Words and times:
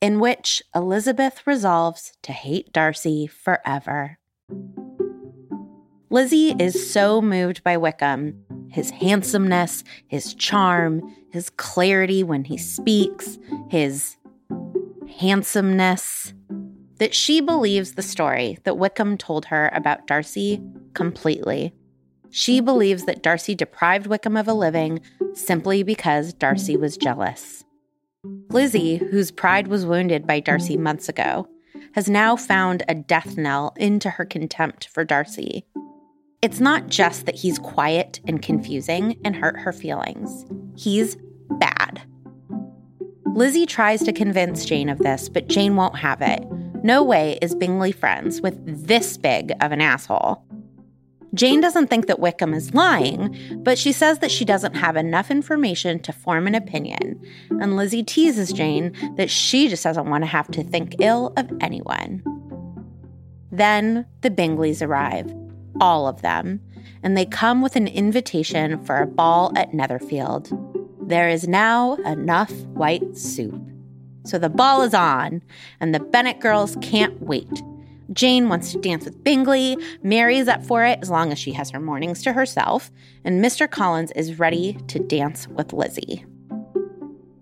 in 0.00 0.20
which 0.20 0.62
Elizabeth 0.74 1.46
resolves 1.46 2.12
to 2.22 2.32
hate 2.32 2.72
Darcy 2.72 3.26
forever. 3.26 4.18
Lizzie 6.10 6.54
is 6.58 6.90
so 6.90 7.20
moved 7.20 7.62
by 7.62 7.76
Wickham 7.76 8.44
his 8.70 8.90
handsomeness, 8.90 9.82
his 10.06 10.34
charm, 10.34 11.02
his 11.30 11.48
clarity 11.50 12.22
when 12.22 12.44
he 12.44 12.58
speaks, 12.58 13.38
his 13.70 14.16
handsomeness 15.18 16.34
that 16.98 17.14
she 17.14 17.40
believes 17.40 17.92
the 17.92 18.02
story 18.02 18.58
that 18.64 18.76
Wickham 18.76 19.16
told 19.16 19.46
her 19.46 19.70
about 19.72 20.06
Darcy 20.06 20.60
completely. 20.94 21.72
She 22.30 22.60
believes 22.60 23.04
that 23.06 23.22
Darcy 23.22 23.54
deprived 23.54 24.06
Wickham 24.06 24.36
of 24.36 24.48
a 24.48 24.52
living 24.52 25.00
simply 25.32 25.82
because 25.82 26.34
Darcy 26.34 26.76
was 26.76 26.96
jealous. 26.96 27.64
Lizzie, 28.50 28.96
whose 28.96 29.30
pride 29.30 29.68
was 29.68 29.86
wounded 29.86 30.26
by 30.26 30.40
Darcy 30.40 30.76
months 30.76 31.08
ago, 31.08 31.46
has 31.92 32.08
now 32.08 32.36
found 32.36 32.82
a 32.88 32.94
death 32.94 33.36
knell 33.36 33.74
into 33.76 34.10
her 34.10 34.24
contempt 34.24 34.88
for 34.88 35.04
Darcy. 35.04 35.66
It's 36.40 36.60
not 36.60 36.86
just 36.86 37.26
that 37.26 37.34
he's 37.34 37.58
quiet 37.58 38.20
and 38.26 38.40
confusing 38.40 39.18
and 39.24 39.34
hurt 39.34 39.58
her 39.58 39.72
feelings, 39.72 40.46
he's 40.76 41.16
bad. 41.50 42.02
Lizzie 43.34 43.66
tries 43.66 44.02
to 44.04 44.12
convince 44.12 44.64
Jane 44.64 44.88
of 44.88 44.98
this, 44.98 45.28
but 45.28 45.48
Jane 45.48 45.76
won't 45.76 45.98
have 45.98 46.22
it. 46.22 46.44
No 46.82 47.02
way 47.02 47.38
is 47.42 47.54
Bingley 47.54 47.92
friends 47.92 48.40
with 48.40 48.86
this 48.86 49.16
big 49.16 49.52
of 49.60 49.72
an 49.72 49.80
asshole. 49.80 50.44
Jane 51.34 51.60
doesn't 51.60 51.88
think 51.88 52.06
that 52.06 52.20
Wickham 52.20 52.54
is 52.54 52.74
lying, 52.74 53.60
but 53.62 53.78
she 53.78 53.92
says 53.92 54.20
that 54.20 54.30
she 54.30 54.44
doesn't 54.44 54.74
have 54.74 54.96
enough 54.96 55.30
information 55.30 56.00
to 56.00 56.12
form 56.12 56.46
an 56.46 56.54
opinion. 56.54 57.20
And 57.60 57.76
Lizzie 57.76 58.02
teases 58.02 58.52
Jane 58.52 58.92
that 59.16 59.30
she 59.30 59.68
just 59.68 59.84
doesn't 59.84 60.08
want 60.08 60.22
to 60.24 60.28
have 60.28 60.50
to 60.52 60.64
think 60.64 60.96
ill 61.00 61.32
of 61.36 61.50
anyone. 61.60 62.22
Then 63.50 64.06
the 64.22 64.30
Bingleys 64.30 64.86
arrive 64.86 65.34
all 65.80 66.08
of 66.08 66.22
them, 66.22 66.60
and 67.02 67.16
they 67.16 67.26
come 67.26 67.62
with 67.62 67.76
an 67.76 67.88
invitation 67.88 68.82
for 68.84 68.96
a 68.96 69.06
ball 69.06 69.52
at 69.56 69.74
Netherfield. 69.74 70.50
There 71.06 71.28
is 71.28 71.46
now 71.46 71.94
enough 72.04 72.52
white 72.68 73.16
soup. 73.16 73.60
So 74.24 74.38
the 74.38 74.48
ball 74.48 74.82
is 74.82 74.94
on, 74.94 75.42
and 75.80 75.94
the 75.94 76.00
Bennet 76.00 76.40
girls 76.40 76.76
can't 76.82 77.20
wait. 77.22 77.62
Jane 78.12 78.48
wants 78.48 78.72
to 78.72 78.80
dance 78.80 79.04
with 79.04 79.22
Bingley, 79.22 79.76
Mary's 80.02 80.48
up 80.48 80.64
for 80.64 80.84
it 80.84 80.98
as 81.02 81.10
long 81.10 81.30
as 81.32 81.38
she 81.38 81.52
has 81.52 81.70
her 81.70 81.80
mornings 81.80 82.22
to 82.22 82.32
herself, 82.32 82.90
and 83.24 83.44
Mr. 83.44 83.70
Collins 83.70 84.12
is 84.12 84.38
ready 84.38 84.74
to 84.88 84.98
dance 84.98 85.46
with 85.48 85.72
Lizzie. 85.72 86.24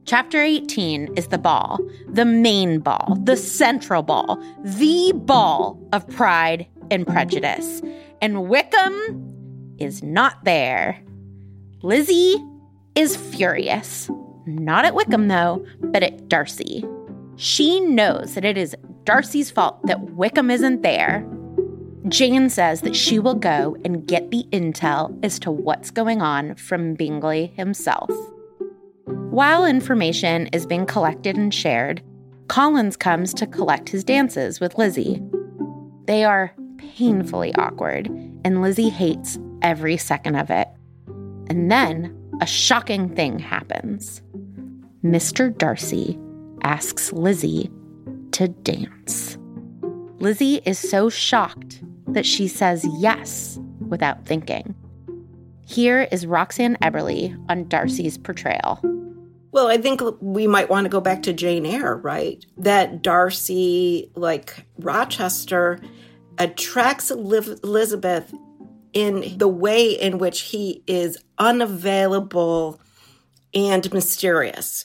Chapter 0.05 0.41
18 0.41 1.17
is 1.17 1.29
the 1.29 1.39
ball, 1.39 1.79
the 2.09 2.25
main 2.25 2.79
ball, 2.81 3.19
the 3.25 3.37
central 3.37 4.03
ball, 4.03 4.43
the 4.63 5.13
ball 5.15 5.81
of 5.93 6.07
pride 6.09 6.67
and 6.91 7.07
prejudice 7.07 7.83
and 8.21 8.49
Wickham 8.49 9.77
is 9.79 10.03
not 10.03 10.45
there. 10.45 11.03
Lizzie 11.83 12.37
is 12.95 13.17
furious. 13.17 14.11
Not 14.47 14.85
at 14.85 14.95
Wickham, 14.95 15.29
though, 15.29 15.65
but 15.81 16.03
at 16.03 16.29
Darcy. 16.29 16.85
She 17.37 17.81
knows 17.81 18.35
that 18.35 18.45
it 18.45 18.57
is 18.57 18.75
Darcy's 19.07 19.53
fault 19.53 19.87
that 19.87 20.01
Wickham 20.11 20.51
isn't 20.51 20.83
there. 20.83 21.25
Jane 22.09 22.51
says 22.51 22.81
that 22.81 22.97
she 22.97 23.21
will 23.21 23.37
go 23.37 23.77
and 23.85 24.07
get 24.07 24.33
the 24.33 24.45
intel 24.53 25.17
as 25.25 25.39
to 25.39 25.51
what's 25.53 25.93
going 25.93 26.21
on 26.21 26.57
from 26.57 26.95
Bingley 26.95 27.53
himself. 27.57 28.11
While 29.07 29.65
information 29.65 30.49
is 30.49 30.67
being 30.67 30.87
collected 30.87 31.37
and 31.37 31.55
shared, 31.55 32.03
Collins 32.49 32.97
comes 32.97 33.33
to 33.35 33.47
collect 33.47 33.89
his 33.89 34.03
dances 34.03 34.59
with 34.59 34.77
Lizzie. 34.77 35.23
They 36.07 36.25
are 36.25 36.53
painfully 36.77 37.55
awkward, 37.55 38.09
and 38.45 38.61
Lizzie 38.61 38.89
hates 38.89 39.39
every 39.63 39.97
second 39.97 40.35
of 40.35 40.51
it. 40.51 40.67
And 41.49 41.71
then 41.71 42.17
a 42.41 42.47
shocking 42.47 43.15
thing 43.15 43.39
happens. 43.39 44.21
Mr. 45.05 45.57
Darcy 45.57 46.19
asks 46.63 47.13
Lizzie 47.13 47.71
to 48.33 48.49
dance. 48.49 49.39
Lizzie 50.19 50.61
is 50.65 50.79
so 50.79 51.09
shocked 51.09 51.83
that 52.09 52.27
she 52.27 52.49
says 52.49 52.87
yes 52.99 53.59
without 53.89 54.25
thinking. 54.25 54.75
Here 55.67 56.09
is 56.13 56.27
Roxanne 56.27 56.77
Eberle 56.83 57.37
on 57.51 57.69
Darcy's 57.69 58.17
portrayal. 58.17 58.81
Well, 59.53 59.69
I 59.69 59.79
think 59.79 60.01
we 60.21 60.47
might 60.47 60.69
want 60.69 60.85
to 60.85 60.91
go 60.91 61.01
back 61.01 61.23
to 61.23 61.33
Jane 61.33 61.67
Eyre, 61.67 61.97
right? 61.97 62.45
That 62.59 63.03
Darcy, 63.03 64.11
like 64.15 64.65
Rochester, 64.79 65.81
attracts 66.39 67.11
Elizabeth 67.11 68.35
in 68.93 69.37
the 69.39 69.49
way 69.49 69.91
in 69.91 70.19
which 70.19 70.43
he 70.43 70.83
is 70.87 71.19
unavailable 71.39 72.81
and 73.55 73.93
mysterious. 73.93 74.85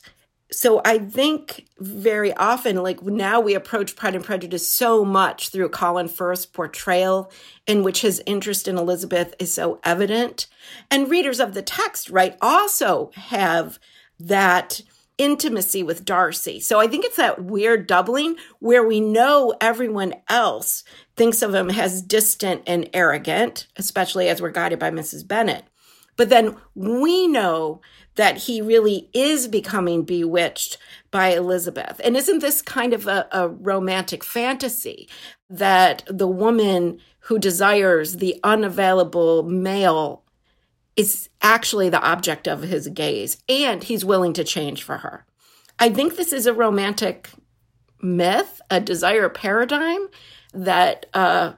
So 0.53 0.81
I 0.83 0.97
think 0.97 1.67
very 1.79 2.33
often, 2.33 2.83
like 2.83 3.01
now 3.03 3.39
we 3.39 3.55
approach 3.55 3.95
Pride 3.95 4.15
and 4.15 4.23
Prejudice 4.23 4.67
so 4.67 5.05
much 5.05 5.49
through 5.49 5.69
Colin 5.69 6.09
Firth's 6.09 6.45
portrayal, 6.45 7.31
in 7.65 7.83
which 7.83 8.01
his 8.01 8.21
interest 8.25 8.67
in 8.67 8.77
Elizabeth 8.77 9.33
is 9.39 9.53
so 9.53 9.79
evident. 9.83 10.47
And 10.89 11.09
readers 11.09 11.39
of 11.39 11.53
the 11.53 11.61
text, 11.61 12.09
right, 12.09 12.35
also 12.41 13.11
have 13.15 13.79
that 14.19 14.81
intimacy 15.17 15.83
with 15.83 16.03
Darcy. 16.03 16.59
So 16.59 16.79
I 16.79 16.87
think 16.87 17.05
it's 17.05 17.15
that 17.15 17.43
weird 17.43 17.87
doubling 17.87 18.35
where 18.59 18.85
we 18.85 18.99
know 18.99 19.53
everyone 19.61 20.15
else 20.27 20.83
thinks 21.15 21.41
of 21.41 21.53
him 21.53 21.69
as 21.69 22.01
distant 22.01 22.63
and 22.67 22.89
arrogant, 22.93 23.67
especially 23.77 24.27
as 24.27 24.41
we're 24.41 24.49
guided 24.49 24.79
by 24.79 24.91
Mrs. 24.91 25.25
Bennet. 25.25 25.63
But 26.17 26.29
then 26.29 26.57
we 26.75 27.27
know 27.27 27.81
that 28.15 28.37
he 28.37 28.61
really 28.61 29.09
is 29.13 29.47
becoming 29.47 30.03
bewitched 30.03 30.77
by 31.11 31.29
Elizabeth. 31.29 32.01
And 32.03 32.17
isn't 32.17 32.39
this 32.39 32.61
kind 32.61 32.93
of 32.93 33.07
a, 33.07 33.27
a 33.31 33.47
romantic 33.47 34.23
fantasy 34.23 35.07
that 35.49 36.03
the 36.07 36.27
woman 36.27 36.99
who 37.21 37.39
desires 37.39 38.17
the 38.17 38.39
unavailable 38.43 39.43
male 39.43 40.23
is 40.95 41.29
actually 41.41 41.89
the 41.89 42.01
object 42.01 42.47
of 42.47 42.63
his 42.63 42.87
gaze 42.89 43.41
and 43.47 43.83
he's 43.83 44.03
willing 44.03 44.33
to 44.33 44.43
change 44.43 44.83
for 44.83 44.97
her. 44.97 45.25
I 45.79 45.89
think 45.89 46.15
this 46.15 46.33
is 46.33 46.45
a 46.45 46.53
romantic 46.53 47.29
myth, 48.01 48.61
a 48.69 48.79
desire 48.79 49.29
paradigm 49.29 50.07
that 50.53 51.05
uh, 51.13 51.53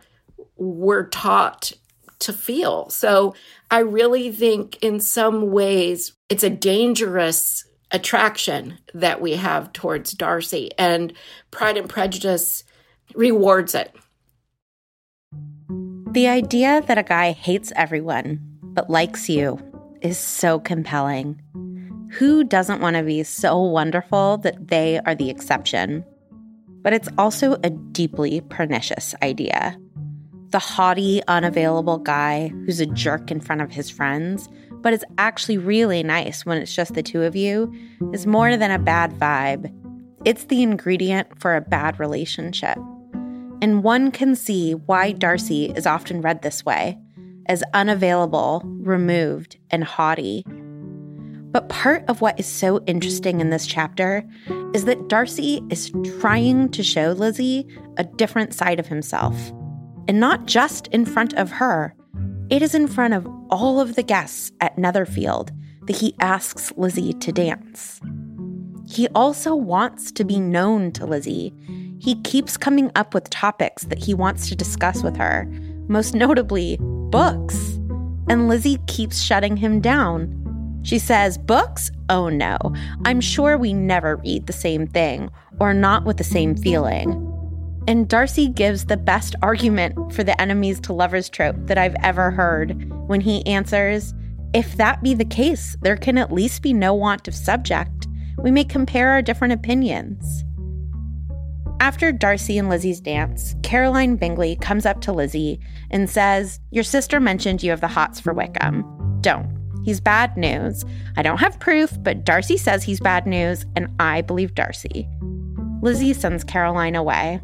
we're 0.56 1.08
taught 1.08 1.74
to 2.20 2.34
feel. 2.34 2.90
So 2.90 3.36
I 3.74 3.80
really 3.80 4.32
think 4.32 4.78
in 4.84 5.00
some 5.00 5.50
ways 5.50 6.14
it's 6.30 6.44
a 6.44 6.50
dangerous 6.52 7.66
attraction 7.90 8.78
that 8.94 9.20
we 9.20 9.32
have 9.32 9.74
towards 9.74 10.12
Darcy. 10.12 10.70
And 10.78 11.12
Pride 11.50 11.78
and 11.78 11.90
Prejudice 11.90 12.66
rewards 13.16 13.74
it. 13.74 13.92
The 16.12 16.28
idea 16.28 16.84
that 16.86 17.00
a 17.00 17.04
guy 17.04 17.32
hates 17.32 17.74
everyone 17.76 18.40
but 18.62 18.92
likes 18.92 19.28
you 19.28 19.60
is 20.04 20.20
so 20.20 20.60
compelling. 20.60 21.42
Who 22.20 22.44
doesn't 22.44 22.80
want 22.80 22.96
to 22.98 23.02
be 23.02 23.24
so 23.24 23.60
wonderful 23.60 24.38
that 24.44 24.68
they 24.68 25.00
are 25.00 25.16
the 25.16 25.32
exception? 25.32 26.06
But 26.84 26.94
it's 26.94 27.10
also 27.18 27.54
a 27.64 27.72
deeply 27.72 28.42
pernicious 28.42 29.16
idea. 29.24 29.76
The 30.54 30.60
haughty, 30.60 31.20
unavailable 31.28 31.98
guy 31.98 32.50
who's 32.50 32.80
a 32.80 32.86
jerk 32.86 33.32
in 33.32 33.42
front 33.42 33.64
of 33.64 33.72
his 33.72 33.90
friends, 33.90 34.48
but 34.70 34.94
is 34.94 35.04
actually 35.18 35.58
really 35.58 36.04
nice 36.04 36.46
when 36.46 36.60
it's 36.60 36.76
just 36.76 36.94
the 36.94 37.02
two 37.02 37.24
of 37.24 37.36
you, 37.36 37.74
is 38.14 38.28
more 38.28 38.56
than 38.56 38.70
a 38.70 38.78
bad 38.78 39.14
vibe. 39.14 39.74
It's 40.26 40.44
the 40.44 40.62
ingredient 40.62 41.40
for 41.40 41.56
a 41.56 41.62
bad 41.62 42.00
relationship. 42.00 42.78
And 43.64 43.82
one 43.82 44.12
can 44.12 44.36
see 44.36 44.76
why 44.76 45.14
Darcy 45.14 45.72
is 45.72 45.88
often 45.88 46.22
read 46.22 46.44
this 46.44 46.64
way 46.64 47.00
as 47.48 47.64
unavailable, 47.74 48.62
removed, 48.64 49.58
and 49.72 49.84
haughty. 49.84 50.44
But 51.52 51.70
part 51.70 52.06
of 52.08 52.22
what 52.22 52.40
is 52.40 52.46
so 52.46 52.80
interesting 52.86 53.42
in 53.42 53.50
this 53.50 53.66
chapter 53.66 54.24
is 54.76 54.86
that 54.86 55.08
Darcy 55.10 55.64
is 55.72 55.92
trying 56.20 56.70
to 56.70 56.84
show 56.84 57.14
Lizzie 57.14 57.68
a 57.98 58.04
different 58.04 58.54
side 58.54 58.80
of 58.80 58.86
himself. 58.86 59.52
And 60.08 60.20
not 60.20 60.46
just 60.46 60.88
in 60.88 61.06
front 61.06 61.34
of 61.34 61.52
her, 61.52 61.96
it 62.50 62.62
is 62.62 62.76
in 62.76 62.88
front 62.88 63.14
of 63.14 63.28
all 63.50 63.80
of 63.80 63.96
the 63.96 64.04
guests 64.04 64.52
at 64.62 64.78
Netherfield 64.78 65.52
that 65.88 65.96
he 65.96 66.16
asks 66.20 66.72
Lizzie 66.76 67.14
to 67.14 67.32
dance. 67.32 68.02
He 68.88 69.08
also 69.10 69.56
wants 69.56 70.12
to 70.12 70.24
be 70.24 70.40
known 70.40 70.92
to 70.94 71.06
Lizzie. 71.06 71.54
He 72.00 72.22
keeps 72.22 72.58
coming 72.58 72.92
up 72.96 73.14
with 73.14 73.30
topics 73.30 73.84
that 73.86 73.98
he 73.98 74.14
wants 74.14 74.50
to 74.50 74.56
discuss 74.56 75.04
with 75.04 75.16
her, 75.16 75.46
most 75.88 76.14
notably 76.14 76.78
books. 76.82 77.80
And 78.30 78.48
Lizzie 78.50 78.80
keeps 78.88 79.22
shutting 79.22 79.58
him 79.58 79.80
down. 79.80 80.40
She 80.84 81.00
says, 81.00 81.38
Books? 81.38 81.92
Oh 82.10 82.30
no. 82.30 82.58
I'm 83.06 83.22
sure 83.22 83.58
we 83.58 83.74
never 83.74 84.18
read 84.18 84.48
the 84.48 84.54
same 84.54 84.86
thing, 84.86 85.30
or 85.60 85.74
not 85.74 86.04
with 86.04 86.18
the 86.18 86.24
same 86.24 86.56
feeling. 86.56 87.33
And 87.88 88.08
Darcy 88.08 88.48
gives 88.48 88.86
the 88.86 88.98
best 88.98 89.36
argument 89.42 90.14
for 90.14 90.24
the 90.24 90.40
enemies 90.42 90.80
to 90.82 90.94
lovers 90.94 91.30
trope 91.30 91.58
that 91.68 91.78
I've 91.78 91.96
ever 92.02 92.32
heard 92.32 92.90
when 93.08 93.20
he 93.20 93.46
answers, 93.46 94.14
If 94.54 94.78
that 94.78 95.04
be 95.04 95.14
the 95.14 95.26
case, 95.26 95.76
there 95.82 95.98
can 95.98 96.18
at 96.18 96.32
least 96.32 96.62
be 96.62 96.72
no 96.72 96.94
want 96.94 97.28
of 97.28 97.36
subject. 97.36 98.08
We 98.38 98.52
may 98.52 98.64
compare 98.64 99.10
our 99.10 99.22
different 99.22 99.54
opinions. 99.54 100.46
After 101.82 102.14
Darcy 102.14 102.58
and 102.58 102.70
Lizzie's 102.70 103.02
dance, 103.02 103.56
Caroline 103.64 104.16
Bingley 104.16 104.56
comes 104.56 104.86
up 104.86 105.02
to 105.02 105.12
Lizzie 105.12 105.60
and 105.92 106.10
says, 106.10 106.62
Your 106.72 106.86
sister 106.86 107.20
mentioned 107.20 107.62
you 107.62 107.72
have 107.72 107.82
the 107.82 107.90
hots 107.90 108.22
for 108.22 108.34
Wickham. 108.34 108.86
Don't. 109.20 109.60
He's 109.84 110.00
bad 110.00 110.38
news. 110.38 110.86
I 111.18 111.22
don't 111.22 111.40
have 111.42 111.60
proof, 111.60 111.92
but 112.02 112.24
Darcy 112.24 112.56
says 112.56 112.84
he's 112.84 113.02
bad 113.02 113.28
news, 113.28 113.66
and 113.76 113.90
I 114.00 114.22
believe 114.22 114.56
Darcy. 114.56 115.10
Lizzie 115.82 116.14
sends 116.14 116.46
Caroline 116.46 116.96
away. 116.96 117.42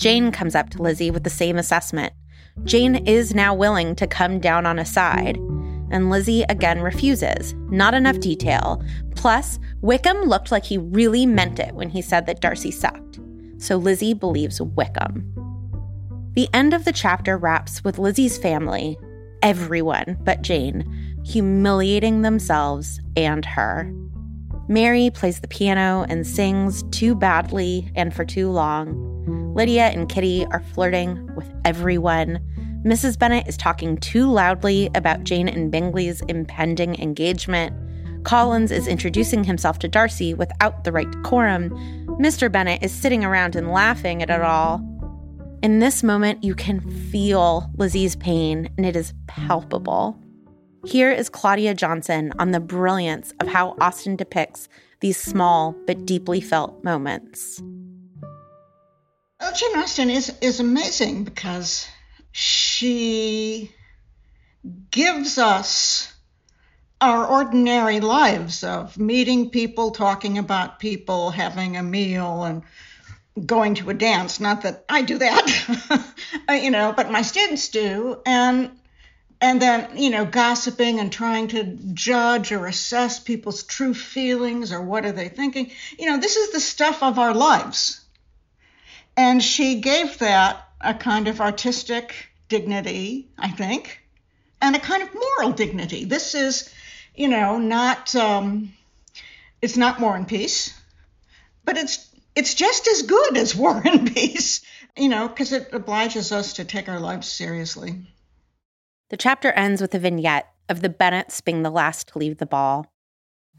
Jane 0.00 0.32
comes 0.32 0.54
up 0.54 0.70
to 0.70 0.82
Lizzie 0.82 1.10
with 1.10 1.24
the 1.24 1.30
same 1.30 1.58
assessment. 1.58 2.14
Jane 2.64 3.06
is 3.06 3.34
now 3.34 3.54
willing 3.54 3.94
to 3.96 4.06
come 4.06 4.40
down 4.40 4.64
on 4.64 4.78
a 4.78 4.84
side. 4.86 5.36
And 5.90 6.08
Lizzie 6.08 6.42
again 6.48 6.80
refuses. 6.80 7.52
Not 7.68 7.92
enough 7.92 8.18
detail. 8.18 8.82
Plus, 9.14 9.58
Wickham 9.82 10.22
looked 10.22 10.50
like 10.50 10.64
he 10.64 10.78
really 10.78 11.26
meant 11.26 11.58
it 11.58 11.74
when 11.74 11.90
he 11.90 12.00
said 12.00 12.24
that 12.26 12.40
Darcy 12.40 12.70
sucked. 12.70 13.20
So 13.58 13.76
Lizzie 13.76 14.14
believes 14.14 14.58
Wickham. 14.58 15.30
The 16.32 16.48
end 16.54 16.72
of 16.72 16.86
the 16.86 16.92
chapter 16.92 17.36
wraps 17.36 17.84
with 17.84 17.98
Lizzie's 17.98 18.38
family, 18.38 18.96
everyone 19.42 20.16
but 20.22 20.40
Jane, 20.40 21.20
humiliating 21.26 22.22
themselves 22.22 23.02
and 23.18 23.44
her. 23.44 23.92
Mary 24.66 25.10
plays 25.10 25.40
the 25.40 25.48
piano 25.48 26.06
and 26.08 26.26
sings 26.26 26.84
too 26.84 27.14
badly 27.14 27.92
and 27.94 28.14
for 28.14 28.24
too 28.24 28.48
long. 28.48 29.19
Lydia 29.54 29.88
and 29.88 30.08
Kitty 30.08 30.46
are 30.46 30.60
flirting 30.60 31.34
with 31.34 31.52
everyone. 31.64 32.38
Mrs. 32.84 33.18
Bennet 33.18 33.48
is 33.48 33.56
talking 33.56 33.96
too 33.98 34.30
loudly 34.30 34.90
about 34.94 35.24
Jane 35.24 35.48
and 35.48 35.70
Bingley's 35.70 36.20
impending 36.22 36.94
engagement. 37.00 37.76
Collins 38.24 38.70
is 38.70 38.86
introducing 38.86 39.44
himself 39.44 39.78
to 39.80 39.88
Darcy 39.88 40.34
without 40.34 40.84
the 40.84 40.92
right 40.92 41.10
decorum. 41.10 41.70
Mr. 42.20 42.50
Bennet 42.50 42.82
is 42.82 42.92
sitting 42.92 43.24
around 43.24 43.56
and 43.56 43.70
laughing 43.70 44.22
at 44.22 44.30
it 44.30 44.40
all. 44.40 44.80
In 45.62 45.80
this 45.80 46.02
moment, 46.02 46.42
you 46.44 46.54
can 46.54 46.80
feel 47.10 47.70
Lizzie's 47.76 48.16
pain, 48.16 48.70
and 48.76 48.86
it 48.86 48.96
is 48.96 49.12
palpable. 49.26 50.18
Here 50.86 51.10
is 51.10 51.28
Claudia 51.28 51.74
Johnson 51.74 52.32
on 52.38 52.52
the 52.52 52.60
brilliance 52.60 53.34
of 53.40 53.48
how 53.48 53.76
Austen 53.80 54.16
depicts 54.16 54.68
these 55.00 55.18
small 55.18 55.74
but 55.86 56.06
deeply 56.06 56.40
felt 56.40 56.82
moments. 56.82 57.60
Well, 59.50 59.58
Jane 59.58 59.82
Austen 59.82 60.10
is, 60.10 60.32
is 60.40 60.60
amazing 60.60 61.24
because 61.24 61.88
she 62.30 63.72
gives 64.92 65.38
us 65.38 66.14
our 67.00 67.26
ordinary 67.26 67.98
lives 67.98 68.62
of 68.62 68.96
meeting 68.96 69.50
people, 69.50 69.90
talking 69.90 70.38
about 70.38 70.78
people, 70.78 71.32
having 71.32 71.76
a 71.76 71.82
meal, 71.82 72.44
and 72.44 72.62
going 73.44 73.74
to 73.74 73.90
a 73.90 73.94
dance. 73.94 74.38
Not 74.38 74.62
that 74.62 74.84
I 74.88 75.02
do 75.02 75.18
that, 75.18 76.14
you 76.48 76.70
know, 76.70 76.94
but 76.96 77.10
my 77.10 77.22
students 77.22 77.70
do. 77.70 78.20
And 78.24 78.70
and 79.40 79.60
then 79.60 79.96
you 79.96 80.10
know 80.10 80.26
gossiping 80.26 81.00
and 81.00 81.10
trying 81.10 81.48
to 81.48 81.64
judge 81.92 82.52
or 82.52 82.66
assess 82.66 83.18
people's 83.18 83.64
true 83.64 83.94
feelings 83.94 84.70
or 84.70 84.80
what 84.80 85.06
are 85.06 85.12
they 85.12 85.28
thinking 85.30 85.70
you 85.98 86.04
know 86.06 86.18
this 86.18 86.36
is 86.36 86.52
the 86.52 86.60
stuff 86.60 87.02
of 87.02 87.18
our 87.18 87.32
lives 87.32 87.99
and 89.20 89.42
she 89.42 89.82
gave 89.82 90.16
that 90.20 90.66
a 90.80 90.94
kind 90.94 91.28
of 91.28 91.42
artistic 91.42 92.14
dignity, 92.48 93.28
I 93.38 93.50
think, 93.50 94.00
and 94.62 94.74
a 94.74 94.78
kind 94.78 95.02
of 95.02 95.14
moral 95.14 95.52
dignity. 95.52 96.06
This 96.06 96.34
is, 96.34 96.72
you 97.14 97.28
know, 97.28 97.58
not 97.58 98.16
um, 98.16 98.72
it's 99.60 99.76
not 99.76 100.00
War 100.00 100.16
and 100.16 100.26
Peace, 100.26 100.72
but 101.66 101.76
it's 101.76 102.08
it's 102.34 102.54
just 102.54 102.88
as 102.88 103.02
good 103.02 103.36
as 103.36 103.54
War 103.54 103.82
and 103.84 104.10
Peace, 104.14 104.62
you 104.96 105.10
know, 105.10 105.28
because 105.28 105.52
it 105.52 105.68
obliges 105.74 106.32
us 106.32 106.54
to 106.54 106.64
take 106.64 106.88
our 106.88 106.98
lives 106.98 107.28
seriously. 107.28 108.00
The 109.10 109.18
chapter 109.18 109.52
ends 109.52 109.82
with 109.82 109.94
a 109.94 109.98
vignette 109.98 110.48
of 110.70 110.80
the 110.80 110.88
Bennets 110.88 111.42
being 111.42 111.62
the 111.62 111.68
last 111.68 112.08
to 112.08 112.18
leave 112.18 112.38
the 112.38 112.46
ball. 112.46 112.86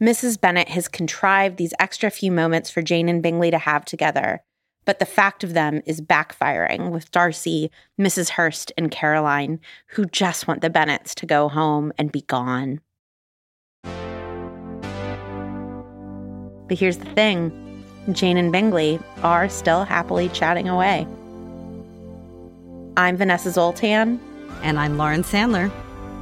Mrs. 0.01 0.41
Bennet 0.41 0.69
has 0.69 0.87
contrived 0.87 1.57
these 1.57 1.75
extra 1.77 2.09
few 2.09 2.31
moments 2.31 2.71
for 2.71 2.81
Jane 2.81 3.07
and 3.07 3.21
Bingley 3.21 3.51
to 3.51 3.59
have 3.59 3.85
together, 3.85 4.41
but 4.85 4.99
the 4.99 5.05
fact 5.05 5.43
of 5.43 5.53
them 5.53 5.81
is 5.85 6.01
backfiring 6.01 6.91
with 6.91 7.11
Darcy, 7.11 7.71
Mrs. 7.99 8.29
Hurst, 8.29 8.71
and 8.77 8.91
Caroline, 8.91 9.59
who 9.87 10.05
just 10.05 10.47
want 10.47 10.61
the 10.61 10.69
Bennets 10.69 11.13
to 11.15 11.25
go 11.25 11.49
home 11.49 11.91
and 11.97 12.11
be 12.11 12.21
gone. 12.21 12.81
But 16.67 16.77
here's 16.77 16.97
the 16.97 17.09
thing 17.13 17.51
Jane 18.11 18.37
and 18.37 18.51
Bingley 18.51 18.99
are 19.23 19.49
still 19.49 19.83
happily 19.83 20.29
chatting 20.29 20.67
away. 20.67 21.07
I'm 22.97 23.17
Vanessa 23.17 23.51
Zoltan. 23.51 24.19
And 24.63 24.79
I'm 24.79 24.97
Lauren 24.97 25.23
Sandler. 25.23 25.71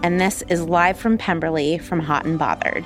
And 0.03 0.19
this 0.21 0.43
is 0.43 0.61
live 0.61 0.97
from 0.97 1.17
Pemberley 1.17 1.77
from 1.77 1.99
Hot 1.99 2.25
and 2.25 2.39
Bothered. 2.39 2.85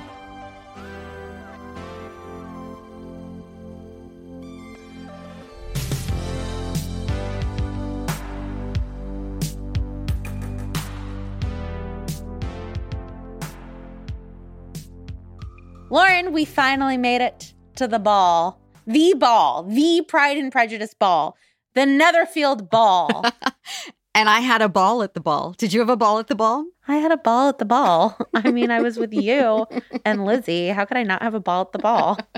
Lauren, 15.94 16.32
we 16.32 16.44
finally 16.44 16.96
made 16.96 17.20
it 17.20 17.54
to 17.76 17.86
the 17.86 18.00
ball. 18.00 18.60
The 18.84 19.14
ball, 19.16 19.62
the 19.62 20.04
Pride 20.08 20.36
and 20.36 20.50
Prejudice 20.50 20.92
ball, 20.92 21.36
the 21.74 21.86
Netherfield 21.86 22.68
ball. 22.68 23.24
and 24.14 24.28
I 24.28 24.40
had 24.40 24.60
a 24.60 24.68
ball 24.68 25.04
at 25.04 25.14
the 25.14 25.20
ball. 25.20 25.54
Did 25.56 25.72
you 25.72 25.78
have 25.78 25.88
a 25.88 25.96
ball 25.96 26.18
at 26.18 26.26
the 26.26 26.34
ball? 26.34 26.66
I 26.88 26.96
had 26.96 27.12
a 27.12 27.16
ball 27.16 27.48
at 27.48 27.58
the 27.58 27.64
ball. 27.64 28.18
I 28.34 28.50
mean, 28.50 28.72
I 28.72 28.82
was 28.82 28.96
with 28.96 29.14
you 29.14 29.68
and 30.04 30.24
Lizzie. 30.24 30.66
How 30.70 30.84
could 30.84 30.96
I 30.96 31.04
not 31.04 31.22
have 31.22 31.34
a 31.34 31.38
ball 31.38 31.60
at 31.60 31.70
the 31.70 31.78
ball? 31.78 32.18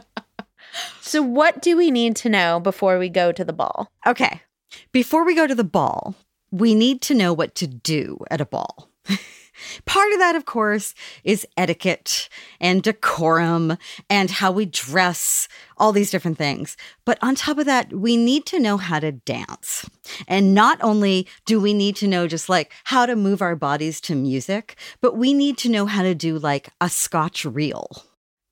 So, 1.00 1.22
what 1.22 1.62
do 1.62 1.74
we 1.74 1.90
need 1.90 2.16
to 2.16 2.28
know 2.28 2.60
before 2.60 2.98
we 2.98 3.08
go 3.08 3.32
to 3.32 3.44
the 3.44 3.52
ball? 3.54 3.90
Okay. 4.06 4.42
Before 4.92 5.24
we 5.24 5.34
go 5.34 5.46
to 5.46 5.54
the 5.54 5.64
ball, 5.64 6.14
we 6.50 6.74
need 6.74 7.00
to 7.02 7.14
know 7.14 7.32
what 7.32 7.54
to 7.54 7.66
do 7.66 8.18
at 8.30 8.42
a 8.42 8.44
ball. 8.44 8.90
Part 9.84 10.12
of 10.12 10.18
that, 10.18 10.36
of 10.36 10.44
course, 10.44 10.94
is 11.24 11.46
etiquette 11.56 12.28
and 12.60 12.82
decorum 12.82 13.78
and 14.10 14.30
how 14.30 14.52
we 14.52 14.66
dress, 14.66 15.48
all 15.76 15.92
these 15.92 16.10
different 16.10 16.38
things. 16.38 16.76
But 17.04 17.18
on 17.22 17.34
top 17.34 17.58
of 17.58 17.66
that, 17.66 17.92
we 17.92 18.16
need 18.16 18.46
to 18.46 18.60
know 18.60 18.76
how 18.76 19.00
to 19.00 19.12
dance. 19.12 19.88
And 20.28 20.54
not 20.54 20.78
only 20.82 21.26
do 21.44 21.60
we 21.60 21.74
need 21.74 21.96
to 21.96 22.08
know 22.08 22.26
just 22.26 22.48
like 22.48 22.72
how 22.84 23.06
to 23.06 23.16
move 23.16 23.42
our 23.42 23.56
bodies 23.56 24.00
to 24.02 24.14
music, 24.14 24.76
but 25.00 25.16
we 25.16 25.32
need 25.32 25.58
to 25.58 25.68
know 25.68 25.86
how 25.86 26.02
to 26.02 26.14
do 26.14 26.38
like 26.38 26.68
a 26.80 26.88
scotch 26.88 27.44
reel. 27.44 28.04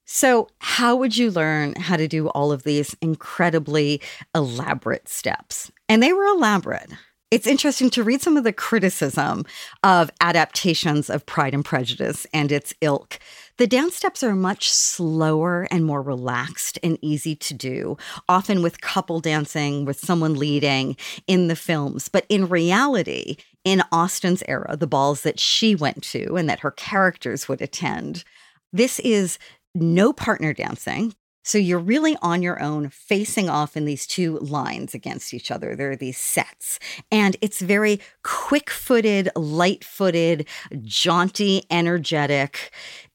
So, 0.07 0.49
how 0.59 0.97
would 0.97 1.17
you 1.17 1.31
learn 1.31 1.75
how 1.77 1.97
to 1.97 2.07
do 2.07 2.29
all 2.29 2.53
of 2.53 2.63
these 2.65 2.95
incredibly 3.01 4.03
elaborate 4.35 5.09
steps? 5.09 5.73
And 5.89 6.03
they 6.03 6.13
were 6.13 6.27
elaborate. 6.27 6.91
It's 7.31 7.47
interesting 7.47 7.91
to 7.91 8.05
read 8.05 8.23
some 8.23 8.37
of 8.37 8.45
the 8.45 8.53
criticism 8.53 9.45
of 9.83 10.11
adaptations 10.21 11.11
of 11.11 11.27
Pride 11.27 11.53
and 11.55 11.65
Prejudice 11.65 12.27
and 12.33 12.53
its 12.53 12.73
ilk. 12.81 13.19
The 13.57 13.67
dance 13.67 13.97
steps 13.97 14.23
are 14.23 14.37
much 14.37 14.71
slower 14.71 15.67
and 15.71 15.85
more 15.85 16.03
relaxed 16.03 16.79
and 16.83 16.99
easy 17.03 17.35
to 17.37 17.55
do, 17.55 17.97
often 18.29 18.63
with 18.63 18.81
couple 18.81 19.21
dancing, 19.21 19.85
with 19.85 19.99
someone 19.99 20.35
leading 20.35 20.97
in 21.27 21.49
the 21.49 21.57
films. 21.57 22.09
But 22.09 22.27
in 22.29 22.49
reality, 22.49 23.37
in 23.65 23.83
Austen's 23.91 24.45
era, 24.47 24.77
the 24.77 24.87
balls 24.87 25.23
that 25.23 25.41
she 25.41 25.75
went 25.75 26.05
to 26.05 26.37
and 26.37 26.49
that 26.49 26.61
her 26.61 26.71
characters 26.71 27.49
would 27.49 27.63
attend, 27.63 28.23
this 28.73 29.01
is 29.01 29.39
no 29.75 30.13
partner 30.13 30.53
dancing. 30.53 31.15
So 31.45 31.59
you're 31.59 31.79
really 31.79 32.17
on 32.23 32.43
your 32.43 32.61
own, 32.61 32.89
facing 32.89 33.49
off 33.49 33.77
in 33.77 33.85
these 33.85 34.07
two 34.07 34.39
lines 34.39 34.95
against 34.95 35.33
each 35.33 35.51
other. 35.51 35.77
There 35.77 35.91
are 35.93 35.97
these 35.97 36.19
sets, 36.19 36.81
and 37.13 37.37
it's 37.41 37.61
very 37.61 38.01
quick 38.23 38.71
footed, 38.71 39.29
light 39.37 39.85
footed, 39.85 40.49
jaunty, 40.83 41.65
energetic 41.71 42.73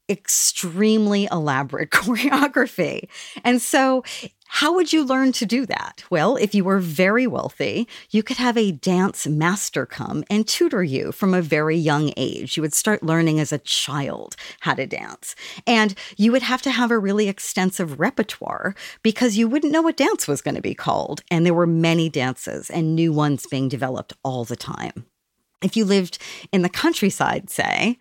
extremely 0.09 1.27
elaborate 1.31 1.91
choreography. 1.91 3.07
And 3.43 3.61
so 3.61 4.03
how 4.51 4.73
would 4.73 4.91
you 4.91 5.05
learn 5.05 5.31
to 5.33 5.45
do 5.45 5.67
that? 5.67 6.03
Well, 6.09 6.35
if 6.35 6.55
you 6.55 6.63
were 6.63 6.79
very 6.79 7.27
wealthy, 7.27 7.87
you 8.09 8.23
could 8.23 8.37
have 8.37 8.57
a 8.57 8.71
dance 8.71 9.27
master 9.27 9.85
come 9.85 10.23
and 10.27 10.47
tutor 10.47 10.83
you 10.83 11.11
from 11.11 11.35
a 11.35 11.41
very 11.41 11.77
young 11.77 12.11
age. 12.17 12.57
You 12.57 12.63
would 12.63 12.73
start 12.73 13.03
learning 13.03 13.39
as 13.39 13.53
a 13.53 13.59
child 13.59 14.35
how 14.61 14.73
to 14.73 14.87
dance. 14.87 15.35
And 15.67 15.93
you 16.17 16.31
would 16.31 16.41
have 16.41 16.63
to 16.63 16.71
have 16.71 16.89
a 16.89 16.97
really 16.97 17.29
extensive 17.29 17.99
repertoire 17.99 18.73
because 19.03 19.37
you 19.37 19.47
wouldn't 19.47 19.71
know 19.71 19.83
what 19.83 19.97
dance 19.97 20.27
was 20.27 20.41
going 20.41 20.55
to 20.55 20.61
be 20.61 20.73
called. 20.73 21.21
And 21.29 21.45
there 21.45 21.53
were 21.53 21.67
many 21.67 22.09
dances 22.09 22.71
and 22.71 22.95
new 22.95 23.13
ones 23.13 23.45
being 23.45 23.69
developed 23.69 24.13
all 24.23 24.45
the 24.45 24.55
time. 24.55 25.05
If 25.61 25.77
you 25.77 25.85
lived 25.85 26.17
in 26.51 26.63
the 26.63 26.69
countryside, 26.69 27.51
say, 27.51 27.99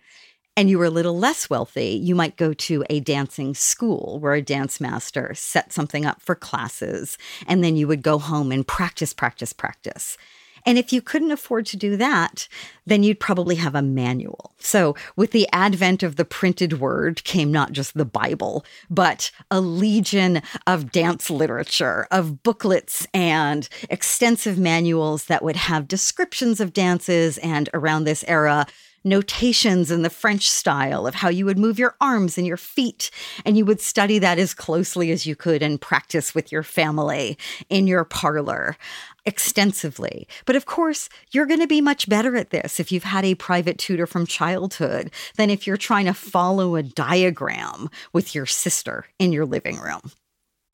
and 0.59 0.69
you 0.69 0.77
were 0.77 0.83
a 0.83 0.89
little 0.89 1.17
less 1.17 1.49
wealthy, 1.49 1.97
you 2.03 2.13
might 2.13 2.35
go 2.35 2.51
to 2.51 2.83
a 2.89 2.99
dancing 2.99 3.55
school 3.55 4.19
where 4.19 4.33
a 4.33 4.41
dance 4.41 4.81
master 4.81 5.33
set 5.33 5.71
something 5.71 6.05
up 6.05 6.21
for 6.21 6.35
classes, 6.35 7.17
and 7.47 7.63
then 7.63 7.77
you 7.77 7.87
would 7.87 8.01
go 8.01 8.19
home 8.19 8.51
and 8.51 8.67
practice, 8.67 9.13
practice, 9.13 9.53
practice. 9.53 10.17
And 10.65 10.77
if 10.77 10.91
you 10.91 11.01
couldn't 11.01 11.31
afford 11.31 11.65
to 11.67 11.77
do 11.77 11.95
that, 11.95 12.49
then 12.85 13.03
you'd 13.03 13.21
probably 13.21 13.55
have 13.55 13.73
a 13.73 13.81
manual. 13.81 14.53
So, 14.57 14.97
with 15.15 15.31
the 15.31 15.47
advent 15.53 16.03
of 16.03 16.17
the 16.17 16.25
printed 16.25 16.81
word 16.81 17.23
came 17.23 17.53
not 17.53 17.71
just 17.71 17.93
the 17.93 18.03
Bible, 18.03 18.65
but 18.89 19.31
a 19.49 19.61
legion 19.61 20.41
of 20.67 20.91
dance 20.91 21.29
literature, 21.29 22.05
of 22.11 22.43
booklets 22.43 23.07
and 23.13 23.69
extensive 23.89 24.59
manuals 24.59 25.27
that 25.27 25.41
would 25.41 25.55
have 25.55 25.87
descriptions 25.87 26.59
of 26.59 26.73
dances. 26.73 27.37
And 27.37 27.69
around 27.73 28.03
this 28.03 28.25
era, 28.27 28.67
notations 29.03 29.91
in 29.91 30.01
the 30.01 30.09
French 30.09 30.49
style 30.49 31.07
of 31.07 31.15
how 31.15 31.29
you 31.29 31.45
would 31.45 31.57
move 31.57 31.79
your 31.79 31.95
arms 32.01 32.37
and 32.37 32.45
your 32.45 32.57
feet. 32.57 33.11
And 33.45 33.57
you 33.57 33.65
would 33.65 33.81
study 33.81 34.19
that 34.19 34.39
as 34.39 34.53
closely 34.53 35.11
as 35.11 35.25
you 35.25 35.35
could 35.35 35.61
and 35.61 35.79
practice 35.79 36.35
with 36.35 36.51
your 36.51 36.63
family 36.63 37.37
in 37.69 37.87
your 37.87 38.03
parlor 38.03 38.77
extensively. 39.25 40.27
But 40.45 40.55
of 40.55 40.65
course, 40.65 41.09
you're 41.31 41.45
going 41.45 41.59
to 41.59 41.67
be 41.67 41.81
much 41.81 42.09
better 42.09 42.35
at 42.35 42.49
this 42.49 42.79
if 42.79 42.91
you've 42.91 43.03
had 43.03 43.25
a 43.25 43.35
private 43.35 43.77
tutor 43.77 44.07
from 44.07 44.25
childhood 44.25 45.11
than 45.35 45.49
if 45.49 45.67
you're 45.67 45.77
trying 45.77 46.05
to 46.05 46.13
follow 46.13 46.75
a 46.75 46.83
diagram 46.83 47.89
with 48.13 48.33
your 48.33 48.45
sister 48.45 49.05
in 49.19 49.31
your 49.31 49.45
living 49.45 49.77
room. 49.77 50.11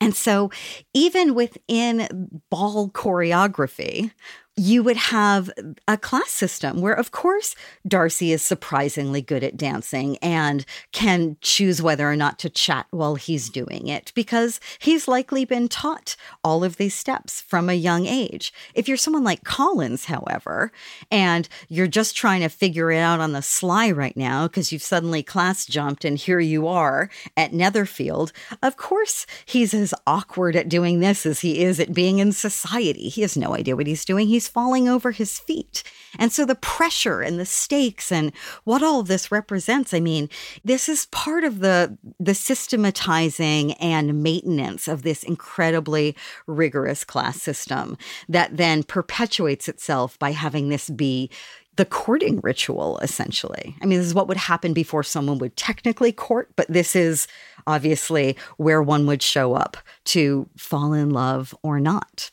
And 0.01 0.15
so, 0.15 0.51
even 0.93 1.35
within 1.35 2.41
ball 2.51 2.89
choreography, 2.89 4.11
you 4.57 4.83
would 4.83 4.95
have 4.95 5.49
a 5.85 5.97
class 5.97 6.29
system 6.29 6.79
where, 6.79 6.93
of 6.93 7.11
course, 7.11 7.55
Darcy 7.85 8.31
is 8.31 8.41
surprisingly 8.41 9.21
good 9.21 9.43
at 9.43 9.57
dancing 9.57 10.17
and 10.17 10.65
can 10.93 11.35
choose 11.41 11.81
whether 11.81 12.09
or 12.09 12.15
not 12.15 12.39
to 12.39 12.49
chat 12.49 12.85
while 12.91 13.15
he's 13.15 13.49
doing 13.49 13.87
it 13.87 14.13
because 14.15 14.61
he's 14.79 15.09
likely 15.09 15.43
been 15.43 15.67
taught 15.67 16.15
all 16.41 16.63
of 16.63 16.77
these 16.77 16.95
steps 16.95 17.41
from 17.41 17.69
a 17.69 17.73
young 17.73 18.05
age. 18.05 18.53
If 18.73 18.87
you're 18.87 18.95
someone 18.95 19.25
like 19.25 19.43
Collins, 19.43 20.05
however, 20.05 20.71
and 21.11 21.49
you're 21.67 21.87
just 21.87 22.15
trying 22.15 22.41
to 22.41 22.49
figure 22.49 22.91
it 22.91 22.99
out 22.99 23.19
on 23.19 23.33
the 23.33 23.41
sly 23.41 23.91
right 23.91 24.15
now 24.15 24.47
because 24.47 24.71
you've 24.71 24.81
suddenly 24.81 25.21
class 25.21 25.65
jumped 25.65 26.05
and 26.05 26.17
here 26.17 26.39
you 26.39 26.65
are 26.65 27.09
at 27.35 27.51
Netherfield, 27.51 28.31
of 28.63 28.77
course, 28.77 29.25
he's 29.45 29.73
as 29.73 29.93
awkward 30.07 30.55
at 30.55 30.69
doing 30.69 31.01
this 31.01 31.25
as 31.25 31.41
he 31.41 31.61
is 31.61 31.77
at 31.77 31.93
being 31.93 32.19
in 32.19 32.31
society. 32.31 33.09
He 33.09 33.21
has 33.21 33.35
no 33.35 33.53
idea 33.53 33.75
what 33.75 33.87
he's 33.87 34.05
doing. 34.05 34.27
He's 34.27 34.44
falling 34.47 34.87
over 34.87 35.11
his 35.11 35.39
feet. 35.39 35.83
And 36.17 36.31
so 36.31 36.45
the 36.45 36.55
pressure 36.55 37.21
and 37.21 37.39
the 37.39 37.45
stakes 37.45 38.11
and 38.11 38.31
what 38.63 38.83
all 38.83 39.03
this 39.03 39.31
represents, 39.31 39.93
I 39.93 39.99
mean, 39.99 40.29
this 40.63 40.87
is 40.89 41.07
part 41.07 41.43
of 41.43 41.59
the 41.59 41.97
the 42.19 42.35
systematizing 42.35 43.73
and 43.73 44.23
maintenance 44.23 44.87
of 44.87 45.03
this 45.03 45.23
incredibly 45.23 46.15
rigorous 46.47 47.03
class 47.03 47.41
system 47.41 47.97
that 48.29 48.57
then 48.57 48.83
perpetuates 48.83 49.67
itself 49.67 50.17
by 50.19 50.31
having 50.31 50.69
this 50.69 50.89
be 50.89 51.29
the 51.75 51.85
courting 51.85 52.39
ritual, 52.41 52.97
essentially. 52.99 53.75
I 53.81 53.85
mean, 53.85 53.99
this 53.99 54.07
is 54.07 54.13
what 54.13 54.27
would 54.27 54.37
happen 54.37 54.73
before 54.73 55.03
someone 55.03 55.39
would 55.39 55.57
technically 55.57 56.11
court, 56.11 56.49
but 56.55 56.67
this 56.69 56.95
is 56.95 57.27
obviously 57.67 58.37
where 58.57 58.81
one 58.81 59.05
would 59.07 59.21
show 59.21 59.53
up 59.53 59.77
to 60.05 60.47
fall 60.57 60.93
in 60.93 61.09
love 61.09 61.53
or 61.63 61.79
not. 61.79 62.31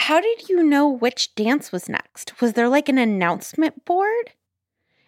How 0.00 0.18
did 0.18 0.48
you 0.48 0.62
know 0.62 0.88
which 0.88 1.34
dance 1.34 1.70
was 1.70 1.86
next? 1.86 2.40
Was 2.40 2.54
there 2.54 2.70
like 2.70 2.88
an 2.88 2.96
announcement 2.96 3.84
board? 3.84 4.32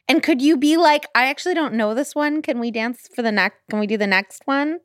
And 0.07 0.23
could 0.23 0.43
you 0.43 0.59
be 0.59 0.77
like, 0.77 1.07
I 1.15 1.29
actually 1.29 1.55
don't 1.55 1.73
know 1.73 1.95
this 1.95 2.15
one. 2.15 2.43
Can 2.43 2.61
we 2.61 2.71
dance 2.71 3.09
for 3.15 3.23
the 3.23 3.33
next? 3.33 3.57
Can 3.71 3.81
we 3.81 3.87
do 3.87 3.97
the 3.97 4.07
next 4.07 4.43
one? 4.45 4.81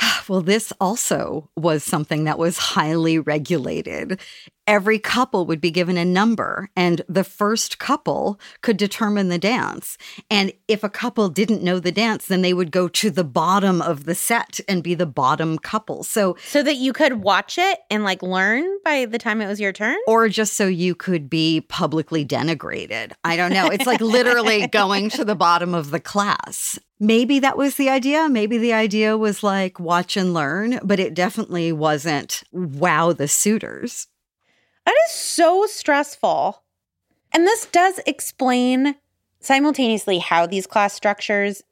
Well, 0.28 0.40
this 0.40 0.72
also 0.80 1.50
was 1.56 1.84
something 1.84 2.24
that 2.24 2.36
was 2.36 2.58
highly 2.58 3.16
regulated 3.16 4.18
every 4.66 4.98
couple 4.98 5.46
would 5.46 5.60
be 5.60 5.70
given 5.70 5.96
a 5.96 6.04
number 6.04 6.68
and 6.76 7.02
the 7.08 7.24
first 7.24 7.78
couple 7.78 8.40
could 8.62 8.76
determine 8.76 9.28
the 9.28 9.38
dance. 9.38 9.96
And 10.30 10.52
if 10.66 10.82
a 10.82 10.88
couple 10.88 11.28
didn't 11.28 11.62
know 11.62 11.78
the 11.78 11.92
dance, 11.92 12.26
then 12.26 12.42
they 12.42 12.52
would 12.52 12.70
go 12.70 12.88
to 12.88 13.10
the 13.10 13.24
bottom 13.24 13.80
of 13.80 14.04
the 14.04 14.14
set 14.14 14.60
and 14.68 14.82
be 14.82 14.94
the 14.94 15.06
bottom 15.06 15.58
couple. 15.58 16.02
So 16.02 16.36
so 16.44 16.62
that 16.62 16.76
you 16.76 16.92
could 16.92 17.22
watch 17.22 17.58
it 17.58 17.78
and 17.90 18.02
like 18.04 18.22
learn 18.22 18.64
by 18.84 19.06
the 19.06 19.18
time 19.18 19.40
it 19.40 19.46
was 19.46 19.60
your 19.60 19.72
turn 19.72 19.96
or 20.06 20.28
just 20.28 20.54
so 20.54 20.66
you 20.66 20.94
could 20.94 21.30
be 21.30 21.60
publicly 21.62 22.24
denigrated. 22.24 23.12
I 23.24 23.36
don't 23.36 23.52
know. 23.52 23.66
It's 23.66 23.86
like 23.86 24.00
literally 24.00 24.66
going 24.72 25.10
to 25.10 25.24
the 25.24 25.36
bottom 25.36 25.74
of 25.74 25.90
the 25.90 26.00
class. 26.00 26.78
Maybe 26.98 27.38
that 27.40 27.58
was 27.58 27.76
the 27.76 27.90
idea. 27.90 28.28
Maybe 28.28 28.56
the 28.56 28.72
idea 28.72 29.18
was 29.18 29.42
like 29.42 29.78
watch 29.78 30.16
and 30.16 30.32
learn, 30.32 30.80
but 30.82 30.98
it 30.98 31.14
definitely 31.14 31.72
wasn't 31.72 32.42
wow 32.52 33.12
the 33.12 33.28
suitors. 33.28 34.06
That 34.86 34.94
is 35.08 35.14
so 35.14 35.66
stressful. 35.66 36.62
And 37.32 37.46
this 37.46 37.66
does 37.66 38.00
explain 38.06 38.94
simultaneously 39.40 40.18
how 40.18 40.46
these 40.46 40.66
class 40.66 40.94
structures 40.94 41.62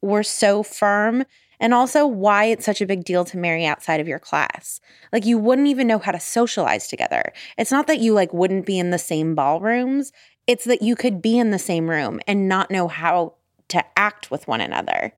were 0.00 0.22
so 0.22 0.62
firm 0.62 1.24
and 1.60 1.74
also 1.74 2.06
why 2.06 2.44
it's 2.44 2.64
such 2.64 2.80
a 2.80 2.86
big 2.86 3.04
deal 3.04 3.24
to 3.24 3.36
marry 3.36 3.66
outside 3.66 4.00
of 4.00 4.06
your 4.06 4.20
class. 4.20 4.80
Like 5.12 5.26
you 5.26 5.38
wouldn't 5.38 5.66
even 5.66 5.88
know 5.88 5.98
how 5.98 6.12
to 6.12 6.20
socialize 6.20 6.86
together. 6.86 7.32
It's 7.56 7.72
not 7.72 7.88
that 7.88 7.98
you 7.98 8.12
like 8.12 8.32
wouldn't 8.32 8.64
be 8.64 8.78
in 8.78 8.90
the 8.90 8.98
same 8.98 9.34
ballrooms, 9.34 10.12
it's 10.46 10.64
that 10.64 10.82
you 10.82 10.94
could 10.94 11.20
be 11.20 11.36
in 11.36 11.50
the 11.50 11.58
same 11.58 11.90
room 11.90 12.20
and 12.26 12.48
not 12.48 12.70
know 12.70 12.86
how 12.86 13.34
to 13.68 13.84
act 13.96 14.30
with 14.30 14.48
one 14.48 14.60
another. 14.60 15.12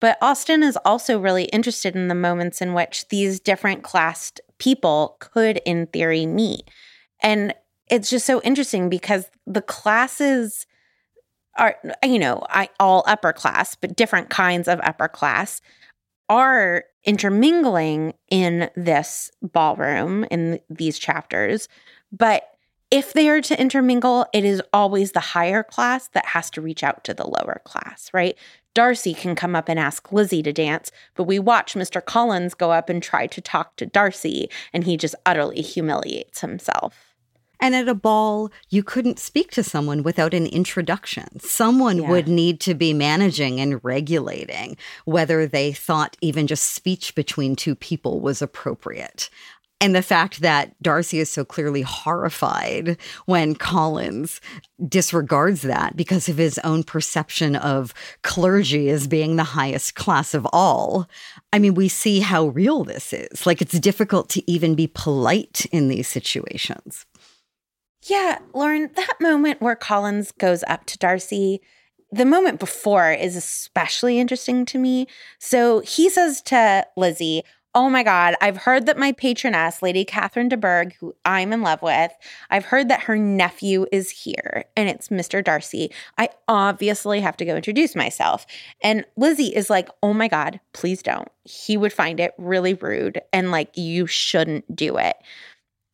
But 0.00 0.18
Austen 0.20 0.62
is 0.62 0.76
also 0.84 1.18
really 1.18 1.44
interested 1.44 1.96
in 1.96 2.08
the 2.08 2.14
moments 2.14 2.60
in 2.60 2.74
which 2.74 3.08
these 3.08 3.40
different 3.40 3.82
classed 3.82 4.40
people 4.58 5.16
could 5.20 5.60
in 5.64 5.86
theory 5.86 6.26
meet. 6.26 6.70
And 7.20 7.54
it's 7.90 8.10
just 8.10 8.26
so 8.26 8.40
interesting 8.42 8.88
because 8.88 9.26
the 9.46 9.62
classes 9.62 10.66
are, 11.56 11.76
you 12.02 12.18
know, 12.18 12.42
I, 12.50 12.68
all 12.80 13.04
upper 13.06 13.32
class, 13.32 13.74
but 13.74 13.96
different 13.96 14.28
kinds 14.28 14.68
of 14.68 14.80
upper 14.82 15.08
class 15.08 15.60
are 16.28 16.84
intermingling 17.04 18.14
in 18.30 18.70
this 18.76 19.30
ballroom 19.42 20.24
in 20.30 20.58
these 20.68 20.98
chapters. 20.98 21.68
But 22.10 22.44
if 22.94 23.12
they 23.12 23.28
are 23.28 23.40
to 23.40 23.60
intermingle, 23.60 24.24
it 24.32 24.44
is 24.44 24.62
always 24.72 25.10
the 25.10 25.18
higher 25.20 25.64
class 25.64 26.06
that 26.08 26.26
has 26.26 26.48
to 26.48 26.60
reach 26.60 26.84
out 26.84 27.02
to 27.02 27.12
the 27.12 27.26
lower 27.26 27.60
class, 27.64 28.08
right? 28.14 28.38
Darcy 28.72 29.14
can 29.14 29.34
come 29.34 29.56
up 29.56 29.68
and 29.68 29.80
ask 29.80 30.12
Lizzie 30.12 30.44
to 30.44 30.52
dance, 30.52 30.92
but 31.16 31.24
we 31.24 31.40
watch 31.40 31.74
Mr. 31.74 32.04
Collins 32.04 32.54
go 32.54 32.70
up 32.70 32.88
and 32.88 33.02
try 33.02 33.26
to 33.26 33.40
talk 33.40 33.74
to 33.76 33.86
Darcy, 33.86 34.48
and 34.72 34.84
he 34.84 34.96
just 34.96 35.16
utterly 35.26 35.60
humiliates 35.60 36.40
himself. 36.40 37.16
And 37.58 37.74
at 37.74 37.88
a 37.88 37.94
ball, 37.96 38.52
you 38.70 38.84
couldn't 38.84 39.18
speak 39.18 39.50
to 39.52 39.64
someone 39.64 40.04
without 40.04 40.32
an 40.32 40.46
introduction. 40.46 41.40
Someone 41.40 41.98
Yeah. 41.98 42.10
would 42.10 42.28
need 42.28 42.60
to 42.60 42.74
be 42.74 42.92
managing 42.94 43.58
and 43.58 43.82
regulating 43.82 44.76
whether 45.04 45.48
they 45.48 45.72
thought 45.72 46.16
even 46.20 46.46
just 46.46 46.72
speech 46.72 47.16
between 47.16 47.56
two 47.56 47.74
people 47.74 48.20
was 48.20 48.40
appropriate. 48.40 49.30
And 49.80 49.94
the 49.94 50.02
fact 50.02 50.40
that 50.40 50.80
Darcy 50.82 51.18
is 51.18 51.30
so 51.30 51.44
clearly 51.44 51.82
horrified 51.82 52.96
when 53.26 53.54
Collins 53.54 54.40
disregards 54.88 55.62
that 55.62 55.96
because 55.96 56.28
of 56.28 56.38
his 56.38 56.58
own 56.60 56.84
perception 56.84 57.54
of 57.54 57.92
clergy 58.22 58.88
as 58.88 59.06
being 59.06 59.36
the 59.36 59.44
highest 59.44 59.94
class 59.94 60.32
of 60.32 60.46
all. 60.52 61.08
I 61.52 61.58
mean, 61.58 61.74
we 61.74 61.88
see 61.88 62.20
how 62.20 62.46
real 62.46 62.84
this 62.84 63.12
is. 63.12 63.46
Like, 63.46 63.60
it's 63.60 63.78
difficult 63.78 64.30
to 64.30 64.50
even 64.50 64.74
be 64.74 64.86
polite 64.86 65.66
in 65.66 65.88
these 65.88 66.08
situations. 66.08 67.04
Yeah, 68.06 68.38
Lauren, 68.54 68.90
that 68.94 69.16
moment 69.20 69.60
where 69.60 69.76
Collins 69.76 70.32
goes 70.32 70.62
up 70.66 70.86
to 70.86 70.98
Darcy, 70.98 71.60
the 72.12 72.24
moment 72.24 72.60
before 72.60 73.10
is 73.12 73.34
especially 73.34 74.18
interesting 74.18 74.64
to 74.66 74.78
me. 74.78 75.06
So 75.38 75.80
he 75.80 76.08
says 76.08 76.40
to 76.42 76.86
Lizzie, 76.96 77.42
Oh 77.76 77.90
my 77.90 78.04
God, 78.04 78.36
I've 78.40 78.58
heard 78.58 78.86
that 78.86 78.98
my 78.98 79.10
patroness, 79.10 79.82
Lady 79.82 80.04
Catherine 80.04 80.48
de 80.48 80.56
Bourgh, 80.56 80.94
who 81.00 81.12
I'm 81.24 81.52
in 81.52 81.62
love 81.62 81.82
with, 81.82 82.12
I've 82.48 82.66
heard 82.66 82.88
that 82.88 83.02
her 83.02 83.16
nephew 83.16 83.86
is 83.90 84.10
here 84.10 84.64
and 84.76 84.88
it's 84.88 85.08
Mr. 85.08 85.42
Darcy. 85.42 85.90
I 86.16 86.28
obviously 86.46 87.20
have 87.20 87.36
to 87.38 87.44
go 87.44 87.56
introduce 87.56 87.96
myself. 87.96 88.46
And 88.80 89.04
Lizzie 89.16 89.52
is 89.56 89.70
like, 89.70 89.88
Oh 90.04 90.14
my 90.14 90.28
God, 90.28 90.60
please 90.72 91.02
don't. 91.02 91.28
He 91.42 91.76
would 91.76 91.92
find 91.92 92.20
it 92.20 92.32
really 92.38 92.74
rude 92.74 93.20
and 93.32 93.50
like 93.50 93.76
you 93.76 94.06
shouldn't 94.06 94.76
do 94.76 94.96
it. 94.96 95.16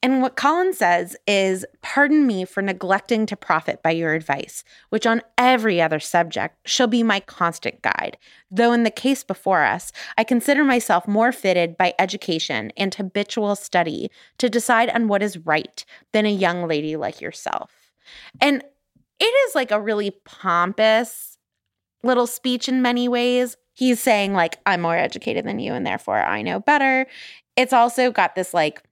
And 0.03 0.23
what 0.23 0.37
Collins 0.37 0.79
says 0.79 1.17
is, 1.27 1.67
Pardon 1.83 2.27
me 2.27 2.45
for 2.45 2.63
neglecting 2.63 3.27
to 3.27 3.37
profit 3.37 3.83
by 3.83 3.91
your 3.91 4.15
advice, 4.15 4.65
which 4.89 5.07
on 5.07 5.23
every 5.37 5.81
other 5.81 6.01
subject 6.01 6.57
shall 6.67 6.87
be 6.87 7.03
my 7.03 7.21
constant 7.21 7.83
guide. 7.83 8.17
Though 8.51 8.73
in 8.73 8.85
the 8.85 8.91
case 8.91 9.23
before 9.23 9.63
us, 9.63 9.93
I 10.17 10.25
consider 10.25 10.65
myself 10.65 11.07
more 11.07 11.33
fitted 11.33 11.77
by 11.77 11.95
education 11.99 12.73
and 12.77 12.95
habitual 12.95 13.57
study 13.57 14.11
to 14.39 14.49
decide 14.49 14.89
on 14.91 15.09
what 15.09 15.23
is 15.23 15.39
right 15.39 15.85
than 16.13 16.27
a 16.27 16.33
young 16.33 16.67
lady 16.67 16.97
like 16.97 17.21
yourself. 17.21 17.93
And 18.41 18.65
it 19.19 19.25
is 19.25 19.55
like 19.55 19.71
a 19.71 19.81
really 19.81 20.13
pompous 20.25 21.37
little 22.03 22.27
speech 22.27 22.69
in 22.69 22.81
many 22.81 23.07
ways. 23.09 23.57
He's 23.75 24.01
saying, 24.01 24.33
like, 24.33 24.59
I'm 24.67 24.81
more 24.81 24.97
educated 24.97 25.45
than 25.45 25.59
you, 25.59 25.75
and 25.75 25.87
therefore 25.87 26.23
I 26.23 26.43
know 26.43 26.61
better. 26.61 27.07
It's 27.57 27.73
also 27.73 28.11
got 28.11 28.35
this 28.35 28.55
like 28.55 28.83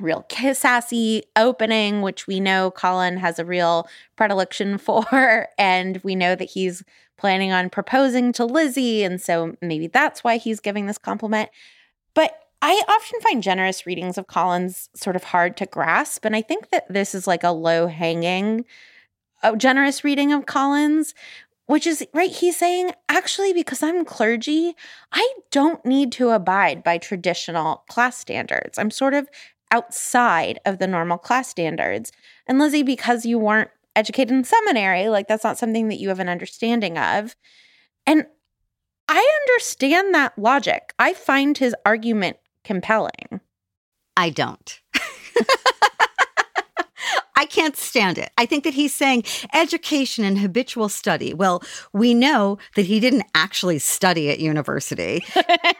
real 0.00 0.26
sassy 0.52 1.22
opening, 1.36 2.02
which 2.02 2.26
we 2.26 2.40
know 2.40 2.70
Collins 2.70 3.20
has 3.20 3.38
a 3.38 3.44
real 3.44 3.88
predilection 4.16 4.78
for. 4.78 5.48
And 5.58 6.00
we 6.02 6.14
know 6.14 6.34
that 6.34 6.50
he's 6.50 6.82
planning 7.16 7.52
on 7.52 7.70
proposing 7.70 8.32
to 8.32 8.44
Lizzie. 8.44 9.04
And 9.04 9.20
so 9.20 9.56
maybe 9.62 9.86
that's 9.86 10.24
why 10.24 10.36
he's 10.36 10.60
giving 10.60 10.86
this 10.86 10.98
compliment. 10.98 11.48
But 12.14 12.38
I 12.60 12.82
often 12.88 13.20
find 13.20 13.42
generous 13.42 13.86
readings 13.86 14.18
of 14.18 14.26
Collins 14.26 14.88
sort 14.94 15.16
of 15.16 15.24
hard 15.24 15.56
to 15.58 15.66
grasp. 15.66 16.24
And 16.24 16.34
I 16.34 16.42
think 16.42 16.70
that 16.70 16.86
this 16.88 17.14
is 17.14 17.26
like 17.26 17.44
a 17.44 17.50
low 17.50 17.86
hanging, 17.86 18.64
a 19.42 19.48
uh, 19.48 19.56
generous 19.56 20.02
reading 20.02 20.32
of 20.32 20.46
Collins. 20.46 21.14
Which 21.66 21.86
is 21.86 22.06
right, 22.12 22.30
he's 22.30 22.58
saying, 22.58 22.90
actually, 23.08 23.54
because 23.54 23.82
I'm 23.82 24.04
clergy, 24.04 24.74
I 25.12 25.26
don't 25.50 25.82
need 25.86 26.12
to 26.12 26.28
abide 26.28 26.84
by 26.84 26.98
traditional 26.98 27.84
class 27.88 28.18
standards. 28.18 28.78
I'm 28.78 28.90
sort 28.90 29.14
of 29.14 29.30
outside 29.74 30.60
of 30.64 30.78
the 30.78 30.86
normal 30.86 31.18
class 31.18 31.48
standards. 31.48 32.12
And 32.46 32.60
Lizzie, 32.60 32.84
because 32.84 33.26
you 33.26 33.40
weren't 33.40 33.70
educated 33.96 34.30
in 34.30 34.44
seminary, 34.44 35.08
like 35.08 35.26
that's 35.26 35.42
not 35.42 35.58
something 35.58 35.88
that 35.88 35.98
you 35.98 36.10
have 36.10 36.20
an 36.20 36.28
understanding 36.28 36.96
of. 36.96 37.34
And 38.06 38.26
I 39.08 39.40
understand 39.42 40.14
that 40.14 40.38
logic. 40.38 40.94
I 41.00 41.12
find 41.12 41.58
his 41.58 41.74
argument 41.84 42.36
compelling. 42.62 43.40
I 44.16 44.30
don't. 44.30 44.80
I 47.44 47.46
can't 47.46 47.76
stand 47.76 48.16
it. 48.16 48.32
I 48.38 48.46
think 48.46 48.64
that 48.64 48.72
he's 48.72 48.94
saying 48.94 49.24
education 49.52 50.24
and 50.24 50.38
habitual 50.38 50.88
study. 50.88 51.34
Well, 51.34 51.62
we 51.92 52.14
know 52.14 52.56
that 52.74 52.86
he 52.86 53.00
didn't 53.00 53.24
actually 53.34 53.80
study 53.80 54.30
at 54.30 54.38
university. 54.40 55.22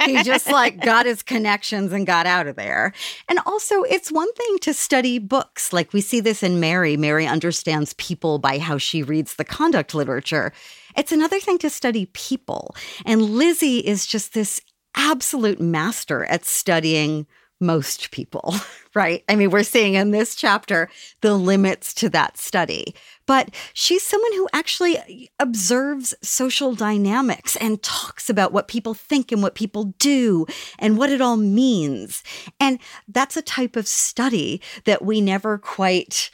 he 0.04 0.22
just 0.22 0.46
like 0.46 0.78
got 0.84 1.06
his 1.06 1.22
connections 1.22 1.90
and 1.90 2.06
got 2.06 2.26
out 2.26 2.46
of 2.46 2.56
there. 2.56 2.92
And 3.30 3.38
also, 3.46 3.82
it's 3.84 4.12
one 4.12 4.30
thing 4.34 4.58
to 4.58 4.74
study 4.74 5.18
books. 5.18 5.72
Like 5.72 5.94
we 5.94 6.02
see 6.02 6.20
this 6.20 6.42
in 6.42 6.60
Mary. 6.60 6.98
Mary 6.98 7.26
understands 7.26 7.94
people 7.94 8.38
by 8.38 8.58
how 8.58 8.76
she 8.76 9.02
reads 9.02 9.36
the 9.36 9.44
conduct 9.46 9.94
literature. 9.94 10.52
It's 10.98 11.12
another 11.12 11.40
thing 11.40 11.56
to 11.60 11.70
study 11.70 12.10
people. 12.12 12.76
And 13.06 13.22
Lizzie 13.22 13.78
is 13.78 14.04
just 14.04 14.34
this 14.34 14.60
absolute 14.94 15.62
master 15.62 16.26
at 16.26 16.44
studying 16.44 17.26
most 17.60 18.10
people, 18.10 18.54
right? 18.94 19.24
I 19.28 19.36
mean, 19.36 19.50
we're 19.50 19.62
seeing 19.62 19.94
in 19.94 20.10
this 20.10 20.34
chapter 20.34 20.88
the 21.20 21.34
limits 21.34 21.94
to 21.94 22.08
that 22.10 22.36
study. 22.36 22.94
But 23.26 23.54
she's 23.72 24.02
someone 24.02 24.32
who 24.34 24.48
actually 24.52 25.30
observes 25.38 26.14
social 26.22 26.74
dynamics 26.74 27.56
and 27.56 27.82
talks 27.82 28.28
about 28.28 28.52
what 28.52 28.68
people 28.68 28.92
think 28.92 29.32
and 29.32 29.42
what 29.42 29.54
people 29.54 29.94
do 29.98 30.46
and 30.78 30.98
what 30.98 31.10
it 31.10 31.20
all 31.20 31.36
means. 31.36 32.22
And 32.60 32.78
that's 33.08 33.36
a 33.36 33.42
type 33.42 33.76
of 33.76 33.88
study 33.88 34.60
that 34.84 35.04
we 35.04 35.20
never 35.20 35.56
quite 35.58 36.30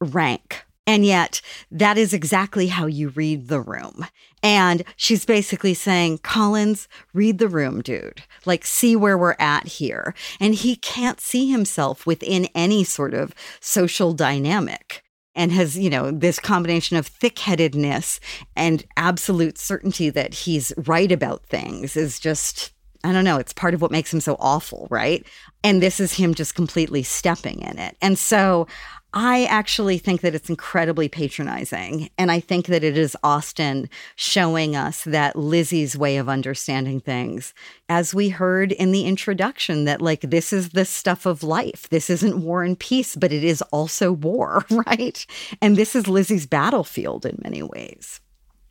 rank. 0.00 0.64
And 0.86 1.06
yet, 1.06 1.40
that 1.70 1.96
is 1.96 2.12
exactly 2.12 2.66
how 2.66 2.86
you 2.86 3.10
read 3.10 3.48
the 3.48 3.60
room. 3.60 4.06
And 4.42 4.82
she's 4.96 5.24
basically 5.24 5.74
saying, 5.74 6.18
Collins, 6.18 6.88
read 7.14 7.38
the 7.38 7.48
room, 7.48 7.82
dude. 7.82 8.22
Like, 8.44 8.64
see 8.64 8.96
where 8.96 9.16
we're 9.16 9.36
at 9.38 9.68
here. 9.68 10.12
And 10.40 10.54
he 10.54 10.74
can't 10.74 11.20
see 11.20 11.48
himself 11.48 12.04
within 12.04 12.48
any 12.54 12.82
sort 12.82 13.14
of 13.14 13.32
social 13.60 14.12
dynamic 14.12 15.04
and 15.34 15.52
has, 15.52 15.78
you 15.78 15.88
know, 15.88 16.10
this 16.10 16.40
combination 16.40 16.96
of 16.96 17.06
thick 17.06 17.38
headedness 17.38 18.18
and 18.56 18.84
absolute 18.96 19.58
certainty 19.58 20.10
that 20.10 20.34
he's 20.34 20.72
right 20.76 21.12
about 21.12 21.46
things 21.46 21.96
is 21.96 22.18
just, 22.18 22.72
I 23.04 23.12
don't 23.12 23.24
know, 23.24 23.38
it's 23.38 23.52
part 23.52 23.74
of 23.74 23.80
what 23.80 23.92
makes 23.92 24.12
him 24.12 24.20
so 24.20 24.36
awful, 24.40 24.88
right? 24.90 25.24
And 25.64 25.80
this 25.80 26.00
is 26.00 26.14
him 26.14 26.34
just 26.34 26.54
completely 26.54 27.02
stepping 27.02 27.60
in 27.60 27.78
it. 27.78 27.96
And 28.02 28.18
so 28.18 28.66
I 29.14 29.44
actually 29.44 29.98
think 29.98 30.22
that 30.22 30.34
it's 30.34 30.48
incredibly 30.48 31.08
patronizing. 31.08 32.08
And 32.16 32.30
I 32.30 32.40
think 32.40 32.66
that 32.66 32.82
it 32.82 32.96
is 32.96 33.16
Austen 33.22 33.90
showing 34.16 34.74
us 34.74 35.04
that 35.04 35.36
Lizzie's 35.36 35.96
way 35.96 36.16
of 36.16 36.30
understanding 36.30 37.00
things, 37.00 37.52
as 37.90 38.14
we 38.14 38.30
heard 38.30 38.72
in 38.72 38.90
the 38.90 39.04
introduction, 39.04 39.84
that 39.84 40.00
like 40.00 40.22
this 40.22 40.52
is 40.52 40.70
the 40.70 40.86
stuff 40.86 41.26
of 41.26 41.42
life. 41.42 41.88
This 41.90 42.08
isn't 42.08 42.42
war 42.42 42.62
and 42.62 42.78
peace, 42.78 43.14
but 43.14 43.32
it 43.32 43.44
is 43.44 43.60
also 43.70 44.12
war, 44.12 44.64
right? 44.70 45.26
And 45.60 45.76
this 45.76 45.94
is 45.94 46.08
Lizzie's 46.08 46.46
battlefield 46.46 47.26
in 47.26 47.38
many 47.42 47.62
ways. 47.62 48.20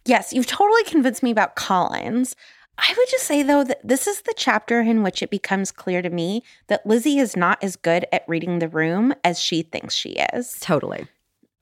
Yes, 0.06 0.34
you've 0.34 0.48
totally 0.48 0.84
convinced 0.86 1.22
me 1.22 1.30
about 1.30 1.56
Collins. 1.56 2.36
I 2.82 2.96
would 2.98 3.08
just 3.10 3.26
say, 3.26 3.44
though, 3.44 3.64
that 3.64 3.88
this 3.88 4.08
is 4.08 4.24
the 4.24 4.34
chapter 4.36 4.82
in 4.82 5.04
which 5.04 5.22
it 5.22 5.30
becomes 5.30 5.72
clear 5.72 6.02
to 6.02 6.10
me 6.10 6.44
that 6.68 6.86
Lizzie 6.86 7.20
is 7.20 7.38
not 7.38 7.64
as 7.64 7.76
good 7.76 8.08
at 8.12 8.28
reading 8.28 8.58
the 8.58 8.68
room 8.68 9.14
as 9.24 9.40
she 9.40 9.62
thinks 9.62 9.94
she 9.94 10.16
is. 10.34 10.60
Totally. 10.60 11.08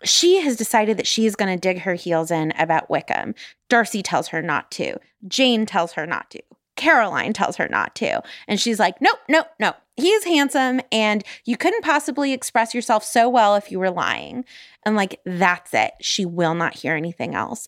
She 0.03 0.39
has 0.39 0.55
decided 0.55 0.95
that 0.95 1.07
she 1.07 1.25
is 1.25 1.35
going 1.35 1.53
to 1.53 1.59
dig 1.59 1.81
her 1.81 1.95
heels 1.95 2.31
in 2.31 2.53
about 2.57 2.89
Wickham. 2.89 3.35
Darcy 3.67 4.01
tells 4.01 4.29
her 4.29 4.41
not 4.41 4.71
to. 4.71 4.97
Jane 5.27 5.65
tells 5.65 5.91
her 5.93 6.07
not 6.07 6.31
to. 6.31 6.41
Caroline 6.77 7.33
tells 7.33 7.57
her 7.57 7.67
not 7.67 7.93
to. 7.95 8.23
And 8.47 8.57
she's 8.57 8.79
like, 8.79 9.01
nope, 9.01 9.19
nope, 9.27 9.47
nope. 9.59 9.75
He 9.97 10.07
is 10.11 10.23
handsome 10.23 10.79
and 10.93 11.25
you 11.43 11.57
couldn't 11.57 11.83
possibly 11.83 12.31
express 12.31 12.73
yourself 12.73 13.03
so 13.03 13.27
well 13.27 13.57
if 13.57 13.69
you 13.69 13.79
were 13.79 13.91
lying. 13.91 14.45
And 14.85 14.95
like, 14.95 15.19
that's 15.25 15.73
it. 15.73 15.91
She 15.99 16.25
will 16.25 16.55
not 16.55 16.75
hear 16.75 16.95
anything 16.95 17.35
else. 17.35 17.67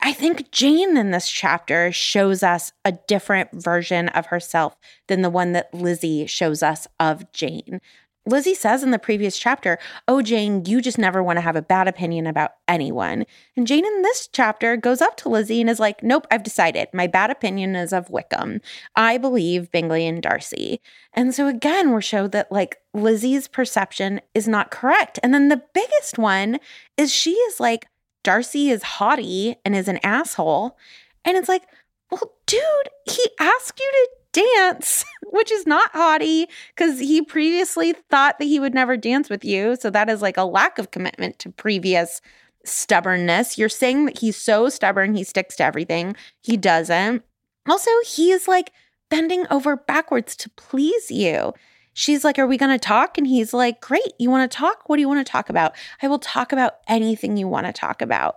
I 0.00 0.12
think 0.12 0.50
Jane 0.52 0.96
in 0.96 1.10
this 1.10 1.28
chapter 1.28 1.90
shows 1.90 2.42
us 2.42 2.72
a 2.84 2.92
different 2.92 3.50
version 3.52 4.08
of 4.10 4.26
herself 4.26 4.76
than 5.08 5.22
the 5.22 5.30
one 5.30 5.52
that 5.52 5.74
Lizzie 5.74 6.26
shows 6.26 6.62
us 6.62 6.86
of 7.00 7.30
Jane. 7.32 7.80
Lizzie 8.28 8.54
says 8.54 8.82
in 8.82 8.90
the 8.90 8.98
previous 8.98 9.38
chapter, 9.38 9.78
Oh, 10.06 10.20
Jane, 10.20 10.64
you 10.66 10.80
just 10.80 10.98
never 10.98 11.22
want 11.22 11.38
to 11.38 11.40
have 11.40 11.56
a 11.56 11.62
bad 11.62 11.88
opinion 11.88 12.26
about 12.26 12.52
anyone. 12.68 13.24
And 13.56 13.66
Jane 13.66 13.86
in 13.86 14.02
this 14.02 14.28
chapter 14.30 14.76
goes 14.76 15.00
up 15.00 15.16
to 15.18 15.28
Lizzie 15.28 15.60
and 15.60 15.70
is 15.70 15.80
like, 15.80 16.02
Nope, 16.02 16.26
I've 16.30 16.42
decided. 16.42 16.88
My 16.92 17.06
bad 17.06 17.30
opinion 17.30 17.74
is 17.74 17.92
of 17.92 18.10
Wickham. 18.10 18.60
I 18.94 19.18
believe 19.18 19.72
Bingley 19.72 20.06
and 20.06 20.22
Darcy. 20.22 20.80
And 21.14 21.34
so 21.34 21.46
again, 21.46 21.90
we're 21.90 22.02
showed 22.02 22.32
that 22.32 22.52
like 22.52 22.76
Lizzie's 22.92 23.48
perception 23.48 24.20
is 24.34 24.46
not 24.46 24.70
correct. 24.70 25.18
And 25.22 25.32
then 25.32 25.48
the 25.48 25.62
biggest 25.72 26.18
one 26.18 26.58
is 26.96 27.12
she 27.12 27.32
is 27.32 27.60
like, 27.60 27.86
Darcy 28.22 28.70
is 28.70 28.82
haughty 28.82 29.56
and 29.64 29.74
is 29.74 29.88
an 29.88 29.98
asshole. 30.02 30.76
And 31.24 31.36
it's 31.36 31.48
like, 31.48 31.62
well, 32.10 32.32
dude, 32.46 32.62
he 33.06 33.24
asked 33.38 33.78
you 33.78 33.92
to 33.92 34.08
dance, 34.32 35.04
which 35.26 35.52
is 35.52 35.66
not 35.66 35.90
haughty 35.92 36.46
because 36.74 36.98
he 36.98 37.22
previously 37.22 37.94
thought 38.10 38.38
that 38.38 38.46
he 38.46 38.60
would 38.60 38.74
never 38.74 38.96
dance 38.96 39.28
with 39.28 39.44
you. 39.44 39.76
So 39.76 39.90
that 39.90 40.08
is 40.08 40.22
like 40.22 40.36
a 40.36 40.44
lack 40.44 40.78
of 40.78 40.90
commitment 40.90 41.38
to 41.40 41.50
previous 41.50 42.20
stubbornness. 42.64 43.58
You're 43.58 43.68
saying 43.68 44.06
that 44.06 44.18
he's 44.18 44.36
so 44.36 44.68
stubborn, 44.68 45.14
he 45.14 45.24
sticks 45.24 45.56
to 45.56 45.64
everything. 45.64 46.16
He 46.42 46.56
doesn't. 46.56 47.22
Also, 47.68 47.90
he 48.06 48.30
is 48.30 48.48
like 48.48 48.72
bending 49.10 49.46
over 49.50 49.76
backwards 49.76 50.36
to 50.36 50.50
please 50.50 51.10
you. 51.10 51.52
She's 51.98 52.22
like, 52.22 52.38
Are 52.38 52.46
we 52.46 52.56
going 52.56 52.70
to 52.70 52.78
talk? 52.78 53.18
And 53.18 53.26
he's 53.26 53.52
like, 53.52 53.80
Great. 53.80 54.12
You 54.20 54.30
want 54.30 54.48
to 54.48 54.56
talk? 54.56 54.88
What 54.88 54.96
do 54.96 55.00
you 55.00 55.08
want 55.08 55.26
to 55.26 55.30
talk 55.30 55.50
about? 55.50 55.74
I 56.00 56.06
will 56.06 56.20
talk 56.20 56.52
about 56.52 56.74
anything 56.86 57.36
you 57.36 57.48
want 57.48 57.66
to 57.66 57.72
talk 57.72 58.00
about. 58.00 58.36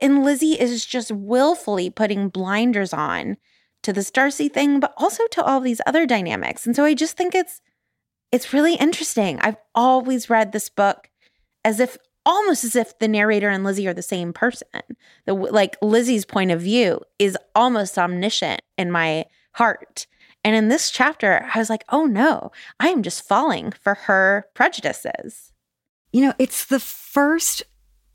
And 0.00 0.22
Lizzie 0.22 0.52
is 0.52 0.86
just 0.86 1.10
willfully 1.10 1.90
putting 1.90 2.28
blinders 2.28 2.92
on 2.92 3.36
to 3.82 3.92
this 3.92 4.12
Darcy 4.12 4.48
thing, 4.48 4.78
but 4.78 4.94
also 4.96 5.26
to 5.32 5.42
all 5.42 5.58
these 5.58 5.80
other 5.88 6.06
dynamics. 6.06 6.66
And 6.66 6.76
so 6.76 6.84
I 6.84 6.94
just 6.94 7.16
think 7.16 7.34
it's 7.34 7.60
it's 8.30 8.52
really 8.52 8.76
interesting. 8.76 9.40
I've 9.40 9.56
always 9.74 10.30
read 10.30 10.52
this 10.52 10.68
book 10.68 11.10
as 11.64 11.80
if 11.80 11.98
almost 12.24 12.62
as 12.62 12.76
if 12.76 12.96
the 13.00 13.08
narrator 13.08 13.48
and 13.48 13.64
Lizzie 13.64 13.88
are 13.88 13.94
the 13.94 14.02
same 14.02 14.32
person. 14.32 14.68
The 15.26 15.34
like 15.34 15.76
Lizzie's 15.82 16.24
point 16.24 16.52
of 16.52 16.60
view 16.60 17.00
is 17.18 17.36
almost 17.56 17.98
omniscient 17.98 18.62
in 18.78 18.92
my 18.92 19.24
heart. 19.54 20.06
And 20.44 20.56
in 20.56 20.68
this 20.68 20.90
chapter, 20.90 21.46
I 21.54 21.58
was 21.58 21.70
like, 21.70 21.84
"Oh 21.88 22.06
no, 22.06 22.52
I 22.78 22.88
am 22.88 23.02
just 23.02 23.26
falling 23.26 23.72
for 23.72 23.94
her 23.94 24.46
prejudices." 24.54 25.52
You 26.12 26.22
know, 26.22 26.34
it's 26.38 26.64
the 26.64 26.80
first 26.80 27.62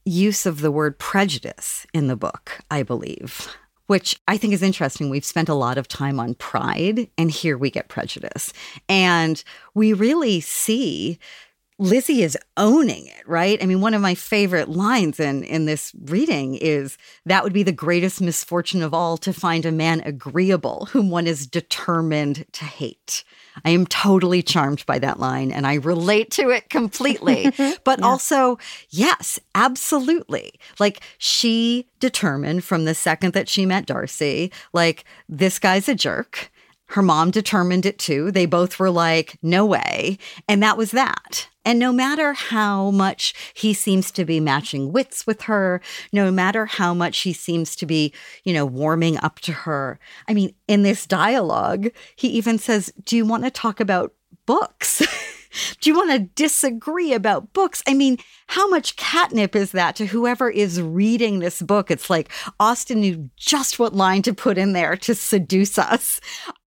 use 0.06 0.46
of 0.46 0.62
the 0.62 0.72
word 0.72 1.00
prejudice 1.00 1.86
in 1.94 2.08
the 2.08 2.16
book, 2.16 2.60
I 2.70 2.84
believe 2.84 3.56
which 3.88 4.20
I 4.28 4.38
think 4.38 4.54
is 4.54 4.64
interesting. 4.64 5.10
We've 5.10 5.26
spent 5.26 5.50
a 5.50 5.54
lot 5.54 5.78
of 5.78 5.88
time 5.88 6.20
on 6.20 6.36
pride, 6.36 7.10
and 7.18 7.30
here 7.30 7.58
we 7.58 7.70
get 7.70 7.88
prejudice. 7.88 8.52
And 8.90 9.44
we 9.74 9.94
really 9.94 10.42
see 10.42 11.20
Lizzie 11.78 12.24
is 12.24 12.38
owning 12.56 13.08
it, 13.08 13.28
right? 13.28 13.62
I 13.62 13.66
mean, 13.66 13.82
one 13.82 13.94
of 13.94 14.02
my 14.02 14.16
favorite 14.16 14.70
lines 14.70 15.20
in, 15.20 15.44
in 15.44 15.66
this 15.66 15.92
reading 16.06 16.56
is 16.56 16.98
that 17.26 17.44
would 17.44 17.52
be 17.52 17.64
the 17.64 17.74
greatest 17.74 18.22
misfortune 18.22 18.82
of 18.82 18.94
all 18.94 19.18
to 19.18 19.34
find 19.34 19.66
a 19.66 19.74
man 19.74 20.02
agreeable 20.06 20.88
whom 20.92 21.10
one 21.10 21.28
is 21.28 21.46
determined 21.46 22.46
to 22.54 22.64
hate. 22.64 23.26
I 23.66 23.72
am 23.72 23.86
totally 23.86 24.42
charmed 24.42 24.86
by 24.86 25.00
that 25.00 25.20
line 25.20 25.52
and 25.52 25.68
I 25.68 25.76
relate 25.76 26.32
to 26.32 26.50
it 26.50 26.70
completely. 26.70 27.52
but 27.84 28.00
yeah. 28.00 28.06
also, 28.06 28.58
yes, 28.90 29.38
absolutely. 29.54 30.54
Like 30.80 31.02
she 31.18 31.90
determined 32.00 32.64
from 32.64 32.86
the 32.86 32.96
second 32.96 33.34
that 33.34 33.50
she 33.50 33.66
met 33.66 33.86
Darcy, 33.86 34.52
like, 34.72 35.04
this 35.28 35.60
guy's 35.60 35.90
a 35.90 35.96
jerk. 35.96 36.52
Her 36.88 37.02
mom 37.02 37.32
determined 37.32 37.86
it 37.86 38.00
too. 38.00 38.32
They 38.32 38.46
both 38.46 38.80
were 38.80 38.92
like, 38.92 39.38
no 39.42 39.66
way. 39.66 40.20
And 40.48 40.64
that 40.64 40.78
was 40.78 40.92
that. 40.92 41.50
And 41.66 41.80
no 41.80 41.92
matter 41.92 42.34
how 42.34 42.92
much 42.92 43.34
he 43.54 43.74
seems 43.74 44.12
to 44.12 44.24
be 44.24 44.40
matching 44.40 44.94
wits 44.94 45.26
with 45.26 45.42
her, 45.44 45.82
no 46.14 46.32
matter 46.32 46.68
how 46.68 46.94
much 46.94 47.20
he 47.20 47.34
seems 47.34 47.76
to 47.78 47.86
be, 47.86 48.14
you 48.44 48.54
know, 48.54 48.66
warming 48.66 49.18
up 49.18 49.40
to 49.42 49.52
her. 49.52 50.00
I 50.28 50.34
mean, 50.34 50.54
in 50.68 50.84
this 50.84 51.08
dialogue, 51.08 51.90
he 52.16 52.28
even 52.30 52.60
says, 52.60 52.94
Do 53.04 53.18
you 53.18 53.26
want 53.26 53.44
to 53.44 53.52
talk 53.52 53.80
about 53.80 54.14
books? 54.46 55.02
Do 55.80 55.90
you 55.90 55.96
want 55.96 56.12
to 56.12 56.20
disagree 56.20 57.14
about 57.14 57.54
books? 57.54 57.82
I 57.88 57.94
mean, 57.94 58.18
how 58.48 58.68
much 58.70 58.98
catnip 58.98 59.56
is 59.56 59.72
that 59.72 59.96
to 59.96 60.06
whoever 60.06 60.50
is 60.50 60.82
reading 60.82 61.40
this 61.40 61.62
book? 61.62 61.90
It's 61.90 62.10
like 62.10 62.30
Austen 62.60 63.00
knew 63.00 63.30
just 63.38 63.80
what 63.80 63.96
line 63.96 64.22
to 64.24 64.34
put 64.34 64.58
in 64.58 64.74
there 64.74 64.98
to 64.98 65.16
seduce 65.16 65.78
us. 65.78 66.20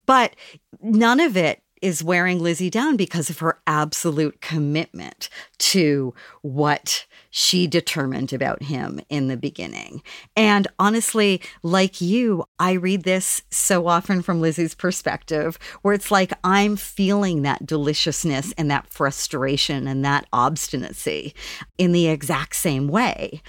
But 0.06 0.37
none 0.80 1.18
of 1.18 1.37
it 1.37 1.62
is 1.82 2.02
wearing 2.02 2.40
Lizzie 2.40 2.70
down 2.70 2.96
because 2.96 3.30
of 3.30 3.38
her 3.38 3.60
absolute 3.66 4.40
commitment 4.40 5.28
to 5.58 6.14
what 6.42 7.06
she 7.30 7.66
determined 7.66 8.32
about 8.32 8.62
him 8.62 9.00
in 9.08 9.28
the 9.28 9.36
beginning. 9.36 10.02
And 10.36 10.66
honestly, 10.78 11.42
like 11.62 12.00
you, 12.00 12.44
I 12.58 12.72
read 12.72 13.04
this 13.04 13.42
so 13.50 13.86
often 13.86 14.22
from 14.22 14.40
Lizzie's 14.40 14.74
perspective, 14.74 15.58
where 15.82 15.94
it's 15.94 16.10
like 16.10 16.32
I'm 16.42 16.76
feeling 16.76 17.42
that 17.42 17.66
deliciousness 17.66 18.52
and 18.56 18.70
that 18.70 18.88
frustration 18.88 19.86
and 19.86 20.04
that 20.04 20.26
obstinacy 20.32 21.34
in 21.78 21.92
the 21.92 22.08
exact 22.08 22.56
same 22.56 22.88
way. 22.88 23.42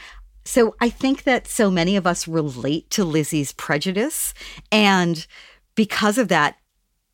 So 0.43 0.75
I 0.79 0.89
think 0.89 1.23
that 1.23 1.45
so 1.45 1.69
many 1.69 1.97
of 1.97 2.07
us 2.07 2.27
relate 2.27 2.89
to 2.91 3.03
Lizzie's 3.03 3.51
prejudice. 3.51 4.33
And 4.71 5.27
because 5.75 6.17
of 6.17 6.29
that, 6.29 6.57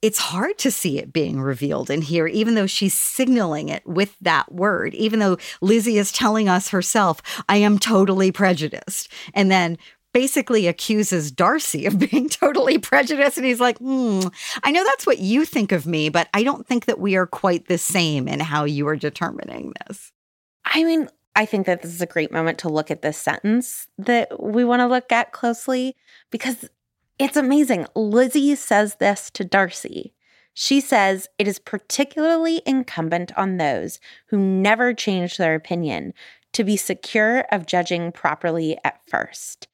it's 0.04 0.20
hard 0.20 0.58
to 0.58 0.70
see 0.70 1.00
it 1.00 1.13
being 1.13 1.39
revealed 1.39 1.89
in 1.89 2.02
here, 2.02 2.28
even 2.28 2.56
though 2.56 2.68
she's 2.68 2.94
signaling 2.94 3.70
it 3.70 3.88
with 3.88 4.18
that 4.20 4.52
word, 4.52 4.94
even 4.96 5.20
though 5.20 5.38
Lizzie 5.62 5.98
is 5.98 6.12
telling 6.12 6.50
us 6.50 6.68
herself, 6.68 7.22
I 7.48 7.58
am 7.58 7.80
totally 7.80 8.30
prejudiced. 8.30 9.08
And 9.34 9.50
then 9.50 9.78
basically 10.12 10.68
accuses 10.68 11.32
Darcy 11.32 11.86
of 11.86 11.98
being 12.12 12.28
totally 12.28 12.78
prejudiced. 12.78 13.38
And 13.38 13.46
he's 13.46 13.62
like, 13.62 13.78
hmm, 13.78 14.20
I 14.62 14.72
know 14.72 14.84
that's 14.84 15.08
what 15.08 15.20
you 15.20 15.46
think 15.46 15.72
of 15.72 15.88
me, 15.88 16.10
but 16.10 16.28
I 16.34 16.44
don't 16.44 16.68
think 16.68 16.84
that 16.86 17.00
we 17.00 17.16
are 17.16 17.26
quite 17.26 17.70
the 17.70 17.78
same 17.78 18.28
in 18.28 18.42
how 18.42 18.66
you 18.66 18.86
are 18.89 18.98
determining 18.98 19.72
this. 19.88 20.12
I 20.66 20.84
mean, 20.84 21.08
I 21.34 21.46
think 21.46 21.66
that 21.66 21.82
this 21.82 21.94
is 21.94 22.02
a 22.02 22.06
great 22.06 22.32
moment 22.32 22.58
to 22.60 22.70
look 22.70 22.92
at 22.92 23.02
this 23.02 23.18
sentence 23.18 23.88
that 23.98 24.44
we 24.44 24.66
want 24.66 24.82
to 24.82 24.88
look 24.88 25.13
at 25.13 25.32
closely 25.32 25.96
because 26.30 26.70
it's 27.19 27.38
amazing. 27.38 27.86
Lizzie 27.95 28.56
says 28.56 28.95
this 28.95 29.30
to 29.32 29.43
Darcy. 29.43 30.13
She 30.54 30.82
says 30.82 31.28
it 31.39 31.47
is 31.47 31.60
particularly 31.60 32.62
incumbent 32.65 33.32
on 33.38 33.58
those 33.58 33.99
who 34.28 34.38
never 34.38 34.93
change 34.93 35.38
their 35.38 35.56
opinion 35.56 36.13
to 36.54 36.63
be 36.63 36.78
secure 36.78 37.45
of 37.52 37.65
judging 37.65 38.12
properly 38.12 38.78
at 38.84 38.99
first. 39.08 39.67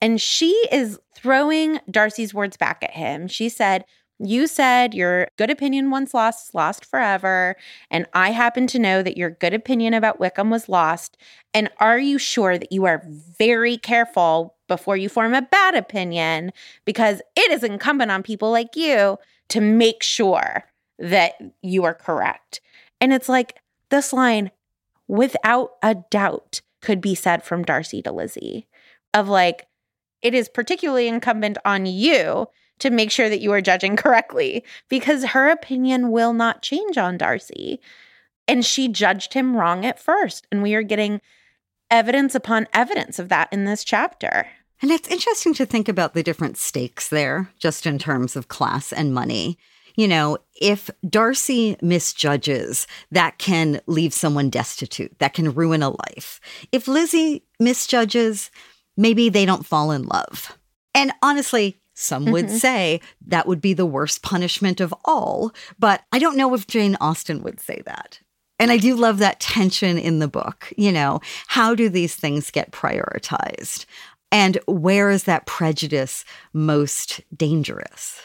And 0.00 0.20
she 0.20 0.50
is 0.70 0.98
throwing 1.14 1.80
Darcy's 1.90 2.34
words 2.34 2.56
back 2.56 2.82
at 2.82 2.90
him. 2.90 3.28
She 3.28 3.48
said, 3.48 3.86
You 4.18 4.46
said 4.46 4.92
your 4.92 5.28
good 5.38 5.50
opinion 5.50 5.90
once 5.90 6.12
lost 6.12 6.48
is 6.48 6.54
lost 6.54 6.84
forever. 6.84 7.56
And 7.90 8.06
I 8.12 8.30
happen 8.32 8.66
to 8.68 8.78
know 8.78 9.02
that 9.02 9.16
your 9.16 9.30
good 9.30 9.54
opinion 9.54 9.94
about 9.94 10.20
Wickham 10.20 10.50
was 10.50 10.68
lost. 10.68 11.16
And 11.54 11.70
are 11.78 11.98
you 11.98 12.18
sure 12.18 12.58
that 12.58 12.72
you 12.72 12.84
are 12.84 13.02
very 13.38 13.78
careful 13.78 14.55
before 14.68 14.96
you 14.96 15.08
form 15.08 15.34
a 15.34 15.42
bad 15.42 15.74
opinion 15.74 16.52
because 16.84 17.22
it 17.36 17.50
is 17.52 17.62
incumbent 17.62 18.10
on 18.10 18.22
people 18.22 18.50
like 18.50 18.76
you 18.76 19.18
to 19.48 19.60
make 19.60 20.02
sure 20.02 20.64
that 20.98 21.34
you 21.62 21.84
are 21.84 21.94
correct. 21.94 22.60
And 23.00 23.12
it's 23.12 23.28
like 23.28 23.60
this 23.90 24.12
line, 24.12 24.50
without 25.08 25.72
a 25.82 25.94
doubt, 26.10 26.60
could 26.80 27.00
be 27.00 27.14
said 27.14 27.42
from 27.42 27.64
Darcy 27.64 28.02
to 28.02 28.12
Lizzie 28.12 28.66
of 29.14 29.28
like, 29.28 29.66
it 30.22 30.34
is 30.34 30.48
particularly 30.48 31.08
incumbent 31.08 31.58
on 31.64 31.86
you 31.86 32.48
to 32.78 32.90
make 32.90 33.10
sure 33.10 33.28
that 33.28 33.40
you 33.40 33.52
are 33.52 33.60
judging 33.60 33.96
correctly 33.96 34.64
because 34.88 35.24
her 35.24 35.48
opinion 35.50 36.10
will 36.10 36.32
not 36.32 36.62
change 36.62 36.98
on 36.98 37.18
Darcy. 37.18 37.80
And 38.48 38.64
she 38.64 38.88
judged 38.88 39.34
him 39.34 39.56
wrong 39.56 39.84
at 39.84 39.98
first. 39.98 40.46
And 40.52 40.62
we 40.62 40.74
are 40.74 40.82
getting 40.82 41.20
evidence 41.90 42.34
upon 42.34 42.68
evidence 42.72 43.18
of 43.18 43.28
that 43.28 43.52
in 43.52 43.64
this 43.64 43.84
chapter. 43.84 44.46
And 44.82 44.90
it's 44.90 45.08
interesting 45.08 45.54
to 45.54 45.66
think 45.66 45.88
about 45.88 46.14
the 46.14 46.22
different 46.22 46.56
stakes 46.56 47.08
there, 47.08 47.50
just 47.58 47.86
in 47.86 47.98
terms 47.98 48.36
of 48.36 48.48
class 48.48 48.92
and 48.92 49.14
money. 49.14 49.58
You 49.94 50.06
know, 50.06 50.38
if 50.60 50.90
Darcy 51.08 51.76
misjudges, 51.80 52.86
that 53.10 53.38
can 53.38 53.80
leave 53.86 54.12
someone 54.12 54.50
destitute, 54.50 55.18
that 55.18 55.32
can 55.32 55.54
ruin 55.54 55.82
a 55.82 55.88
life. 55.88 56.40
If 56.70 56.86
Lizzie 56.86 57.42
misjudges, 57.58 58.50
maybe 58.96 59.30
they 59.30 59.46
don't 59.46 59.64
fall 59.64 59.90
in 59.90 60.04
love. 60.04 60.58
And 60.94 61.12
honestly, 61.22 61.80
some 61.94 62.26
would 62.26 62.46
mm-hmm. 62.46 62.56
say 62.56 63.00
that 63.26 63.46
would 63.46 63.62
be 63.62 63.72
the 63.72 63.86
worst 63.86 64.22
punishment 64.22 64.82
of 64.82 64.94
all, 65.06 65.52
but 65.78 66.02
I 66.12 66.18
don't 66.18 66.36
know 66.36 66.52
if 66.52 66.66
Jane 66.66 66.96
Austen 67.00 67.42
would 67.42 67.58
say 67.58 67.82
that. 67.86 68.20
And 68.58 68.70
I 68.70 68.76
do 68.76 68.94
love 68.94 69.18
that 69.18 69.40
tension 69.40 69.98
in 69.98 70.18
the 70.18 70.28
book. 70.28 70.72
You 70.76 70.92
know, 70.92 71.20
how 71.46 71.74
do 71.74 71.88
these 71.88 72.14
things 72.14 72.50
get 72.50 72.70
prioritized? 72.70 73.86
And 74.32 74.58
where 74.66 75.10
is 75.10 75.24
that 75.24 75.46
prejudice 75.46 76.24
most 76.52 77.20
dangerous? 77.34 78.20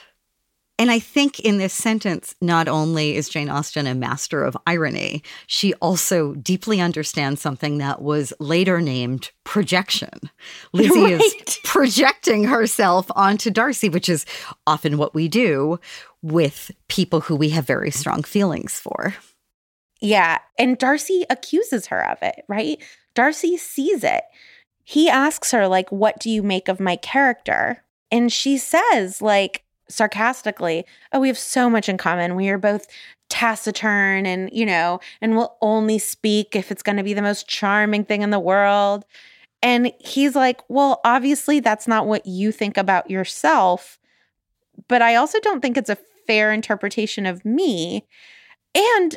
And 0.82 0.90
I 0.90 0.98
think 0.98 1.40
in 1.40 1.60
this 1.60 1.74
sentence, 1.74 2.34
not 2.42 2.68
only 2.68 3.16
is 3.16 3.30
Jane 3.30 3.50
Austen 3.50 3.86
a 3.86 3.94
master 3.94 4.44
of 4.44 4.58
irony, 4.66 5.22
she 5.46 5.76
also 5.76 6.34
deeply 6.34 6.82
understands 6.82 7.40
something 7.40 7.78
that 7.78 8.02
was 8.02 8.34
later 8.40 8.82
named 8.82 9.30
projection. 9.44 10.10
Lizzie 10.74 11.14
right. 11.14 11.22
is 11.22 11.60
projecting 11.64 12.46
herself 12.46 13.06
onto 13.16 13.52
Darcy, 13.52 13.90
which 13.90 14.10
is 14.10 14.26
often 14.66 14.98
what 14.98 15.14
we 15.14 15.28
do 15.28 15.80
with 16.24 16.72
people 16.88 17.22
who 17.22 17.36
we 17.36 17.50
have 17.50 17.68
very 17.68 17.92
strong 17.92 18.24
feelings 18.24 18.80
for. 18.80 19.14
Yeah. 20.02 20.40
And 20.58 20.80
Darcy 20.80 21.28
accuses 21.30 21.86
her 21.88 22.10
of 22.10 22.18
it, 22.24 22.44
right? 22.48 22.82
Darcy 23.14 23.56
sees 23.56 24.04
it. 24.04 24.24
He 24.84 25.10
asks 25.10 25.52
her, 25.52 25.68
like, 25.68 25.92
what 25.92 26.20
do 26.20 26.30
you 26.30 26.44
make 26.44 26.68
of 26.68 26.80
my 26.80 26.96
character? 26.96 27.84
And 28.12 28.32
she 28.32 28.58
says, 28.58 29.22
like, 29.22 29.64
sarcastically, 29.88 30.86
oh, 31.12 31.20
we 31.20 31.28
have 31.28 31.38
so 31.38 31.70
much 31.70 31.88
in 31.90 31.98
common. 31.98 32.36
We 32.36 32.50
are 32.50 32.58
both 32.58 32.88
taciturn 33.30 34.26
and, 34.26 34.50
you 34.52 34.66
know, 34.66 35.00
and 35.22 35.36
we'll 35.36 35.56
only 35.62 35.98
speak 35.98 36.56
if 36.56 36.72
it's 36.72 36.84
going 36.84 36.98
to 36.98 37.04
be 37.04 37.14
the 37.14 37.22
most 37.22 37.48
charming 37.48 38.04
thing 38.04 38.22
in 38.22 38.30
the 38.30 38.40
world. 38.40 39.06
And 39.62 39.94
he's 40.00 40.36
like, 40.36 40.62
well, 40.70 41.00
obviously, 41.06 41.60
that's 41.60 41.88
not 41.88 42.08
what 42.08 42.26
you 42.26 42.52
think 42.52 42.78
about 42.78 43.10
yourself. 43.10 44.00
But 44.88 45.02
I 45.02 45.16
also 45.16 45.40
don't 45.40 45.62
think 45.62 45.78
it's 45.78 45.90
a 45.90 45.98
fair 46.26 46.52
interpretation 46.52 47.26
of 47.26 47.46
me. 47.46 48.06
And 48.74 49.14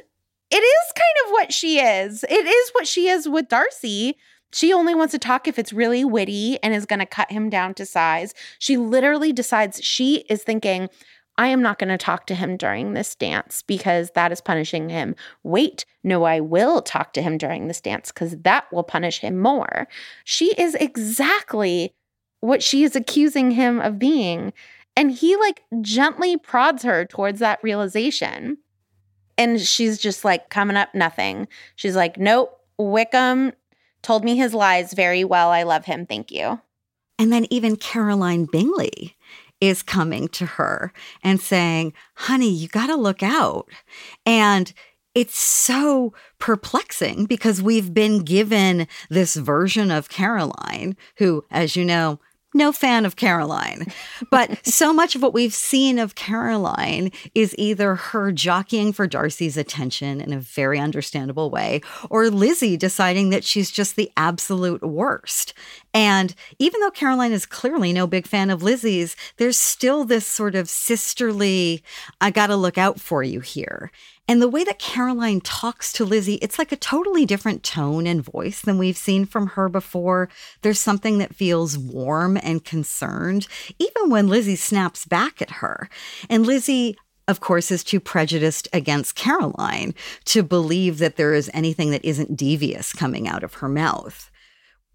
it 0.51 0.57
is 0.57 0.93
kind 0.95 1.27
of 1.27 1.33
what 1.33 1.53
she 1.53 1.81
is. 1.81 2.25
It 2.25 2.47
is 2.47 2.71
what 2.73 2.87
she 2.87 3.09
is 3.09 3.29
with 3.29 3.49
Darcy. 3.49 4.17
She 4.55 4.73
only 4.73 4.95
wants 4.95 5.11
to 5.11 5.19
talk 5.19 5.49
if 5.49 5.59
it's 5.59 5.73
really 5.73 6.05
witty 6.05 6.63
and 6.63 6.73
is 6.73 6.87
going 6.87 7.01
to 7.01 7.07
cut 7.07 7.33
him 7.33 7.51
down 7.51 7.75
to 7.75 7.85
size. 7.85 8.35
She 8.61 8.77
literally 8.77 9.33
decides 9.33 9.83
she 9.83 10.25
is 10.31 10.45
thinking, 10.45 10.89
I 11.37 11.49
am 11.49 11.61
not 11.61 11.81
going 11.81 11.89
to 11.89 11.99
talk 11.99 12.27
to 12.27 12.37
him 12.37 12.57
during 12.57 12.93
this 12.93 13.17
dance 13.17 13.63
because 13.63 14.13
that 14.15 14.31
is 14.31 14.41
punishing 14.41 14.91
him. 14.91 15.17
Wait, 15.43 15.85
no, 16.05 16.23
I 16.23 16.39
will 16.39 16.83
talk 16.83 17.13
to 17.15 17.23
him 17.23 17.37
during 17.37 17.67
this 17.67 17.81
dance 17.81 18.13
because 18.13 18.37
that 18.43 18.73
will 18.73 18.85
punish 18.85 19.19
him 19.19 19.41
more. 19.41 19.89
She 20.23 20.55
is 20.57 20.77
exactly 20.77 21.93
what 22.39 22.63
she 22.63 22.85
is 22.85 22.95
accusing 22.95 23.51
him 23.51 23.81
of 23.81 23.99
being. 23.99 24.53
And 24.97 25.11
he 25.11 25.35
like 25.35 25.65
gently 25.81 26.37
prods 26.37 26.85
her 26.85 27.05
towards 27.05 27.41
that 27.41 27.59
realization. 27.65 28.59
And 29.37 29.61
she's 29.61 29.99
just 29.99 30.25
like 30.25 30.49
coming 30.49 30.77
up 30.77 30.95
nothing. 30.95 31.49
She's 31.75 31.97
like, 31.97 32.19
nope, 32.19 32.57
Wickham 32.79 33.53
told 34.05 34.25
me 34.25 34.37
his 34.37 34.55
lies 34.55 34.93
very 34.93 35.25
well. 35.25 35.51
I 35.51 35.65
love 35.65 35.87
him. 35.87 36.07
Thank 36.07 36.31
you. 36.31 36.61
And 37.19 37.33
then 37.33 37.47
even 37.51 37.77
Caroline 37.77 38.47
Bingley 38.51 39.17
is 39.61 39.83
coming 39.83 40.29
to 40.29 40.47
her 40.47 40.93
and 41.23 41.41
saying, 41.41 41.93
honey, 42.15 42.51
you 42.51 42.69
got 42.69 42.89
to 42.89 42.97
look 42.97 43.23
out. 43.23 43.69
And 44.27 44.73
it's 45.15 45.39
so 45.39 46.13
perplexing 46.39 47.27
because 47.27 47.63
we've 47.63 47.95
been 47.95 48.25
given 48.25 48.89
this 49.09 49.37
version 49.37 49.91
of 49.91 50.09
Caroline, 50.09 50.97
who, 51.19 51.45
as 51.51 51.77
you 51.77 51.85
know, 51.85 52.19
no 52.55 52.73
fan 52.73 53.05
of 53.05 53.17
Caroline. 53.17 53.87
But 54.31 54.65
so 54.67 54.93
much 54.93 55.15
of 55.15 55.23
what 55.23 55.35
we've 55.35 55.55
seen 55.55 55.99
of 55.99 56.15
Caroline 56.15 57.11
is 57.35 57.55
either 57.59 57.97
her 57.97 58.33
jockeying 58.33 58.93
for 58.93 59.07
Darcy's 59.07 59.57
attention 59.57 60.21
in 60.21 60.33
a 60.33 60.41
very 60.41 60.79
understandable 60.79 61.51
way, 61.51 61.81
or 62.09 62.31
Lizzie 62.31 62.77
deciding 62.77 63.31
that 63.31 63.45
she's 63.45 63.71
just 63.71 63.97
the 63.97 64.11
absolute 64.17 64.83
worst. 64.83 65.53
And 65.93 66.35
even 66.59 66.81
though 66.81 66.91
Caroline 66.91 67.33
is 67.33 67.47
clearly 67.47 67.93
no 67.93 68.07
big 68.07 68.27
fan 68.27 68.51
of 68.51 68.63
Lizzie's, 68.63 69.17
there's 69.37 69.59
still 69.59 70.05
this 70.05 70.27
sort 70.27 70.55
of 70.55 70.69
sisterly, 70.69 71.83
I 72.21 72.31
gotta 72.31 72.57
look 72.57 72.79
out 72.79 73.01
for 73.01 73.23
you 73.23 73.41
here. 73.41 73.91
And 74.27 74.41
the 74.41 74.49
way 74.49 74.65
that 74.65 74.79
Caroline 74.79 75.41
talks 75.43 75.93
to 75.93 76.05
Lizzie, 76.05 76.37
it's 76.37 76.59
like 76.59 76.73
a 76.73 76.77
totally 76.77 77.27
different 77.27 77.63
tone 77.63 78.07
and 78.07 78.25
voice 78.25 78.63
than 78.63 78.79
we've 78.79 78.97
seen 78.97 79.27
from 79.27 79.49
her 79.49 79.69
before. 79.69 80.31
There's 80.63 80.81
something 80.81 81.19
that 81.19 81.35
feels 81.35 81.77
warm 81.77 82.39
and 82.43 82.65
concerned, 82.65 83.47
even 83.79 84.09
when 84.09 84.29
Lizzie 84.29 84.57
snaps 84.57 85.05
back 85.05 85.43
at 85.43 85.51
her. 85.51 85.91
And 86.31 86.47
Lizzie, 86.47 86.97
of 87.29 87.41
course, 87.41 87.71
is 87.71 87.85
too 87.85 88.01
prejudiced 88.01 88.67
against 88.73 89.15
Caroline 89.15 89.95
to 90.25 90.43
believe 90.43 90.99
that 90.99 91.17
there 91.17 91.35
is 91.35 91.51
anything 91.53 91.91
that 91.91 92.05
isn't 92.05 92.37
devious 92.37 92.95
coming 92.95 93.29
out 93.29 93.45
of 93.45 93.55
her 93.55 93.69
mouth. 93.69 94.31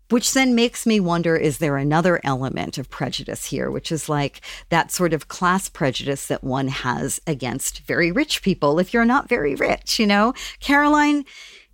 Which 0.09 0.33
then 0.33 0.55
makes 0.55 0.85
me 0.85 0.99
wonder 0.99 1.35
is 1.35 1.59
there 1.59 1.77
another 1.77 2.19
element 2.23 2.77
of 2.77 2.89
prejudice 2.89 3.45
here, 3.45 3.69
which 3.69 3.91
is 3.91 4.09
like 4.09 4.41
that 4.69 4.91
sort 4.91 5.13
of 5.13 5.27
class 5.27 5.69
prejudice 5.69 6.27
that 6.27 6.43
one 6.43 6.67
has 6.67 7.21
against 7.27 7.81
very 7.81 8.11
rich 8.11 8.41
people 8.41 8.79
if 8.79 8.93
you're 8.93 9.05
not 9.05 9.29
very 9.29 9.55
rich, 9.55 9.99
you 9.99 10.07
know? 10.07 10.33
Caroline 10.59 11.25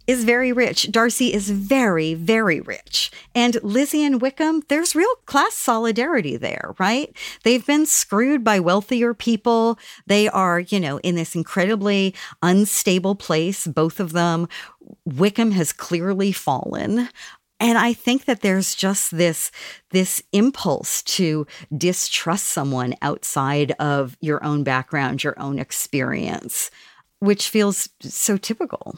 is 0.07 0.23
very 0.23 0.51
rich. 0.51 0.91
Darcy 0.91 1.33
is 1.33 1.49
very, 1.49 2.13
very 2.13 2.59
rich. 2.59 3.11
And 3.33 3.57
Lizzie 3.63 4.03
and 4.03 4.21
Wickham, 4.21 4.63
there's 4.67 4.95
real 4.95 5.15
class 5.25 5.53
solidarity 5.53 6.37
there, 6.37 6.75
right? 6.77 7.15
They've 7.43 7.65
been 7.65 7.85
screwed 7.85 8.43
by 8.43 8.59
wealthier 8.59 9.13
people. 9.13 9.79
They 10.05 10.27
are, 10.27 10.59
you 10.59 10.79
know, 10.79 10.99
in 10.99 11.15
this 11.15 11.35
incredibly 11.35 12.13
unstable 12.43 13.15
place, 13.15 13.65
both 13.65 13.99
of 13.99 14.11
them. 14.11 14.47
Wickham 15.05 15.51
has 15.51 15.73
clearly 15.73 16.31
fallen 16.31 17.09
and 17.59 17.77
i 17.77 17.93
think 17.93 18.25
that 18.25 18.41
there's 18.41 18.75
just 18.75 19.15
this 19.15 19.51
this 19.91 20.21
impulse 20.31 21.01
to 21.03 21.45
distrust 21.75 22.45
someone 22.45 22.93
outside 23.01 23.71
of 23.79 24.17
your 24.21 24.43
own 24.43 24.63
background 24.63 25.23
your 25.23 25.39
own 25.39 25.59
experience 25.59 26.69
which 27.19 27.49
feels 27.49 27.89
so 28.01 28.37
typical 28.37 28.97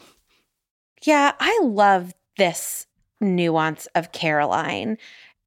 yeah 1.02 1.32
i 1.40 1.58
love 1.62 2.14
this 2.36 2.86
nuance 3.20 3.86
of 3.94 4.12
caroline 4.12 4.96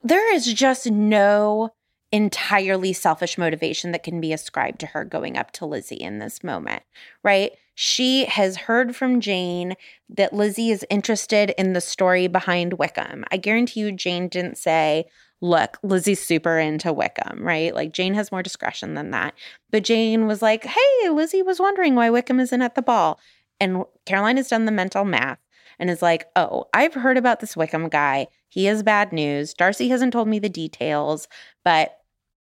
there 0.03 0.33
is 0.33 0.51
just 0.51 0.89
no 0.89 1.71
entirely 2.11 2.91
selfish 2.91 3.37
motivation 3.37 3.91
that 3.91 4.03
can 4.03 4.19
be 4.19 4.33
ascribed 4.33 4.79
to 4.79 4.87
her 4.87 5.05
going 5.05 5.37
up 5.37 5.51
to 5.51 5.65
Lizzie 5.65 5.95
in 5.95 6.19
this 6.19 6.43
moment, 6.43 6.83
right? 7.23 7.53
She 7.83 8.25
has 8.25 8.57
heard 8.57 8.95
from 8.95 9.21
Jane 9.21 9.73
that 10.07 10.33
Lizzie 10.33 10.69
is 10.69 10.85
interested 10.91 11.49
in 11.57 11.73
the 11.73 11.81
story 11.81 12.27
behind 12.27 12.73
Wickham. 12.73 13.25
I 13.31 13.37
guarantee 13.37 13.79
you, 13.79 13.91
Jane 13.91 14.27
didn't 14.27 14.59
say, 14.59 15.05
Look, 15.41 15.79
Lizzie's 15.81 16.23
super 16.23 16.59
into 16.59 16.93
Wickham, 16.93 17.43
right? 17.43 17.73
Like 17.73 17.91
Jane 17.91 18.13
has 18.13 18.31
more 18.31 18.43
discretion 18.43 18.93
than 18.93 19.09
that. 19.09 19.33
But 19.71 19.83
Jane 19.83 20.27
was 20.27 20.43
like, 20.43 20.63
Hey, 20.63 21.09
Lizzie 21.09 21.41
was 21.41 21.59
wondering 21.59 21.95
why 21.95 22.11
Wickham 22.11 22.39
isn't 22.39 22.61
at 22.61 22.75
the 22.75 22.83
ball. 22.83 23.19
And 23.59 23.83
Caroline 24.05 24.37
has 24.37 24.47
done 24.47 24.65
the 24.65 24.71
mental 24.71 25.03
math 25.03 25.39
and 25.79 25.89
is 25.89 26.03
like, 26.03 26.27
Oh, 26.35 26.65
I've 26.75 26.93
heard 26.93 27.17
about 27.17 27.39
this 27.39 27.57
Wickham 27.57 27.89
guy. 27.89 28.27
He 28.47 28.67
is 28.67 28.83
bad 28.83 29.11
news. 29.11 29.55
Darcy 29.55 29.89
hasn't 29.89 30.13
told 30.13 30.27
me 30.27 30.37
the 30.37 30.49
details, 30.49 31.27
but 31.65 31.97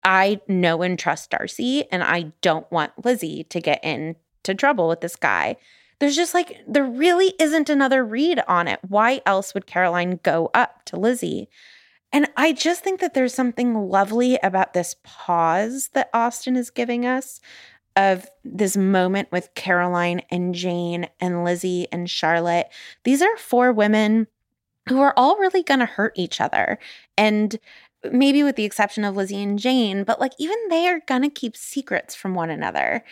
I 0.01 0.39
know 0.47 0.81
and 0.81 0.97
trust 0.97 1.31
Darcy, 1.31 1.91
and 1.91 2.03
I 2.03 2.31
don't 2.41 2.71
want 2.71 3.03
Lizzie 3.03 3.43
to 3.45 3.59
get 3.59 3.83
into 4.49 4.59
trouble 4.59 4.87
with 4.87 5.01
this 5.01 5.15
guy. 5.15 5.57
There's 5.99 6.15
just 6.15 6.33
like, 6.33 6.57
there 6.67 6.85
really 6.85 7.33
isn't 7.39 7.69
another 7.69 8.03
read 8.05 8.41
on 8.47 8.67
it. 8.67 8.79
Why 8.87 9.21
else 9.25 9.53
would 9.53 9.65
Caroline 9.65 10.19
go 10.23 10.51
up 10.53 10.83
to 10.85 10.97
Lizzie? 10.97 11.49
And 12.11 12.29
I 12.37 12.53
just 12.53 12.83
think 12.83 12.99
that 12.99 13.13
there's 13.13 13.33
something 13.33 13.73
lovely 13.89 14.37
about 14.43 14.73
this 14.73 14.95
pause 15.03 15.89
that 15.93 16.09
Austen 16.13 16.55
is 16.55 16.69
giving 16.69 17.05
us 17.05 17.39
of 17.95 18.27
this 18.43 18.75
moment 18.75 19.31
with 19.31 19.53
Caroline 19.55 20.21
and 20.29 20.53
Jane 20.53 21.07
and 21.19 21.43
Lizzie 21.43 21.87
and 21.91 22.09
Charlotte. 22.09 22.67
These 23.05 23.21
are 23.21 23.37
four 23.37 23.71
women 23.71 24.27
who 24.89 24.99
are 24.99 25.13
all 25.17 25.37
really 25.37 25.63
going 25.63 25.79
to 25.79 25.85
hurt 25.85 26.13
each 26.15 26.39
other. 26.39 26.77
And 27.17 27.57
maybe 28.11 28.43
with 28.43 28.55
the 28.55 28.65
exception 28.65 29.03
of 29.03 29.15
Lizzie 29.15 29.41
and 29.41 29.59
Jane, 29.59 30.03
but 30.03 30.19
like 30.19 30.33
even 30.37 30.57
they 30.69 30.87
are 30.87 31.01
gonna 31.07 31.29
keep 31.29 31.55
secrets 31.57 32.15
from 32.15 32.33
one 32.35 32.49
another. 32.49 33.03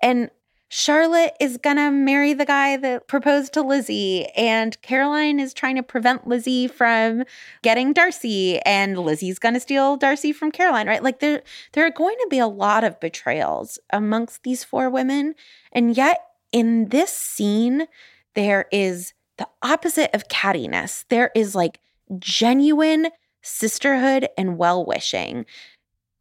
And 0.00 0.30
Charlotte 0.70 1.34
is 1.40 1.56
gonna 1.56 1.90
marry 1.90 2.34
the 2.34 2.44
guy 2.44 2.76
that 2.76 3.06
proposed 3.06 3.54
to 3.54 3.62
Lizzie, 3.62 4.26
and 4.36 4.80
Caroline 4.82 5.40
is 5.40 5.54
trying 5.54 5.76
to 5.76 5.82
prevent 5.82 6.26
Lizzie 6.26 6.68
from 6.68 7.24
getting 7.62 7.94
Darcy, 7.94 8.60
and 8.60 8.98
Lizzie's 8.98 9.38
gonna 9.38 9.60
steal 9.60 9.96
Darcy 9.96 10.32
from 10.32 10.52
Caroline, 10.52 10.86
right? 10.86 11.02
Like 11.02 11.20
there, 11.20 11.42
there 11.72 11.86
are 11.86 11.90
going 11.90 12.16
to 12.20 12.26
be 12.28 12.38
a 12.38 12.46
lot 12.46 12.84
of 12.84 13.00
betrayals 13.00 13.78
amongst 13.90 14.42
these 14.42 14.62
four 14.62 14.90
women, 14.90 15.34
and 15.72 15.96
yet 15.96 16.22
in 16.52 16.88
this 16.88 17.12
scene, 17.12 17.86
there 18.34 18.66
is 18.70 19.14
the 19.38 19.48
opposite 19.62 20.14
of 20.14 20.28
cattiness. 20.28 21.04
There 21.08 21.30
is 21.34 21.54
like 21.54 21.80
genuine 22.18 23.08
sisterhood 23.42 24.28
and 24.36 24.58
well 24.58 24.84
wishing. 24.84 25.46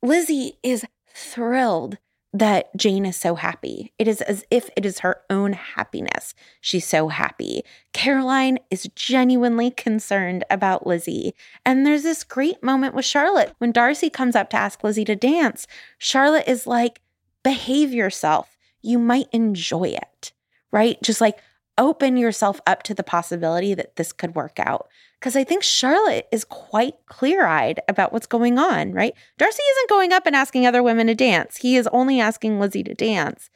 Lizzie 0.02 0.58
is 0.64 0.86
thrilled 1.14 1.98
that 2.34 2.76
Jane 2.76 3.06
is 3.06 3.16
so 3.16 3.36
happy. 3.36 3.94
It 3.98 4.08
is 4.08 4.22
as 4.22 4.44
if 4.52 4.70
it 4.76 4.86
is 4.86 5.00
her 5.00 5.22
own 5.30 5.54
happiness. 5.54 6.36
She's 6.62 6.86
so 6.86 7.08
happy. 7.08 7.64
Caroline 7.94 8.60
is 8.70 8.90
genuinely 8.96 9.72
concerned 9.72 10.44
about 10.50 10.86
Lizzie. 10.86 11.34
And 11.66 11.86
there's 11.86 12.04
this 12.04 12.24
great 12.24 12.62
moment 12.62 12.94
with 12.94 13.06
Charlotte 13.06 13.54
when 13.60 13.72
Darcy 13.72 14.10
comes 14.10 14.36
up 14.36 14.50
to 14.52 14.58
ask 14.58 14.84
Lizzie 14.84 15.06
to 15.06 15.16
dance. 15.16 15.68
Charlotte 15.98 16.48
is 16.48 16.68
like, 16.68 17.02
behave 17.44 17.94
yourself. 17.94 18.58
You 18.82 19.00
might 19.00 19.28
enjoy 19.32 19.90
it, 19.90 20.34
right? 20.72 21.02
Just 21.02 21.22
like 21.22 21.40
open 21.78 22.18
yourself 22.18 22.60
up 22.68 22.84
to 22.84 22.94
the 22.94 23.04
possibility 23.04 23.74
that 23.74 23.96
this 23.96 24.12
could 24.12 24.36
work 24.36 24.60
out. 24.60 24.90
Because 25.28 25.36
I 25.36 25.44
think 25.44 25.62
Charlotte 25.62 26.26
is 26.32 26.46
quite 26.46 26.94
clear 27.08 27.46
eyed 27.46 27.82
about 27.90 28.14
what's 28.14 28.28
going 28.28 28.58
on, 28.58 28.94
right? 28.94 29.14
Darcy 29.38 29.62
isn't 29.62 29.90
going 29.90 30.14
up 30.14 30.26
and 30.26 30.34
asking 30.34 30.66
other 30.66 30.82
women 30.82 31.08
to 31.08 31.16
dance. 31.16 31.58
He 31.58 31.76
is 31.76 31.86
only 31.92 32.22
asking 32.22 32.62
Lizzie 32.62 32.82
to 32.84 32.94
dance. 32.94 33.50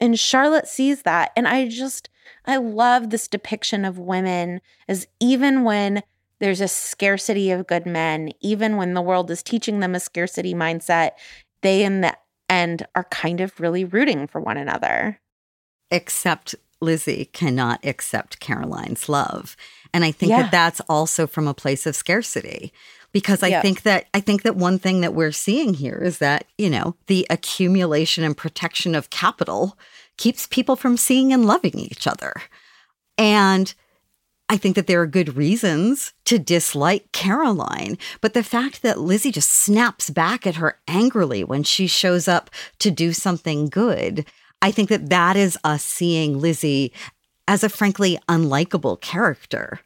And 0.00 0.18
Charlotte 0.18 0.66
sees 0.66 1.02
that. 1.02 1.30
And 1.36 1.46
I 1.46 1.68
just, 1.68 2.10
I 2.44 2.56
love 2.56 3.10
this 3.10 3.28
depiction 3.28 3.84
of 3.84 4.00
women 4.00 4.60
as 4.88 5.06
even 5.20 5.62
when 5.62 6.02
there's 6.40 6.60
a 6.60 6.66
scarcity 6.66 7.52
of 7.52 7.68
good 7.68 7.86
men, 7.86 8.32
even 8.40 8.76
when 8.76 8.94
the 8.94 9.00
world 9.00 9.30
is 9.30 9.44
teaching 9.44 9.78
them 9.78 9.94
a 9.94 10.00
scarcity 10.00 10.54
mindset, 10.54 11.12
they 11.60 11.84
in 11.84 12.00
the 12.00 12.16
end 12.50 12.84
are 12.96 13.04
kind 13.12 13.40
of 13.40 13.60
really 13.60 13.84
rooting 13.84 14.26
for 14.26 14.40
one 14.40 14.56
another. 14.56 15.20
Except 15.88 16.56
Lizzie 16.80 17.26
cannot 17.26 17.78
accept 17.84 18.40
Caroline's 18.40 19.08
love. 19.08 19.56
And 19.94 20.04
I 20.04 20.10
think 20.12 20.30
Yeah. 20.30 20.42
that 20.42 20.50
that's 20.52 20.80
also 20.88 21.26
from 21.26 21.46
a 21.46 21.54
place 21.54 21.86
of 21.86 21.94
scarcity 21.96 22.72
because 23.12 23.42
I 23.42 23.48
Yeah. 23.48 23.62
think 23.62 23.82
that 23.82 24.06
I 24.14 24.20
think 24.20 24.42
that 24.42 24.56
one 24.56 24.78
thing 24.78 25.00
that 25.02 25.14
we're 25.14 25.32
seeing 25.32 25.74
here 25.74 26.00
is 26.02 26.18
that, 26.18 26.46
you 26.56 26.70
know, 26.70 26.96
the 27.08 27.26
accumulation 27.28 28.24
and 28.24 28.36
protection 28.36 28.94
of 28.94 29.10
capital 29.10 29.76
keeps 30.16 30.46
people 30.46 30.76
from 30.76 30.96
seeing 30.96 31.32
and 31.32 31.44
loving 31.44 31.78
each 31.78 32.06
other. 32.06 32.32
And 33.18 33.74
I 34.48 34.56
think 34.58 34.76
that 34.76 34.86
there 34.86 35.00
are 35.00 35.06
good 35.06 35.36
reasons 35.36 36.12
to 36.26 36.38
dislike 36.38 37.10
Caroline, 37.12 37.96
but 38.20 38.34
the 38.34 38.42
fact 38.42 38.82
that 38.82 39.00
Lizzie 39.00 39.32
just 39.32 39.48
snaps 39.50 40.10
back 40.10 40.46
at 40.46 40.56
her 40.56 40.78
angrily 40.86 41.42
when 41.42 41.62
she 41.62 41.86
shows 41.86 42.28
up 42.28 42.50
to 42.80 42.90
do 42.90 43.12
something 43.14 43.68
good, 43.68 44.26
I 44.60 44.70
think 44.70 44.90
that 44.90 45.08
that 45.08 45.36
is 45.36 45.56
us 45.64 45.82
seeing 45.82 46.38
Lizzie 46.38 46.92
as 47.48 47.64
a 47.64 47.68
frankly 47.68 48.18
unlikable 48.28 49.00
character 49.00 49.80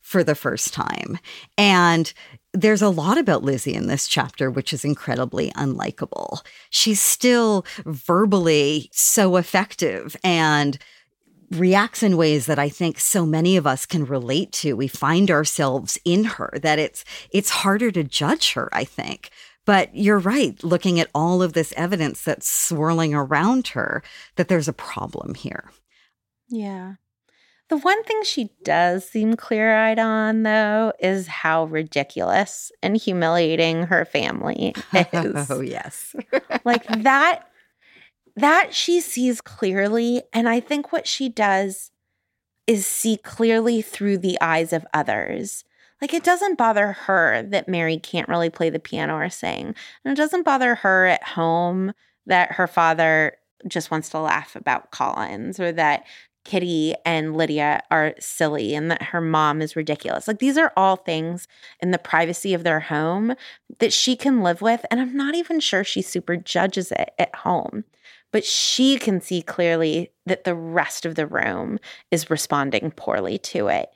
for 0.00 0.24
the 0.24 0.34
first 0.34 0.72
time. 0.72 1.18
And 1.56 2.12
there's 2.52 2.82
a 2.82 2.88
lot 2.88 3.18
about 3.18 3.44
Lizzie 3.44 3.74
in 3.74 3.86
this 3.86 4.08
chapter, 4.08 4.50
which 4.50 4.72
is 4.72 4.84
incredibly 4.84 5.50
unlikable. 5.52 6.44
She's 6.70 7.00
still 7.00 7.64
verbally 7.84 8.90
so 8.92 9.36
effective 9.36 10.16
and 10.24 10.78
reacts 11.50 12.02
in 12.02 12.16
ways 12.16 12.46
that 12.46 12.58
I 12.58 12.68
think 12.68 12.98
so 12.98 13.26
many 13.26 13.56
of 13.56 13.66
us 13.66 13.86
can 13.86 14.04
relate 14.04 14.52
to. 14.52 14.74
We 14.74 14.88
find 14.88 15.30
ourselves 15.30 15.98
in 16.04 16.24
her 16.24 16.58
that 16.62 16.78
it's 16.78 17.04
it's 17.30 17.50
harder 17.50 17.90
to 17.92 18.04
judge 18.04 18.52
her, 18.52 18.68
I 18.72 18.84
think. 18.84 19.30
But 19.66 19.94
you're 19.94 20.18
right, 20.18 20.62
looking 20.64 20.98
at 20.98 21.10
all 21.14 21.42
of 21.42 21.52
this 21.52 21.72
evidence 21.76 22.24
that's 22.24 22.48
swirling 22.48 23.14
around 23.14 23.68
her, 23.68 24.02
that 24.36 24.48
there's 24.48 24.68
a 24.68 24.72
problem 24.72 25.34
here. 25.34 25.70
Yeah. 26.50 26.94
The 27.68 27.78
one 27.78 28.02
thing 28.02 28.24
she 28.24 28.50
does 28.64 29.08
seem 29.08 29.36
clear 29.36 29.72
eyed 29.76 30.00
on, 30.00 30.42
though, 30.42 30.92
is 30.98 31.28
how 31.28 31.66
ridiculous 31.66 32.72
and 32.82 32.96
humiliating 32.96 33.84
her 33.84 34.04
family 34.04 34.74
is. 34.92 35.50
oh, 35.50 35.60
yes. 35.60 36.16
like 36.64 36.84
that, 36.88 37.44
that 38.34 38.74
she 38.74 39.00
sees 39.00 39.40
clearly. 39.40 40.22
And 40.32 40.48
I 40.48 40.58
think 40.58 40.92
what 40.92 41.06
she 41.06 41.28
does 41.28 41.92
is 42.66 42.86
see 42.86 43.16
clearly 43.16 43.82
through 43.82 44.18
the 44.18 44.36
eyes 44.40 44.72
of 44.72 44.84
others. 44.92 45.64
Like 46.00 46.12
it 46.12 46.24
doesn't 46.24 46.58
bother 46.58 46.92
her 46.92 47.42
that 47.50 47.68
Mary 47.68 47.98
can't 47.98 48.28
really 48.28 48.50
play 48.50 48.70
the 48.70 48.78
piano 48.80 49.14
or 49.14 49.28
sing. 49.28 49.74
And 50.04 50.12
it 50.12 50.16
doesn't 50.16 50.44
bother 50.44 50.74
her 50.76 51.06
at 51.06 51.22
home 51.22 51.92
that 52.26 52.52
her 52.52 52.66
father 52.66 53.36
just 53.68 53.90
wants 53.90 54.08
to 54.10 54.20
laugh 54.20 54.56
about 54.56 54.90
Collins 54.90 55.60
or 55.60 55.72
that 55.72 56.04
Kitty 56.44 56.94
and 57.04 57.36
Lydia 57.36 57.82
are 57.90 58.14
silly 58.18 58.74
and 58.74 58.90
that 58.90 59.02
her 59.02 59.20
mom 59.20 59.60
is 59.60 59.76
ridiculous. 59.76 60.26
Like 60.26 60.38
these 60.38 60.56
are 60.56 60.72
all 60.76 60.96
things 60.96 61.46
in 61.80 61.90
the 61.90 61.98
privacy 61.98 62.54
of 62.54 62.64
their 62.64 62.80
home 62.80 63.34
that 63.78 63.92
she 63.92 64.16
can 64.16 64.42
live 64.42 64.62
with. 64.62 64.84
And 64.90 65.00
I'm 65.00 65.16
not 65.16 65.34
even 65.34 65.60
sure 65.60 65.84
she 65.84 66.02
super 66.02 66.36
judges 66.36 66.92
it 66.92 67.10
at 67.18 67.34
home, 67.34 67.84
but 68.32 68.44
she 68.44 68.98
can 68.98 69.20
see 69.20 69.42
clearly 69.42 70.12
that 70.26 70.44
the 70.44 70.54
rest 70.54 71.04
of 71.04 71.14
the 71.14 71.26
room 71.26 71.78
is 72.10 72.30
responding 72.30 72.90
poorly 72.90 73.38
to 73.38 73.68
it. 73.68 73.90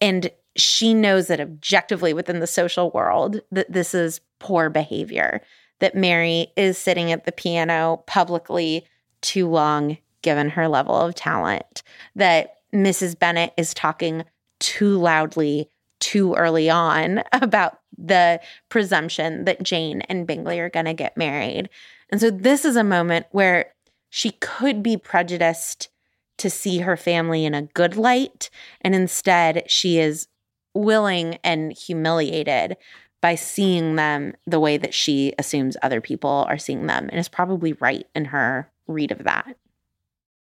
And 0.00 0.30
she 0.56 0.94
knows 0.94 1.26
that 1.26 1.40
objectively 1.40 2.14
within 2.14 2.40
the 2.40 2.46
social 2.46 2.90
world 2.90 3.40
that 3.50 3.72
this 3.72 3.94
is 3.94 4.20
poor 4.38 4.70
behavior 4.70 5.40
that 5.80 5.94
Mary 5.94 6.48
is 6.56 6.76
sitting 6.76 7.12
at 7.12 7.24
the 7.24 7.32
piano 7.32 8.02
publicly 8.06 8.86
too 9.20 9.48
long 9.48 9.98
given 10.28 10.50
her 10.50 10.68
level 10.68 10.94
of 10.94 11.14
talent 11.14 11.82
that 12.14 12.56
Mrs. 12.74 13.18
Bennet 13.18 13.54
is 13.56 13.72
talking 13.72 14.24
too 14.60 14.98
loudly 14.98 15.70
too 16.00 16.34
early 16.34 16.68
on 16.68 17.22
about 17.32 17.78
the 17.96 18.38
presumption 18.68 19.46
that 19.46 19.62
Jane 19.62 20.02
and 20.02 20.26
Bingley 20.26 20.60
are 20.60 20.68
going 20.68 20.84
to 20.84 20.92
get 20.92 21.16
married. 21.16 21.70
And 22.10 22.20
so 22.20 22.30
this 22.30 22.66
is 22.66 22.76
a 22.76 22.84
moment 22.84 23.24
where 23.30 23.72
she 24.10 24.32
could 24.32 24.82
be 24.82 24.98
prejudiced 24.98 25.88
to 26.36 26.50
see 26.50 26.80
her 26.80 26.98
family 26.98 27.46
in 27.46 27.54
a 27.54 27.62
good 27.62 27.96
light 27.96 28.50
and 28.82 28.94
instead 28.94 29.64
she 29.66 29.98
is 29.98 30.28
willing 30.74 31.38
and 31.42 31.72
humiliated 31.72 32.76
by 33.22 33.34
seeing 33.34 33.96
them 33.96 34.34
the 34.46 34.60
way 34.60 34.76
that 34.76 34.92
she 34.92 35.32
assumes 35.38 35.78
other 35.80 36.02
people 36.02 36.44
are 36.50 36.58
seeing 36.58 36.86
them 36.86 37.08
and 37.10 37.18
is 37.18 37.30
probably 37.30 37.72
right 37.72 38.06
in 38.14 38.26
her 38.26 38.70
read 38.86 39.10
of 39.10 39.24
that. 39.24 39.56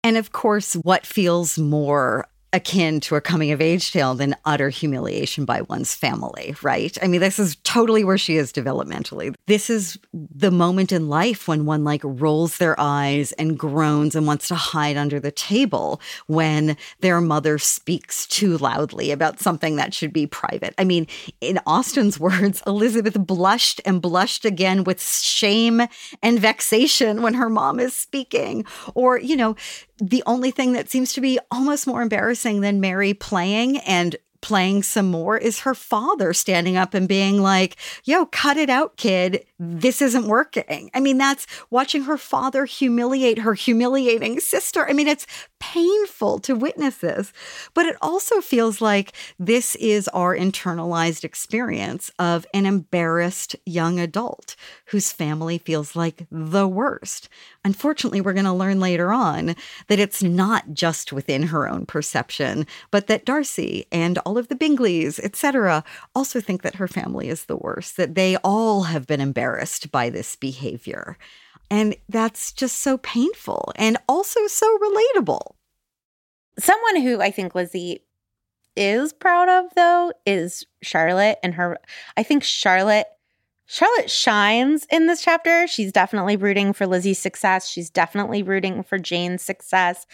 And 0.07 0.15
of 0.15 0.31
course, 0.31 0.73
what 0.73 1.05
feels 1.05 1.59
more 1.59 2.29
akin 2.57 2.99
to 2.99 3.15
a 3.15 3.21
coming 3.21 3.51
of 3.51 3.61
age 3.61 3.91
tale 3.91 4.15
than 4.15 4.35
utter 4.43 4.69
humiliation 4.69 5.45
by 5.45 5.61
one's 5.61 5.93
family, 5.93 6.55
right? 6.61 6.97
I 7.01 7.07
mean, 7.07 7.21
this 7.21 7.39
is 7.39 7.55
totally 7.57 8.03
where 8.03 8.17
she 8.17 8.35
is 8.35 8.51
developmentally. 8.51 9.35
This 9.45 9.69
is 9.69 9.97
the 10.11 10.51
moment 10.51 10.91
in 10.91 11.07
life 11.07 11.47
when 11.47 11.65
one 11.65 11.83
like 11.83 12.01
rolls 12.03 12.57
their 12.57 12.75
eyes 12.79 13.31
and 13.33 13.57
groans 13.57 14.15
and 14.15 14.27
wants 14.27 14.47
to 14.49 14.55
hide 14.55 14.97
under 14.97 15.19
the 15.19 15.31
table 15.31 16.01
when 16.25 16.75
their 16.99 17.21
mother 17.21 17.57
speaks 17.59 18.25
too 18.27 18.57
loudly 18.57 19.11
about 19.11 19.39
something 19.39 19.75
that 19.75 19.93
should 19.93 20.11
be 20.11 20.25
private. 20.25 20.73
I 20.77 20.83
mean, 20.83 21.07
in 21.39 21.59
Austen's 21.67 22.19
words, 22.27 22.63
Elizabeth 22.65 23.15
blushed 23.25 23.79
and 23.85 24.01
blushed 24.01 24.45
again 24.45 24.83
with 24.83 25.01
shame 25.01 25.81
and 26.23 26.39
vexation 26.39 27.21
when 27.21 27.35
her 27.35 27.49
mom 27.49 27.79
is 27.79 27.93
speaking. 27.93 28.65
Or, 28.95 29.19
you 29.19 29.35
know, 29.35 29.55
the 29.99 30.23
only 30.25 30.51
thing 30.51 30.73
that 30.73 30.89
seems 30.89 31.13
to 31.13 31.21
be 31.21 31.39
almost 31.51 31.87
more 31.87 32.01
embarrassing 32.01 32.46
than 32.55 32.81
Mary 32.81 33.13
playing 33.13 33.77
and 33.79 34.15
playing 34.41 34.83
some 34.83 35.09
more 35.09 35.37
is 35.37 35.61
her 35.61 35.73
father 35.73 36.33
standing 36.33 36.77
up 36.77 36.93
and 36.93 37.07
being 37.07 37.41
like, 37.41 37.75
yo, 38.03 38.25
cut 38.27 38.57
it 38.57 38.69
out, 38.69 38.95
kid. 38.97 39.45
This 39.59 40.01
isn't 40.01 40.27
working. 40.27 40.89
I 40.93 40.99
mean, 40.99 41.17
that's 41.17 41.47
watching 41.69 42.03
her 42.03 42.17
father 42.17 42.65
humiliate 42.65 43.39
her 43.39 43.53
humiliating 43.55 44.39
sister. 44.39 44.87
I 44.87 44.93
mean, 44.93 45.07
it's 45.07 45.27
painful 45.59 46.39
to 46.39 46.55
witness 46.55 46.97
this, 46.97 47.33
but 47.73 47.85
it 47.85 47.95
also 48.01 48.39
feels 48.41 48.79
like 48.79 49.13
this 49.39 49.75
is 49.75 50.07
our 50.09 50.35
internalized 50.35 51.23
experience 51.23 52.11
of 52.19 52.45
an 52.53 52.65
embarrassed 52.65 53.55
young 53.65 53.99
adult 53.99 54.55
whose 54.85 55.11
family 55.11 55.57
feels 55.57 55.95
like 55.95 56.25
the 56.31 56.67
worst. 56.67 57.27
Unfortunately, 57.67 58.21
we're 58.21 58.31
going 58.31 58.45
to 58.45 58.53
learn 58.53 58.79
later 58.79 59.11
on 59.11 59.53
that 59.87 59.99
it's 59.99 60.23
not 60.23 60.73
just 60.73 61.11
within 61.11 61.43
her 61.43 61.67
own 61.67 61.85
perception, 61.85 62.65
but 62.91 63.07
that 63.07 63.25
Darcy 63.25 63.85
and 63.91 64.17
all 64.19 64.37
of 64.37 64.47
the 64.47 64.55
Bingleys, 64.55 65.19
etc., 65.19 65.83
also 66.15 66.39
think 66.39 66.61
that 66.61 66.75
her 66.75 66.87
family 66.87 67.27
is 67.27 67.43
the 67.43 67.57
worst, 67.57 67.97
that 67.97 68.15
they 68.15 68.37
all 68.37 68.83
have 68.83 69.05
been 69.05 69.19
embarrassed 69.19 69.91
by 69.91 70.09
this 70.09 70.37
behavior. 70.37 71.17
And 71.69 71.97
that's 72.07 72.53
just 72.53 72.77
so 72.77 72.99
painful 72.99 73.73
and 73.75 73.97
also 74.07 74.47
so 74.47 74.77
relatable. 74.77 75.55
Someone 76.57 77.01
who 77.01 77.19
I 77.21 77.31
think 77.31 77.53
Lizzie 77.53 77.99
is 78.77 79.11
proud 79.11 79.49
of 79.49 79.65
though 79.75 80.13
is 80.25 80.65
Charlotte 80.81 81.39
and 81.43 81.55
her 81.55 81.79
I 82.15 82.23
think 82.23 82.45
Charlotte 82.45 83.07
Charlotte 83.67 84.09
shines 84.09 84.87
in 84.89 85.07
this 85.07 85.21
chapter. 85.21 85.67
She's 85.67 85.91
definitely 85.91 86.37
rooting 86.37 86.71
for 86.71 86.87
Lizzie's 86.87 87.19
success. 87.19 87.69
She's 87.69 87.89
definitely 87.89 88.41
rooting 88.41 88.81
for 88.81 88.97
Jane's 88.97 89.43
success. 89.43 90.05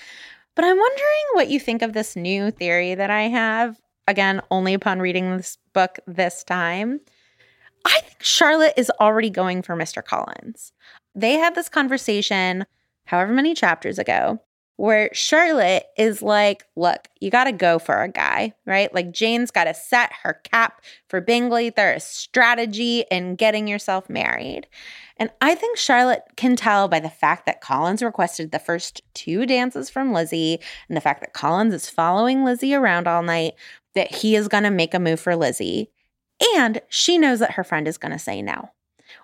But 0.56 0.66
I'm 0.66 0.78
wondering 0.78 1.24
what 1.34 1.50
you 1.50 1.60
think 1.60 1.82
of 1.82 1.94
this 1.94 2.16
new 2.16 2.50
theory 2.52 2.96
that 2.96 3.12
I 3.12 3.24
have. 3.24 3.80
Again, 4.08 4.42
only 4.52 4.74
upon 4.74 5.00
reading 5.00 5.38
this 5.38 5.58
book 5.74 6.00
this 6.08 6.44
time. 6.44 7.00
I 7.86 8.00
think 8.00 8.22
Charlotte 8.24 8.74
is 8.76 8.92
already 9.00 9.30
going 9.30 9.62
for 9.62 9.76
Mr. 9.76 10.04
Collins. 10.04 10.72
They 11.14 11.34
had 11.34 11.54
this 11.54 11.70
conversation 11.70 12.66
however 13.06 13.34
many 13.34 13.54
chapters 13.54 14.00
ago. 14.00 14.42
Where 14.78 15.10
Charlotte 15.14 15.86
is 15.98 16.22
like, 16.22 16.66
look, 16.76 17.08
you 17.20 17.30
got 17.30 17.44
to 17.44 17.52
go 17.52 17.78
for 17.78 18.02
a 18.02 18.10
guy, 18.10 18.54
right? 18.66 18.94
Like 18.94 19.12
Jane's 19.12 19.52
got 19.52 19.66
to 19.66 19.74
set 19.74 20.12
her 20.24 20.42
cap 20.44 20.82
for 21.08 21.22
Bingley. 21.22 21.70
There 21.70 21.94
is 21.94 22.04
strategy 22.04 23.06
in 23.12 23.36
getting 23.36 23.68
yourself 23.68 24.10
married. 24.10 24.68
And 25.18 25.30
I 25.42 25.54
think 25.54 25.78
Charlotte 25.78 26.24
can 26.38 26.56
tell 26.56 26.88
by 26.88 27.00
the 27.00 27.10
fact 27.10 27.46
that 27.46 27.62
Collins 27.62 28.02
requested 28.02 28.52
the 28.52 28.60
first 28.60 29.02
two 29.14 29.46
dances 29.46 29.90
from 29.90 30.12
Lizzie 30.12 30.60
and 30.88 30.98
the 30.98 31.02
fact 31.02 31.22
that 31.22 31.34
Collins 31.34 31.74
is 31.74 31.90
following 31.90 32.44
Lizzie 32.44 32.74
around 32.74 33.08
all 33.08 33.22
night 33.22 33.54
that 33.94 34.14
he 34.16 34.36
is 34.36 34.48
going 34.48 34.64
to 34.64 34.72
make 34.72 34.96
a 34.96 35.00
move 35.00 35.20
for 35.20 35.36
Lizzie. 35.36 35.92
And 36.56 36.82
she 36.90 37.20
knows 37.20 37.40
that 37.40 37.52
her 37.52 37.64
friend 37.64 37.88
is 37.88 38.00
going 38.00 38.12
to 38.12 38.20
say 38.20 38.42
no, 38.42 38.72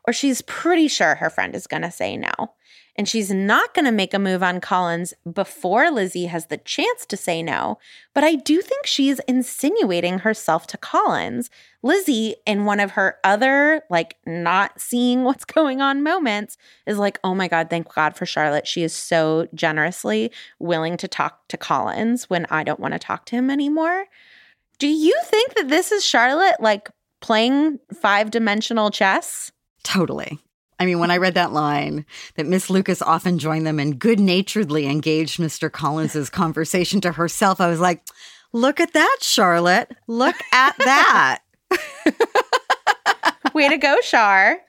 or 0.06 0.14
she's 0.14 0.44
pretty 0.44 0.88
sure 0.88 1.16
her 1.16 1.30
friend 1.32 1.56
is 1.56 1.66
going 1.66 1.82
to 1.82 1.92
say 1.92 2.16
no 2.16 2.54
and 3.00 3.08
she's 3.08 3.32
not 3.32 3.74
going 3.74 3.86
to 3.86 3.94
make 3.94 4.14
a 4.14 4.20
move 4.20 4.44
on 4.44 4.60
Collins 4.60 5.14
before 5.32 5.90
Lizzie 5.90 6.26
has 6.26 6.48
the 6.48 6.58
chance 6.58 7.06
to 7.06 7.16
say 7.16 7.42
no. 7.42 7.78
But 8.14 8.26
I 8.26 8.36
do 8.36 8.62
think 8.62 8.86
she's 8.86 9.20
insinuating 9.20 10.20
herself 10.20 10.68
to 10.68 10.78
Collins. 10.78 11.50
Lizzie, 11.82 12.36
in 12.46 12.66
one 12.66 12.82
of 12.82 12.92
her 12.92 13.16
other, 13.24 13.84
like, 13.90 14.18
not 14.26 14.82
seeing 14.82 15.24
what's 15.24 15.46
going 15.46 15.80
on 15.80 16.04
moments, 16.04 16.58
is 16.86 16.98
like, 16.98 17.20
oh 17.24 17.34
my 17.34 17.48
God, 17.48 17.70
thank 17.70 17.88
God 17.94 18.18
for 18.18 18.26
Charlotte. 18.26 18.68
She 18.68 18.84
is 18.84 18.92
so 18.92 19.48
generously 19.54 20.30
willing 20.60 20.98
to 20.98 21.08
talk 21.08 21.48
to 21.48 21.56
Collins 21.56 22.30
when 22.30 22.48
I 22.50 22.66
don't 22.66 22.82
want 22.82 22.96
to 22.96 23.00
talk 23.00 23.24
to 23.28 23.38
him 23.38 23.50
anymore. 23.50 24.08
Do 24.78 24.90
you 24.90 25.18
think 25.24 25.54
that 25.54 25.70
this 25.70 25.94
is 25.94 26.06
Charlotte, 26.06 26.60
like, 26.60 26.90
playing 27.22 27.80
five 27.94 28.30
dimensional 28.30 28.92
chess? 28.92 29.54
Totally. 29.84 30.38
I 30.80 30.86
mean, 30.86 31.00
when 31.00 31.12
I 31.12 31.18
read 31.18 31.34
that 31.34 31.52
line 31.52 32.06
that 32.36 32.46
Miss 32.46 32.70
Lucas 32.70 33.02
often 33.02 33.38
joined 33.38 33.68
them 33.68 33.80
and 33.80 34.00
good 34.00 34.20
naturedly 34.20 34.88
engaged 34.88 35.40
Mr. 35.40 35.70
Collins's 35.72 36.30
conversation 36.30 37.02
to 37.02 37.12
herself, 37.12 37.60
I 37.60 37.68
was 37.68 37.80
like, 37.80 38.02
look 38.54 38.80
at 38.80 38.94
that, 38.94 39.18
Charlotte. 39.22 39.92
Look 40.08 40.36
at 40.54 40.76
that. 40.80 41.40
Way 43.54 43.70
to 43.70 43.78
go, 43.78 43.98
Char. 44.02 44.60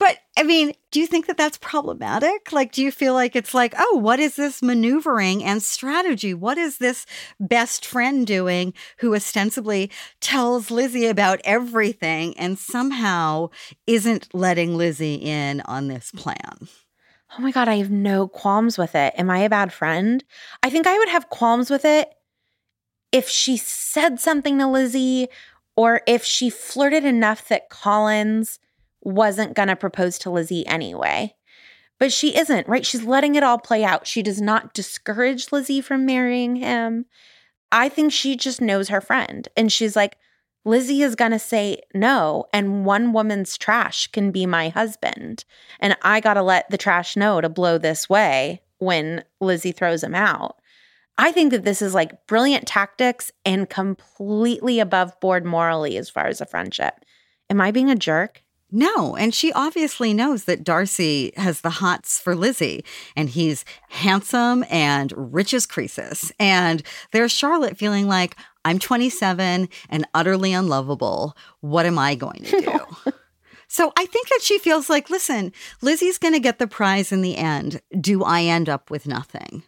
But 0.00 0.16
I 0.38 0.44
mean, 0.44 0.72
do 0.90 0.98
you 0.98 1.06
think 1.06 1.26
that 1.26 1.36
that's 1.36 1.58
problematic? 1.58 2.52
Like, 2.52 2.72
do 2.72 2.82
you 2.82 2.90
feel 2.90 3.12
like 3.12 3.36
it's 3.36 3.52
like, 3.52 3.74
oh, 3.78 3.98
what 3.98 4.18
is 4.18 4.34
this 4.34 4.62
maneuvering 4.62 5.44
and 5.44 5.62
strategy? 5.62 6.32
What 6.32 6.56
is 6.56 6.78
this 6.78 7.04
best 7.38 7.84
friend 7.84 8.26
doing 8.26 8.72
who 9.00 9.14
ostensibly 9.14 9.90
tells 10.20 10.70
Lizzie 10.70 11.04
about 11.04 11.40
everything 11.44 12.36
and 12.38 12.58
somehow 12.58 13.50
isn't 13.86 14.34
letting 14.34 14.74
Lizzie 14.74 15.16
in 15.16 15.60
on 15.66 15.88
this 15.88 16.10
plan? 16.12 16.68
Oh 17.38 17.42
my 17.42 17.50
God, 17.50 17.68
I 17.68 17.76
have 17.76 17.90
no 17.90 18.26
qualms 18.26 18.78
with 18.78 18.94
it. 18.94 19.12
Am 19.18 19.28
I 19.28 19.40
a 19.40 19.50
bad 19.50 19.70
friend? 19.70 20.24
I 20.62 20.70
think 20.70 20.86
I 20.86 20.96
would 20.96 21.10
have 21.10 21.28
qualms 21.28 21.68
with 21.68 21.84
it 21.84 22.08
if 23.12 23.28
she 23.28 23.58
said 23.58 24.18
something 24.18 24.58
to 24.58 24.66
Lizzie 24.66 25.28
or 25.76 26.00
if 26.06 26.24
she 26.24 26.48
flirted 26.48 27.04
enough 27.04 27.48
that 27.48 27.68
Collins 27.68 28.58
wasn't 29.02 29.54
going 29.54 29.68
to 29.68 29.76
propose 29.76 30.18
to 30.20 30.30
Lizzie 30.30 30.66
anyway. 30.66 31.34
But 31.98 32.12
she 32.12 32.36
isn't, 32.36 32.66
right? 32.66 32.86
She's 32.86 33.04
letting 33.04 33.34
it 33.34 33.42
all 33.42 33.58
play 33.58 33.84
out. 33.84 34.06
She 34.06 34.22
does 34.22 34.40
not 34.40 34.72
discourage 34.72 35.52
Lizzie 35.52 35.80
from 35.80 36.06
marrying 36.06 36.56
him. 36.56 37.06
I 37.70 37.88
think 37.88 38.12
she 38.12 38.36
just 38.36 38.60
knows 38.60 38.88
her 38.88 39.00
friend. 39.00 39.46
And 39.56 39.70
she's 39.70 39.96
like, 39.96 40.16
Lizzie 40.64 41.02
is 41.02 41.14
going 41.14 41.30
to 41.30 41.38
say 41.38 41.80
no, 41.94 42.44
and 42.52 42.84
one 42.84 43.14
woman's 43.14 43.56
trash 43.56 44.08
can 44.08 44.30
be 44.30 44.44
my 44.44 44.68
husband. 44.68 45.44
And 45.78 45.96
I 46.02 46.20
got 46.20 46.34
to 46.34 46.42
let 46.42 46.68
the 46.70 46.76
trash 46.76 47.16
know 47.16 47.40
to 47.40 47.48
blow 47.48 47.78
this 47.78 48.10
way 48.10 48.60
when 48.78 49.24
Lizzie 49.40 49.72
throws 49.72 50.04
him 50.04 50.14
out. 50.14 50.56
I 51.16 51.32
think 51.32 51.50
that 51.52 51.64
this 51.64 51.80
is 51.82 51.94
like 51.94 52.26
brilliant 52.26 52.66
tactics 52.66 53.30
and 53.44 53.68
completely 53.68 54.80
above 54.80 55.18
board 55.20 55.44
morally 55.44 55.96
as 55.96 56.10
far 56.10 56.26
as 56.26 56.40
a 56.40 56.46
friendship. 56.46 56.94
Am 57.48 57.60
I 57.60 57.70
being 57.70 57.90
a 57.90 57.96
jerk? 57.96 58.42
No, 58.72 59.16
and 59.16 59.34
she 59.34 59.52
obviously 59.52 60.14
knows 60.14 60.44
that 60.44 60.64
Darcy 60.64 61.32
has 61.36 61.60
the 61.60 61.70
hots 61.70 62.20
for 62.20 62.36
Lizzie, 62.36 62.84
and 63.16 63.28
he's 63.28 63.64
handsome 63.88 64.64
and 64.70 65.12
rich 65.16 65.52
as 65.54 65.66
Croesus. 65.66 66.32
And 66.38 66.82
there's 67.12 67.32
Charlotte 67.32 67.76
feeling 67.76 68.06
like, 68.06 68.36
I'm 68.64 68.78
27 68.78 69.68
and 69.88 70.08
utterly 70.14 70.52
unlovable. 70.52 71.36
What 71.60 71.86
am 71.86 71.98
I 71.98 72.14
going 72.14 72.44
to 72.44 72.60
do? 72.60 73.12
so 73.68 73.92
I 73.96 74.06
think 74.06 74.28
that 74.28 74.40
she 74.42 74.58
feels 74.58 74.88
like, 74.88 75.10
listen, 75.10 75.52
Lizzie's 75.80 76.18
going 76.18 76.34
to 76.34 76.40
get 76.40 76.58
the 76.58 76.66
prize 76.66 77.10
in 77.10 77.22
the 77.22 77.36
end. 77.36 77.80
Do 78.00 78.22
I 78.22 78.42
end 78.42 78.68
up 78.68 78.90
with 78.90 79.06
nothing? 79.06 79.64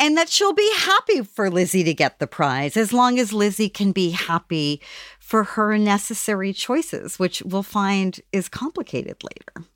And 0.00 0.16
that 0.16 0.28
she'll 0.28 0.52
be 0.52 0.70
happy 0.76 1.22
for 1.22 1.50
Lizzie 1.50 1.84
to 1.84 1.94
get 1.94 2.18
the 2.18 2.26
prize 2.26 2.76
as 2.76 2.92
long 2.92 3.18
as 3.18 3.32
Lizzie 3.32 3.68
can 3.68 3.92
be 3.92 4.10
happy 4.10 4.80
for 5.18 5.44
her 5.44 5.78
necessary 5.78 6.52
choices, 6.52 7.18
which 7.18 7.42
we'll 7.42 7.62
find 7.62 8.20
is 8.32 8.48
complicated 8.48 9.22
later. 9.22 9.68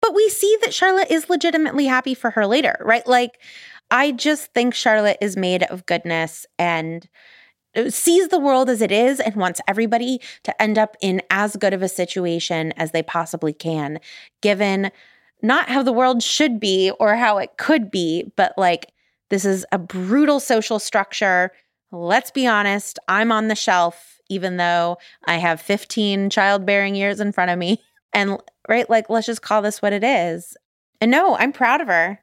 But 0.00 0.14
we 0.14 0.28
see 0.28 0.56
that 0.62 0.74
Charlotte 0.74 1.10
is 1.10 1.28
legitimately 1.28 1.86
happy 1.86 2.14
for 2.14 2.30
her 2.30 2.46
later, 2.46 2.76
right? 2.80 3.06
Like, 3.06 3.38
I 3.90 4.12
just 4.12 4.52
think 4.54 4.74
Charlotte 4.74 5.18
is 5.20 5.36
made 5.36 5.64
of 5.64 5.86
goodness 5.86 6.46
and 6.58 7.08
uh, 7.76 7.90
sees 7.90 8.28
the 8.28 8.38
world 8.38 8.70
as 8.70 8.80
it 8.80 8.92
is 8.92 9.20
and 9.20 9.34
wants 9.36 9.60
everybody 9.66 10.20
to 10.44 10.62
end 10.62 10.78
up 10.78 10.96
in 11.00 11.22
as 11.30 11.56
good 11.56 11.74
of 11.74 11.82
a 11.82 11.88
situation 11.88 12.72
as 12.72 12.92
they 12.92 13.02
possibly 13.02 13.52
can, 13.52 13.98
given 14.40 14.90
not 15.42 15.68
how 15.68 15.82
the 15.82 15.92
world 15.92 16.22
should 16.22 16.58
be 16.60 16.90
or 16.98 17.16
how 17.16 17.38
it 17.38 17.56
could 17.56 17.90
be, 17.90 18.32
but 18.36 18.52
like 18.56 18.92
this 19.30 19.44
is 19.44 19.66
a 19.72 19.78
brutal 19.78 20.40
social 20.40 20.78
structure. 20.78 21.52
Let's 21.92 22.30
be 22.30 22.46
honest, 22.46 22.98
I'm 23.08 23.32
on 23.32 23.48
the 23.48 23.54
shelf, 23.54 24.20
even 24.28 24.56
though 24.56 24.98
I 25.26 25.36
have 25.36 25.60
15 25.60 26.30
childbearing 26.30 26.94
years 26.94 27.20
in 27.20 27.32
front 27.32 27.50
of 27.50 27.58
me. 27.58 27.82
And 28.14 28.38
right, 28.66 28.88
like, 28.88 29.10
let's 29.10 29.26
just 29.26 29.42
call 29.42 29.60
this 29.60 29.82
what 29.82 29.92
it 29.92 30.02
is. 30.02 30.56
And 30.98 31.10
no, 31.10 31.36
I'm 31.36 31.52
proud 31.52 31.82
of 31.82 31.88
her. 31.88 32.20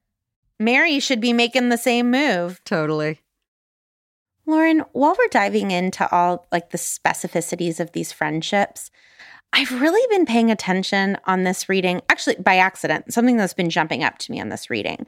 Mary 0.60 0.99
should 0.99 1.22
be 1.22 1.32
making 1.32 1.70
the 1.70 1.78
same 1.78 2.10
move. 2.10 2.60
Totally. 2.66 3.20
Lauren, 4.47 4.80
while 4.93 5.16
we're 5.18 5.28
diving 5.28 5.70
into 5.70 6.10
all 6.12 6.47
like 6.51 6.72
the 6.72 6.80
specificities 6.80 7.80
of 7.80 7.91
these 7.91 8.12
friendships, 8.12 8.89
I've 9.58 9.80
really 9.80 10.06
been 10.10 10.26
paying 10.26 10.51
attention 10.51 11.18
on 11.24 11.43
this 11.43 11.70
reading, 11.70 12.01
actually 12.10 12.36
by 12.36 12.58
accident, 12.58 13.14
something 13.14 13.38
that's 13.38 13.53
been 13.53 13.70
jumping 13.70 14.03
up 14.03 14.18
to 14.18 14.32
me 14.32 14.41
on 14.41 14.49
this 14.49 14.70
reading 14.70 15.06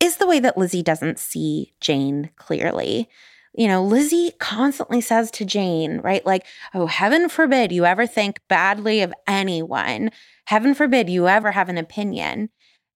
is 0.00 0.16
the 0.16 0.26
way 0.26 0.40
that 0.40 0.56
Lizzie 0.56 0.82
doesn't 0.82 1.18
see 1.18 1.74
Jane 1.82 2.30
clearly. 2.36 3.10
You 3.52 3.68
know, 3.68 3.84
Lizzie 3.84 4.32
constantly 4.38 5.02
says 5.02 5.30
to 5.32 5.44
Jane, 5.44 5.98
right, 5.98 6.24
like, 6.24 6.46
oh, 6.72 6.86
heaven 6.86 7.28
forbid 7.28 7.72
you 7.72 7.84
ever 7.84 8.06
think 8.06 8.40
badly 8.48 9.02
of 9.02 9.12
anyone. 9.26 10.10
Heaven 10.46 10.72
forbid 10.72 11.10
you 11.10 11.28
ever 11.28 11.52
have 11.52 11.68
an 11.68 11.76
opinion. 11.76 12.48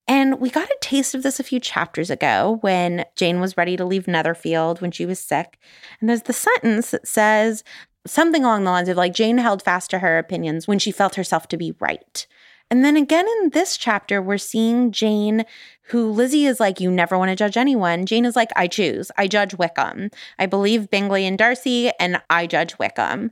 And 0.09 0.41
we 0.41 0.49
got 0.49 0.69
a 0.69 0.79
taste 0.81 1.15
of 1.15 1.23
this 1.23 1.39
a 1.39 1.45
few 1.45 1.61
chapters 1.61 2.09
ago 2.09 2.59
when 2.63 3.05
Jane 3.15 3.41
was 3.41 3.59
ready 3.59 3.77
to 3.77 3.85
leave 3.85 4.09
Netherfield 4.09 4.81
when 4.81 4.91
she 4.91 5.05
was 5.05 5.19
sick. 5.19 5.59
And 6.01 6.09
there's 6.09 6.23
the 6.23 6.33
sentence 6.33 6.93
that 6.93 7.07
says 7.07 7.63
something 8.07 8.45
along 8.45 8.65
the 8.65 8.71
lines 8.71 8.89
of 8.89 8.97
like, 8.97 9.15
Jane 9.15 9.39
held 9.39 9.63
fast 9.63 9.91
to 9.91 10.01
her 10.01 10.19
opinions 10.19 10.69
when 10.69 10.79
she 10.79 10.91
felt 10.91 11.15
herself 11.15 11.49
to 11.49 11.57
be 11.57 11.75
right. 11.81 12.27
And 12.71 12.85
then 12.85 12.97
again 12.97 13.27
in 13.41 13.51
this 13.51 13.77
chapter, 13.77 14.23
we're 14.23 14.39
seeing 14.39 14.91
Jane, 14.91 15.45
who 15.89 16.11
Lizzie 16.11 16.47
is 16.47 16.61
like, 16.61 16.81
You 16.81 16.91
never 16.91 17.19
want 17.19 17.29
to 17.31 17.37
judge 17.37 17.57
anyone. 17.57 18.07
Jane 18.07 18.25
is 18.25 18.37
like, 18.37 18.51
I 18.57 18.67
choose. 18.67 19.11
I 19.17 19.29
judge 19.29 19.55
Wickham. 19.55 20.11
I 20.39 20.47
believe 20.47 20.91
Bingley 20.91 21.27
and 21.27 21.39
Darcy, 21.39 21.91
and 22.01 22.21
I 22.31 22.47
judge 22.47 22.79
Wickham. 22.79 23.31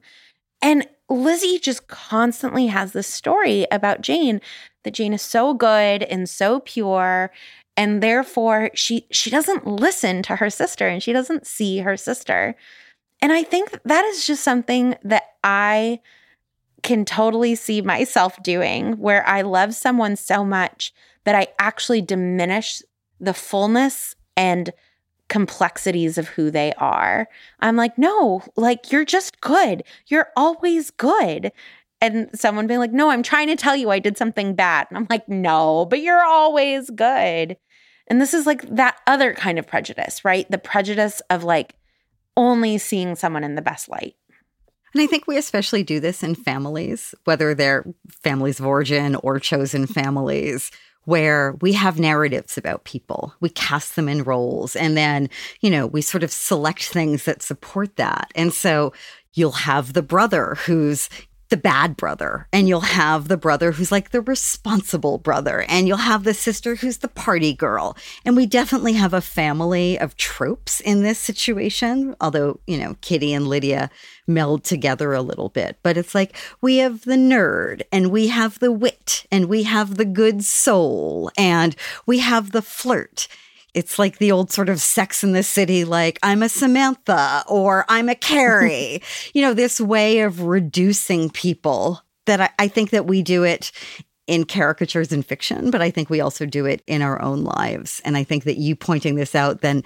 And 0.61 0.87
Lizzie 1.09 1.59
just 1.59 1.89
constantly 1.89 2.69
has 2.69 2.93
this 2.93 3.07
story 3.07 3.67
about 3.73 4.01
Jane 4.01 4.41
that 4.85 4.95
Jane 4.95 5.13
is 5.13 5.23
so 5.23 5.55
good 5.55 6.03
and 6.05 6.29
so 6.29 6.61
pure 6.61 7.31
and 7.77 8.03
therefore 8.03 8.71
she 8.75 9.07
she 9.11 9.31
doesn't 9.31 9.67
listen 9.67 10.23
to 10.23 10.37
her 10.37 10.51
sister 10.51 10.87
and 10.89 11.03
she 11.03 11.13
doesn't 11.13 11.47
see 11.47 11.79
her 11.79 11.97
sister. 11.97 12.55
And 13.23 13.33
I 13.33 13.45
think 13.45 13.79
that 13.85 14.05
is 14.07 14.27
just 14.27 14.43
something 14.43 14.97
that 15.05 15.23
I 15.43 16.01
can 16.83 17.05
totally 17.05 17.55
see 17.55 17.81
myself 17.81 18.43
doing 18.43 18.99
where 18.99 19.27
I 19.27 19.43
love 19.43 19.75
someone 19.75 20.17
so 20.17 20.45
much 20.45 20.93
that 21.25 21.37
I 21.37 21.47
actually 21.61 22.03
diminish 22.03 22.83
the 23.21 23.33
fullness 23.33 24.17
and 24.37 24.73
complexities 25.29 26.19
of 26.19 26.29
who 26.29 26.51
they 26.51 26.73
are. 26.75 27.29
I'm 27.61 27.77
like, 27.77 27.97
no, 27.97 28.43
like 28.57 28.91
you're 28.91 29.05
just 29.05 29.41
good. 29.41 29.85
You're 30.09 30.29
always 30.37 30.91
good. 30.91 31.53
And 32.01 32.29
someone 32.35 32.67
being 32.67 32.81
like, 32.81 32.93
no, 32.93 33.11
I'm 33.11 33.23
trying 33.23 33.47
to 33.47 33.57
tell 33.57 33.77
you 33.77 33.91
I 33.91 34.01
did 34.01 34.19
something 34.19 34.55
bad. 34.55 34.89
And 34.91 34.99
I'm 34.99 35.07
like, 35.09 35.29
no, 35.29 35.87
but 35.87 36.01
you're 36.01 36.25
always 36.25 36.91
good. 36.91 37.57
And 38.09 38.21
this 38.21 38.35
is 38.35 38.45
like 38.45 38.63
that 38.75 38.97
other 39.07 39.33
kind 39.33 39.61
of 39.61 39.67
prejudice, 39.69 40.25
right? 40.25 40.51
The 40.51 40.59
prejudice 40.59 41.23
of 41.31 41.45
like 41.45 41.77
only 42.37 42.79
seeing 42.79 43.15
someone 43.15 43.45
in 43.45 43.55
the 43.55 43.63
best 43.63 43.89
light. 43.89 44.15
And 44.95 45.03
I 45.03 45.07
think 45.07 45.27
we 45.27 45.39
especially 45.39 45.83
do 45.83 46.01
this 46.01 46.23
in 46.23 46.35
families, 46.35 47.15
whether 47.25 47.55
they're 47.55 47.85
families 48.11 48.61
of 48.61 48.67
origin 48.67 49.15
or 49.17 49.41
chosen 49.41 49.87
families, 49.87 50.71
where 51.05 51.57
we 51.61 51.73
have 51.73 51.99
narratives 51.99 52.57
about 52.57 52.85
people. 52.85 53.35
We 53.41 53.49
cast 53.49 53.97
them 53.97 54.09
in 54.09 54.23
roles 54.23 54.77
and 54.77 54.97
then, 54.97 55.31
you 55.61 55.71
know, 55.71 55.87
we 55.87 56.01
sort 56.03 56.23
of 56.23 56.31
select 56.31 56.85
things 56.85 57.25
that 57.25 57.43
support 57.43 57.97
that. 57.97 58.31
And 58.35 58.53
so 58.53 58.93
you'll 59.35 59.53
have 59.53 59.95
the 59.95 60.03
brother 60.03 60.57
who's 60.67 61.09
the 61.53 61.57
bad 61.59 61.99
brother, 61.99 62.49
and 62.51 62.67
you'll 62.67 62.81
have 62.81 63.29
the 63.29 63.37
brother 63.37 63.73
who's 63.73 63.93
like 63.93 64.09
the 64.09 64.23
responsible 64.23 65.19
brother, 65.19 65.67
and 65.69 65.87
you'll 65.87 65.99
have 65.99 66.25
the 66.25 66.33
sister 66.33 66.77
who's 66.77 66.97
the 66.97 67.09
party 67.09 67.53
girl. 67.53 67.95
And 68.25 68.35
we 68.35 68.47
definitely 68.47 68.95
have 68.95 69.13
a 69.13 69.21
family 69.21 69.99
of 69.99 70.17
tropes 70.17 70.81
in 70.81 71.03
this 71.03 71.19
situation, 71.19 72.17
although, 72.23 72.59
you 72.67 72.79
know, 72.79 72.97
Kitty 73.03 73.35
and 73.35 73.49
Lydia 73.49 73.91
meld 74.27 74.65
together 74.65 75.13
a 75.13 75.21
little 75.21 75.51
bit. 75.51 75.77
But 75.83 75.99
it's 75.99 76.15
like 76.15 76.35
we 76.63 76.79
have 76.79 77.03
the 77.03 77.17
nerd, 77.17 77.83
and 77.93 78.11
we 78.11 78.29
have 78.29 78.59
the 78.59 78.73
wit, 78.73 79.27
and 79.31 79.45
we 79.45 79.65
have 79.65 79.99
the 79.99 80.07
good 80.07 80.45
soul, 80.45 81.31
and 81.37 81.77
we 82.07 82.21
have 82.21 82.53
the 82.53 82.63
flirt. 82.63 83.29
It's 83.75 83.99
like 83.99 84.19
the 84.19 84.33
old 84.33 84.51
sort 84.51 84.69
of 84.69 84.81
sex 84.81 85.25
in 85.25 85.33
the 85.33 85.43
city, 85.43 85.85
like 85.85 86.19
I'm 86.23 86.43
a 86.43 86.49
Samantha 86.49 87.45
or 87.49 87.85
I'm 87.89 88.09
a 88.09 88.15
Carrie, 88.15 89.03
you 89.35 89.43
know, 89.43 89.55
this 89.55 89.81
way 89.81 90.21
of 90.21 90.43
reducing 90.43 91.31
people 91.31 92.03
that 92.27 92.41
I, 92.41 92.51
I 92.59 92.69
think 92.69 92.91
that 92.91 93.07
we 93.07 93.23
do 93.23 93.45
it 93.45 93.73
in 94.27 94.45
caricatures 94.45 95.13
in 95.13 95.23
fiction, 95.23 95.71
but 95.71 95.83
I 95.83 95.91
think 95.91 96.09
we 96.09 96.21
also 96.21 96.47
do 96.47 96.67
it 96.67 96.83
in 96.87 97.03
our 97.03 97.21
own 97.21 97.45
lives. 97.45 98.01
And 98.05 98.17
I 98.17 98.25
think 98.25 98.45
that 98.45 98.59
you 98.59 98.77
pointing 98.77 99.17
this 99.17 99.35
out 99.35 99.63
then 99.63 99.83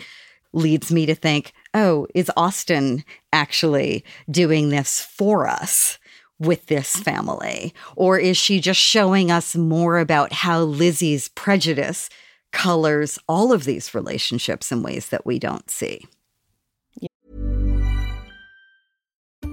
leads 0.52 0.92
me 0.92 1.06
to 1.06 1.14
think, 1.14 1.52
oh, 1.74 2.06
is 2.14 2.30
Austen 2.36 3.04
actually 3.32 4.04
doing 4.30 4.68
this 4.68 5.00
for 5.00 5.46
us? 5.46 5.98
with 6.38 6.66
this 6.66 6.96
family? 6.96 7.72
Or 7.94 8.18
is 8.18 8.36
she 8.36 8.60
just 8.60 8.80
showing 8.80 9.30
us 9.30 9.56
more 9.56 9.98
about 9.98 10.32
how 10.32 10.60
Lizzie's 10.60 11.28
prejudice 11.28 12.10
colors 12.52 13.18
all 13.28 13.52
of 13.52 13.64
these 13.64 13.94
relationships 13.94 14.72
in 14.72 14.82
ways 14.82 15.08
that 15.08 15.26
we 15.26 15.38
don't 15.38 15.70
see. 15.70 16.06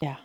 Yeah. 0.00 0.16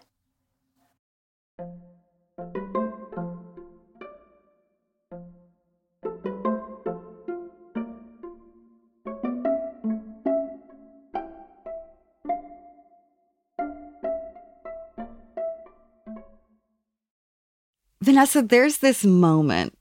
Vanessa, 18.01 18.41
there's 18.41 18.79
this 18.79 19.05
moment 19.05 19.77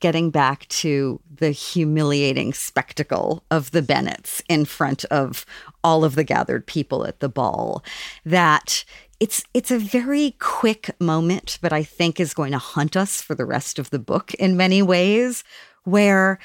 getting 0.00 0.30
back 0.30 0.66
to 0.68 1.20
the 1.30 1.50
humiliating 1.50 2.54
spectacle 2.54 3.44
of 3.50 3.72
the 3.72 3.82
Bennets 3.82 4.42
in 4.48 4.64
front 4.64 5.04
of 5.06 5.44
all 5.84 6.04
of 6.04 6.14
the 6.14 6.24
gathered 6.24 6.66
people 6.66 7.06
at 7.06 7.20
the 7.20 7.28
ball 7.28 7.84
that 8.24 8.84
it's 9.20 9.42
it's 9.52 9.70
a 9.70 9.78
very 9.78 10.36
quick 10.38 10.94
moment 11.00 11.58
but 11.60 11.72
I 11.72 11.82
think 11.82 12.20
is 12.20 12.34
going 12.34 12.52
to 12.52 12.58
hunt 12.58 12.96
us 12.96 13.20
for 13.20 13.34
the 13.34 13.46
rest 13.46 13.78
of 13.78 13.90
the 13.90 13.98
book 13.98 14.34
in 14.34 14.56
many 14.56 14.82
ways 14.82 15.44
where 15.84 16.38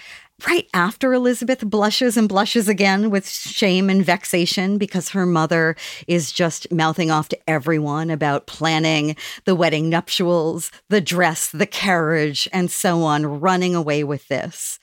right 0.47 0.67
after 0.73 1.13
Elizabeth 1.13 1.61
blushes 1.61 2.17
and 2.17 2.27
blushes 2.27 2.67
again 2.67 3.09
with 3.09 3.29
shame 3.29 3.89
and 3.89 4.03
vexation 4.03 4.77
because 4.77 5.09
her 5.09 5.25
mother 5.25 5.75
is 6.07 6.31
just 6.31 6.71
mouthing 6.71 7.11
off 7.11 7.29
to 7.29 7.49
everyone 7.49 8.09
about 8.09 8.47
planning 8.47 9.15
the 9.45 9.55
wedding 9.55 9.89
nuptials, 9.89 10.71
the 10.89 11.01
dress, 11.01 11.49
the 11.49 11.67
carriage, 11.67 12.47
and 12.51 12.71
so 12.71 13.03
on, 13.03 13.25
running 13.39 13.75
away 13.75 14.03
with 14.03 14.27
this. 14.27 14.79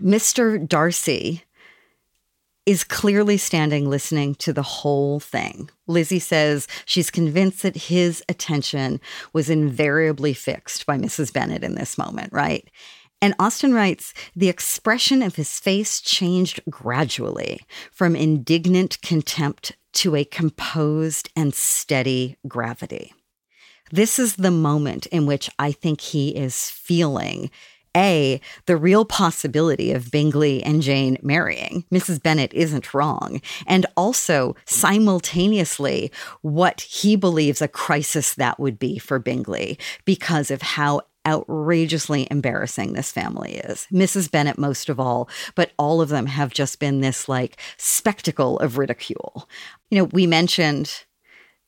Mr. 0.00 0.66
Darcy 0.66 1.44
is 2.70 2.84
clearly 2.84 3.36
standing 3.36 3.90
listening 3.90 4.36
to 4.36 4.52
the 4.52 4.62
whole 4.62 5.18
thing. 5.18 5.68
Lizzie 5.88 6.20
says 6.20 6.68
she's 6.84 7.10
convinced 7.10 7.64
that 7.64 7.76
his 7.76 8.22
attention 8.28 9.00
was 9.32 9.50
invariably 9.50 10.32
fixed 10.32 10.86
by 10.86 10.96
Mrs. 10.96 11.32
Bennet 11.32 11.64
in 11.64 11.74
this 11.74 11.98
moment, 11.98 12.32
right? 12.32 12.70
And 13.20 13.34
Austen 13.40 13.74
writes, 13.74 14.14
the 14.36 14.48
expression 14.48 15.20
of 15.20 15.34
his 15.34 15.58
face 15.58 16.00
changed 16.00 16.60
gradually 16.70 17.60
from 17.90 18.14
indignant 18.14 19.02
contempt 19.02 19.76
to 19.94 20.14
a 20.14 20.24
composed 20.24 21.28
and 21.34 21.52
steady 21.52 22.36
gravity. 22.46 23.12
This 23.90 24.20
is 24.20 24.36
the 24.36 24.52
moment 24.52 25.06
in 25.06 25.26
which 25.26 25.50
I 25.58 25.72
think 25.72 26.00
he 26.00 26.36
is 26.36 26.70
feeling 26.70 27.50
a, 27.96 28.40
the 28.66 28.76
real 28.76 29.04
possibility 29.04 29.92
of 29.92 30.10
Bingley 30.10 30.62
and 30.62 30.82
Jane 30.82 31.18
marrying. 31.22 31.84
Mrs. 31.92 32.22
Bennet 32.22 32.52
isn't 32.54 32.94
wrong. 32.94 33.40
And 33.66 33.86
also, 33.96 34.56
simultaneously, 34.64 36.12
what 36.42 36.80
he 36.82 37.16
believes 37.16 37.60
a 37.60 37.68
crisis 37.68 38.34
that 38.34 38.58
would 38.60 38.78
be 38.78 38.98
for 38.98 39.18
Bingley 39.18 39.78
because 40.04 40.50
of 40.50 40.62
how 40.62 41.02
outrageously 41.26 42.26
embarrassing 42.30 42.92
this 42.92 43.12
family 43.12 43.56
is. 43.56 43.86
Mrs. 43.92 44.30
Bennet, 44.30 44.58
most 44.58 44.88
of 44.88 44.98
all, 44.98 45.28
but 45.54 45.72
all 45.78 46.00
of 46.00 46.08
them 46.08 46.26
have 46.26 46.52
just 46.52 46.78
been 46.78 47.00
this 47.00 47.28
like 47.28 47.60
spectacle 47.76 48.58
of 48.60 48.78
ridicule. 48.78 49.48
You 49.90 49.98
know, 49.98 50.04
we 50.04 50.26
mentioned 50.26 51.04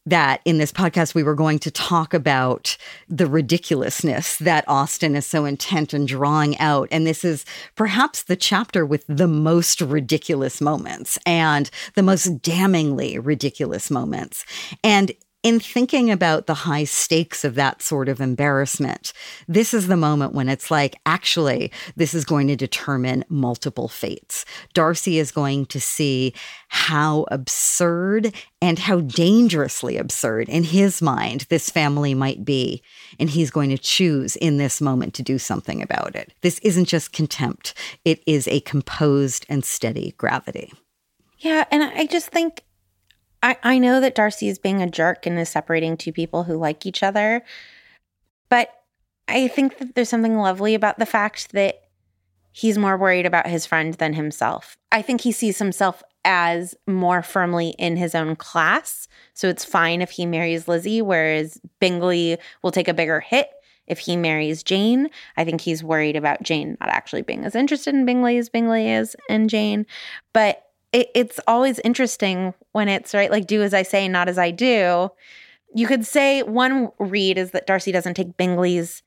that 0.07 0.41
in 0.45 0.59
this 0.59 0.73
podcast 0.73 1.15
we 1.15 1.23
were 1.23 1.35
going 1.35 1.59
to 1.61 1.71
talk 1.71 2.13
about 2.13 2.77
the 3.09 3.27
ridiculousness 3.27 4.37
that 4.37 4.65
Austen 4.69 5.15
is 5.15 5.27
so 5.27 5.45
intent 5.45 5.95
on 5.95 6.07
drawing 6.07 6.59
out. 6.59 6.89
And 6.91 7.07
this 7.07 7.25
is 7.25 7.45
perhaps 7.77 8.25
the 8.25 8.37
chapter 8.37 8.85
with 8.85 9.05
the 9.07 9.29
most 9.29 9.81
ridiculous 9.81 10.61
moments 10.61 11.19
and 11.25 11.71
the 11.95 12.03
most 12.03 12.43
damningly 12.43 13.19
ridiculous 13.23 13.91
moments. 13.91 14.45
And 14.83 15.13
in 15.43 15.59
thinking 15.59 16.11
about 16.11 16.47
the 16.47 16.55
high 16.55 16.85
stakes 16.85 17.45
of 17.45 17.57
that 17.57 17.83
sort 17.83 18.09
of 18.09 18.21
embarrassment, 18.21 19.13
this 19.49 19.75
is 19.75 19.89
the 19.89 19.97
moment 19.97 20.35
when 20.35 20.49
it's 20.49 20.71
like, 20.71 20.95
actually, 21.05 21.73
this 21.97 22.15
is 22.15 22.25
going 22.25 22.47
to 22.47 22.57
determine 22.57 23.25
multiple 23.29 23.89
fates. 23.89 24.45
Darcy 24.73 25.19
is 25.19 25.33
going 25.33 25.67
to 25.67 25.81
see 25.81 26.33
how 26.69 27.27
absurd 27.31 28.33
and 28.61 28.79
how 28.79 29.01
dangerously 29.01 29.97
absurd 29.97 30.49
in 30.49 30.63
his 30.63 31.03
mind 31.03 31.47
this 31.49 31.71
family 31.71 32.15
might 32.15 32.45
be. 32.45 32.83
And 33.19 33.29
he's 33.29 33.51
going 33.51 33.71
to 33.71 33.79
choose 33.79 34.37
in 34.37 34.59
this 34.59 34.81
moment 34.81 35.15
to 35.15 35.23
do 35.23 35.39
something 35.39 35.83
about 35.83 36.15
it. 36.15 36.33
This 36.43 36.61
isn't 36.61 36.87
just 36.87 37.13
contempt, 37.13 37.75
it 38.05 38.23
is 38.27 38.47
a 38.47 38.61
composed 38.61 39.45
and 39.49 39.65
steady 39.65 40.15
gravity. 40.17 40.73
Yeah. 41.39 41.65
And 41.73 41.83
I 41.83 42.07
just 42.07 42.29
think 42.29 42.63
I, 43.43 43.57
I 43.63 43.79
know 43.79 44.01
that 44.01 44.15
Darcy 44.15 44.49
is 44.49 44.59
being 44.59 44.83
a 44.83 44.91
jerk 44.91 45.27
and 45.27 45.39
is 45.39 45.49
separating 45.49 45.97
two 45.97 46.13
people 46.13 46.45
who 46.45 46.57
like 46.57 46.87
each 46.87 47.03
other, 47.03 47.43
but 48.49 48.71
I 49.29 49.49
think 49.49 49.79
that 49.79 49.95
there's 49.95 50.09
something 50.09 50.39
lovely 50.39 50.75
about 50.75 50.99
the 50.99 51.07
fact 51.07 51.53
that 51.53 51.81
he's 52.53 52.79
more 52.79 52.97
worried 52.97 53.27
about 53.27 53.47
his 53.47 53.67
friend 53.67 53.95
than 53.95 54.13
himself. 54.13 54.77
I 54.93 55.03
think 55.03 55.23
he 55.23 55.33
sees 55.33 55.59
himself 55.59 56.03
as 56.25 56.75
more 56.87 57.23
firmly 57.23 57.75
in 57.79 57.97
his 57.97 58.15
own 58.15 58.37
class. 58.37 59.09
So 59.35 59.49
it's 59.49 59.65
fine 59.65 60.03
if 60.03 60.11
he 60.11 60.27
marries 60.27 60.69
Lizzie, 60.69 61.03
whereas 61.03 61.61
Bingley 61.81 62.39
will 62.63 62.71
take 62.71 62.89
a 62.89 62.95
bigger 62.95 63.21
hit 63.21 63.51
if 63.87 63.99
he 63.99 64.17
marries 64.17 64.63
Jane. 64.63 65.09
I 65.37 65.45
think 65.45 65.61
he's 65.61 65.83
worried 65.83 66.15
about 66.15 66.43
Jane 66.43 66.77
not 66.81 66.91
actually 66.91 67.23
being 67.23 67.45
as 67.45 67.57
interested 67.57 67.95
in 67.95 68.05
Bingley 68.05 68.37
as 68.39 68.49
Bingley 68.49 68.91
is 68.91 69.17
in 69.29 69.49
Jane. 69.49 69.87
But 70.33 70.63
it, 70.93 71.11
it's 71.15 71.41
always 71.47 71.79
interesting 71.81 72.55
when 72.73 72.89
it's 72.89 73.15
right, 73.15 73.31
like 73.31 73.47
do 73.47 73.63
as 73.63 73.75
I 73.75 73.83
say, 73.83 74.09
not 74.09 74.29
as 74.29 74.39
I 74.39 74.51
do. 74.51 75.11
You 75.75 75.87
could 75.87 76.07
say 76.07 76.43
one 76.43 76.91
read 76.99 77.39
is 77.39 77.53
that 77.53 77.67
Darcy 77.67 77.93
doesn't 77.93 78.15
take 78.15 78.37
Bingley's 78.37 79.03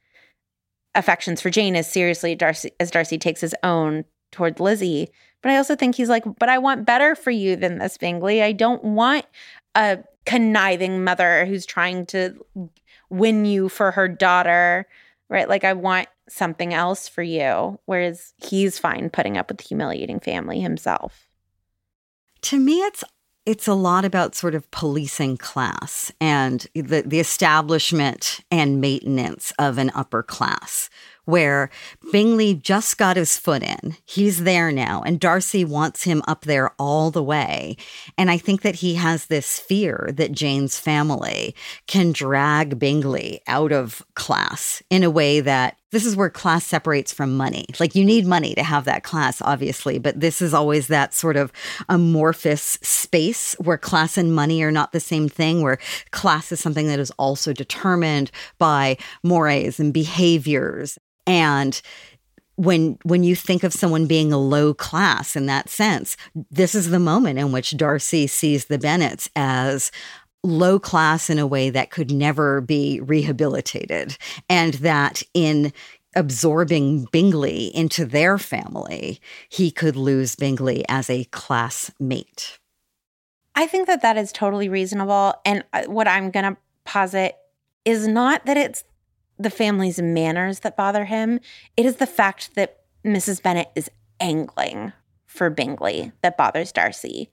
affections 0.96 1.42
for 1.42 1.50
Jane 1.50 1.76
as 1.76 1.92
seriously 1.92 2.36
Darcy 2.36 2.72
as 2.80 2.90
Darcy 2.90 3.18
takes 3.18 3.42
his 3.42 3.54
own 3.64 4.06
toward 4.32 4.60
Lizzie. 4.60 5.10
But 5.42 5.52
I 5.52 5.58
also 5.58 5.76
think 5.76 5.96
he's 5.96 6.10
like, 6.10 6.24
but 6.40 6.50
I 6.50 6.58
want 6.58 6.86
better 6.86 7.14
for 7.14 7.32
you 7.32 7.56
than 7.56 7.78
this, 7.78 7.98
Bingley. 7.98 8.42
I 8.42 8.52
don't 8.52 8.84
want 8.84 9.26
a 9.76 10.00
conniving 10.26 11.04
mother 11.04 11.46
who's 11.46 11.68
trying 11.68 12.08
to 12.08 12.34
win 13.12 13.46
you 13.46 13.70
for 13.70 13.92
her 13.92 14.08
daughter, 14.08 14.88
right? 15.30 15.48
Like 15.48 15.64
I 15.64 15.74
want 15.74 16.08
something 16.28 16.74
else 16.74 17.08
for 17.08 17.22
you. 17.22 17.80
Whereas 17.86 18.34
he's 18.38 18.80
fine 18.80 19.12
putting 19.12 19.38
up 19.38 19.50
with 19.50 19.60
the 19.60 19.66
humiliating 19.66 20.20
family 20.20 20.62
himself. 20.62 21.25
To 22.46 22.60
me, 22.60 22.82
it's 22.82 23.04
it's 23.48 23.68
a 23.68 23.74
lot 23.74 24.06
about 24.06 24.36
sort 24.36 24.54
of 24.54 24.70
policing 24.70 25.38
class 25.38 26.12
and 26.22 26.68
the, 26.76 27.02
the 27.02 27.20
establishment 27.20 28.40
and 28.52 28.80
maintenance 28.80 29.52
of 29.58 29.80
an 29.80 29.92
upper 29.96 30.22
class 30.22 30.90
where 31.26 31.72
Bingley 32.12 32.54
just 32.54 33.00
got 33.00 33.18
his 33.18 33.36
foot 33.36 33.64
in. 33.64 33.98
He's 34.06 34.44
there 34.44 34.72
now, 34.72 35.02
and 35.04 35.20
Darcy 35.20 35.66
wants 35.66 36.04
him 36.04 36.22
up 36.28 36.42
there 36.42 36.72
all 36.78 37.10
the 37.10 37.24
way. 37.24 37.78
And 38.16 38.30
I 38.30 38.38
think 38.38 38.62
that 38.62 38.76
he 38.76 38.94
has 38.96 39.26
this 39.26 39.60
fear 39.60 40.12
that 40.14 40.32
Jane's 40.32 40.80
family 40.80 41.56
can 41.88 42.12
drag 42.12 42.78
Bingley 42.78 43.42
out 43.48 43.72
of 43.72 44.06
class 44.14 44.84
in 44.92 45.04
a 45.04 45.10
way 45.10 45.40
that 45.40 45.78
this 45.96 46.06
is 46.06 46.18
where 46.18 46.30
class 46.30 46.66
separates 46.66 47.14
from 47.14 47.38
money. 47.38 47.66
Like 47.80 47.96
you 47.96 48.04
need 48.04 48.28
money 48.28 48.54
to 48.56 48.64
have 48.64 48.84
that 48.84 49.04
class, 49.04 49.42
obviously, 49.42 49.98
but 49.98 50.20
this 50.20 50.42
is 50.42 50.54
always 50.54 50.88
that 50.88 51.14
sort 51.14 51.38
of 51.38 51.54
amorphous 51.88 52.78
space 52.82 53.54
where 53.60 53.78
class 53.78 54.18
and 54.18 54.36
money 54.36 54.62
are 54.62 54.74
not 54.74 54.92
the 54.92 55.00
same 55.00 55.30
thing, 55.30 55.62
where 55.62 55.78
class 56.12 56.52
is 56.52 56.60
something 56.60 56.88
that 56.88 57.00
is 57.00 57.12
also 57.12 57.54
determined 57.54 58.30
by 58.58 58.98
mores 59.24 59.80
and 59.80 59.94
behaviors 59.94 61.00
and 61.26 61.82
when 62.58 62.98
when 63.04 63.24
you 63.24 63.36
think 63.36 63.64
of 63.64 63.74
someone 63.74 64.06
being 64.06 64.32
a 64.32 64.38
low 64.38 64.74
class 64.74 65.36
in 65.36 65.46
that 65.46 65.70
sense, 65.70 66.16
this 66.50 66.74
is 66.74 66.90
the 66.90 67.00
moment 67.00 67.40
in 67.40 67.52
which 67.52 67.76
Darcy 67.76 68.28
sees 68.28 68.66
the 68.66 68.78
Bennets 68.78 69.30
as 69.36 69.92
low 70.46 70.80
class 70.80 71.30
in 71.30 71.40
a 71.40 71.48
way 71.48 71.70
that 71.70 71.92
could 71.92 72.12
never 72.12 72.62
be 72.62 73.00
rehabilitated 73.02 74.18
and 74.50 74.76
that 74.76 75.24
in 75.34 75.74
absorbing 76.16 77.08
Bingley 77.12 77.76
into 77.76 78.06
their 78.06 78.38
family, 78.38 79.20
he 79.50 79.70
could 79.70 79.96
lose 79.96 80.36
Bingley 80.36 80.86
as 80.88 81.10
a 81.10 81.26
classmate. 81.26 82.58
I 83.56 83.68
think 83.68 83.88
that 83.88 84.02
that 84.02 84.18
is 84.18 84.32
totally 84.32 84.70
reasonable. 84.70 85.34
And 85.46 85.64
uh, 85.74 85.84
what 85.86 86.08
I'm 86.08 86.32
going 86.32 86.56
to 86.56 86.58
posit 86.84 87.36
is 87.84 88.08
not 88.08 88.46
that 88.46 88.58
it's 88.58 88.84
the 89.38 89.50
family's 89.50 90.02
manners 90.02 90.62
that 90.62 90.78
bother 90.78 91.06
him. 91.06 91.40
It 91.76 91.86
is 91.86 91.98
the 91.98 92.08
fact 92.08 92.56
that 92.56 92.80
Mrs. 93.06 93.42
Bennet 93.42 93.72
is 93.76 93.90
angling 94.20 94.94
for 95.26 95.50
Bingley 95.50 96.12
that 96.22 96.38
bothers 96.38 96.72
Darcy. 96.72 97.30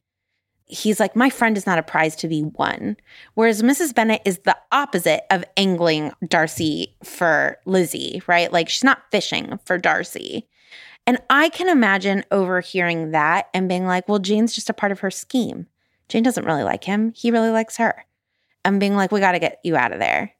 He's 0.73 0.99
like, 0.99 1.15
my 1.15 1.29
friend 1.29 1.57
is 1.57 1.67
not 1.67 1.79
a 1.79 1.83
prize 1.83 2.17
to 2.17 2.29
be 2.29 2.43
won. 2.43 2.97
Whereas 3.35 3.63
Mrs. 3.63 3.95
Bennet 3.95 4.23
is 4.25 4.39
the 4.39 4.57
opposite 4.73 5.25
of 5.31 5.45
angling 5.57 6.13
Darcy 6.27 6.97
for 7.05 7.59
Lizzie, 7.67 8.23
right? 8.27 8.51
Like 8.51 8.69
she's 8.71 8.83
not 8.83 9.03
fishing 9.11 9.59
for 9.67 9.77
Darcy. 9.77 10.49
And 11.07 11.19
I 11.29 11.51
can 11.51 11.69
imagine 11.69 12.25
overhearing 12.31 13.11
that 13.11 13.49
and 13.53 13.69
being 13.69 13.87
like, 13.87 14.09
well, 14.09 14.19
Jane's 14.19 14.55
just 14.55 14.71
a 14.71 14.75
part 14.75 14.93
of 14.93 15.01
her 15.01 15.11
scheme. 15.11 15.67
Jane 16.09 16.23
doesn't 16.23 16.47
really 16.47 16.63
like 16.63 16.85
him. 16.85 17.13
He 17.15 17.31
really 17.31 17.51
likes 17.51 17.77
her. 17.77 18.07
And 18.65 18.81
being 18.81 18.97
like, 18.97 19.13
we 19.13 19.21
got 19.21 19.33
to 19.33 19.39
get 19.39 19.59
you 19.65 19.77
out 19.77 19.93
of 19.93 19.99
there. 19.99 20.33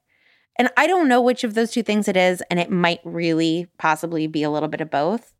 And 0.57 0.69
I 0.77 0.87
don't 0.87 1.07
know 1.07 1.21
which 1.21 1.43
of 1.43 1.53
those 1.53 1.71
two 1.71 1.83
things 1.83 2.07
it 2.07 2.15
is, 2.15 2.41
and 2.49 2.59
it 2.59 2.69
might 2.69 2.99
really 3.03 3.67
possibly 3.77 4.27
be 4.27 4.43
a 4.43 4.49
little 4.49 4.69
bit 4.69 4.81
of 4.81 4.91
both. 4.91 5.33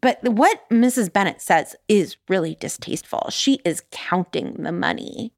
But 0.00 0.22
what 0.24 0.68
Mrs. 0.70 1.12
Bennet 1.12 1.40
says 1.40 1.76
is 1.88 2.16
really 2.28 2.56
distasteful. 2.56 3.28
She 3.30 3.60
is 3.64 3.82
counting 3.90 4.62
the 4.62 4.72
money. 4.72 5.32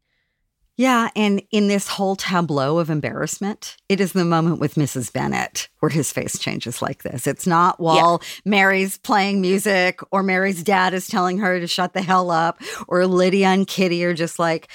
Yeah, 0.76 1.10
and 1.14 1.40
in 1.52 1.68
this 1.68 1.86
whole 1.86 2.16
tableau 2.16 2.78
of 2.78 2.90
embarrassment, 2.90 3.76
it 3.88 4.00
is 4.00 4.12
the 4.12 4.24
moment 4.24 4.58
with 4.58 4.74
Mrs. 4.74 5.12
Bennet 5.12 5.68
where 5.78 5.90
his 5.90 6.12
face 6.12 6.36
changes 6.36 6.82
like 6.82 7.04
this. 7.04 7.28
It's 7.28 7.46
not 7.46 7.78
while 7.78 8.20
yeah. 8.20 8.40
Mary's 8.44 8.98
playing 8.98 9.40
music 9.40 10.00
or 10.10 10.24
Mary's 10.24 10.64
dad 10.64 10.92
is 10.92 11.06
telling 11.06 11.38
her 11.38 11.60
to 11.60 11.68
shut 11.68 11.92
the 11.92 12.02
hell 12.02 12.30
up 12.32 12.60
or 12.88 13.06
Lydia 13.06 13.48
and 13.48 13.68
Kitty 13.68 14.04
are 14.04 14.14
just 14.14 14.40
like 14.40 14.68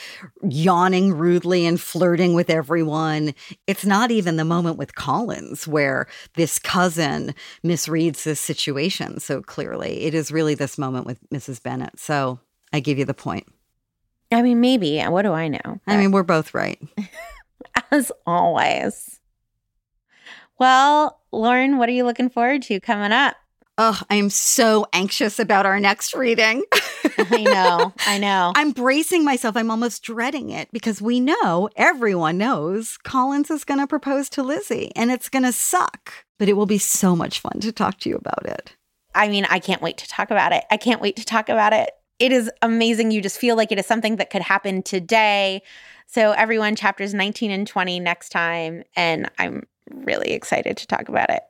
yawning 0.44 1.14
rudely 1.14 1.66
and 1.66 1.82
flirting 1.82 2.34
with 2.34 2.50
everyone. 2.50 3.34
It's 3.68 3.86
not 3.86 4.10
even 4.10 4.38
the 4.38 4.46
moment 4.46 4.78
with 4.78 4.96
Collins 4.96 5.68
where 5.68 6.08
this 6.36 6.60
cousin 6.60 7.36
misreads 7.66 8.24
this 8.24 8.40
situation 8.40 9.20
so 9.20 9.42
clearly. 9.42 10.04
It 10.04 10.14
is 10.14 10.32
really 10.32 10.56
this 10.56 10.78
moment 10.78 11.06
with 11.06 11.20
Mrs. 11.30 11.62
Bennet. 11.62 12.00
So 12.00 12.40
I 12.72 12.80
give 12.80 12.98
you 12.98 13.06
the 13.06 13.14
point. 13.14 13.48
I 14.32 14.42
mean, 14.42 14.62
maybe. 14.62 15.02
What 15.02 15.24
do 15.24 15.34
I 15.34 15.48
know? 15.48 15.80
I 15.88 15.98
mean, 15.98 16.12
we're 16.12 16.24
both 16.24 16.54
right. 16.54 16.80
As 17.92 18.12
always. 18.26 19.20
Well, 20.60 21.22
Lauren, 21.32 21.78
what 21.78 21.90
are 21.90 21.94
you 21.94 22.04
looking 22.04 22.30
forward 22.30 22.62
to 22.64 22.80
coming 22.80 23.12
up? 23.12 23.36
Oh, 23.82 24.00
I'm 24.10 24.30
so 24.30 24.86
anxious 24.92 25.40
about 25.40 25.66
our 25.66 25.80
next 25.80 26.14
reading. 26.14 26.64
I 27.18 27.44
know. 27.44 27.94
I 28.06 28.18
know. 28.18 28.52
I'm 28.58 28.72
bracing 28.72 29.24
myself. 29.24 29.56
I'm 29.56 29.72
almost 29.72 30.04
dreading 30.04 30.50
it 30.50 30.68
because 30.74 31.02
we 31.02 31.22
know, 31.22 31.70
everyone 31.78 32.38
knows, 32.38 32.98
Collins 32.98 33.50
is 33.50 33.64
going 33.64 33.80
to 33.80 33.88
propose 33.88 34.30
to 34.32 34.44
Lizzie 34.44 34.92
and 34.98 35.12
it's 35.12 35.30
going 35.30 35.44
to 35.44 35.54
suck, 35.54 36.26
but 36.38 36.50
it 36.50 36.54
will 36.54 36.66
be 36.66 36.78
so 36.78 37.16
much 37.16 37.40
fun 37.40 37.62
to 37.62 37.72
talk 37.72 38.00
to 38.02 38.10
you 38.10 38.18
about 38.18 38.46
it. 38.46 38.76
I 39.16 39.30
mean, 39.30 39.46
I 39.50 39.60
can't 39.60 39.82
wait 39.82 39.98
to 40.00 40.08
talk 40.10 40.30
about 40.30 40.52
it. 40.52 40.66
I 40.70 40.76
can't 40.76 41.02
wait 41.02 41.16
to 41.16 41.24
talk 41.24 41.48
about 41.48 41.72
it 41.72 41.90
it 42.20 42.32
is 42.34 42.52
amazing. 42.62 43.12
You 43.12 43.22
just 43.22 43.40
feel 43.40 43.56
like 43.56 43.72
it 43.72 43.80
is 43.80 43.86
something 43.86 44.18
that 44.18 44.30
could 44.30 44.42
happen 44.42 44.84
today. 44.84 45.64
So, 46.06 46.32
everyone, 46.32 46.76
chapters 46.76 47.14
19 47.14 47.50
and 47.52 47.66
20 47.66 48.00
next 48.00 48.30
time. 48.30 48.84
And 48.96 49.32
I'm 49.40 49.64
really 49.92 50.32
excited 50.32 50.78
to 50.78 50.88
talk 50.88 51.08
about 51.08 51.30
it. 51.30 51.44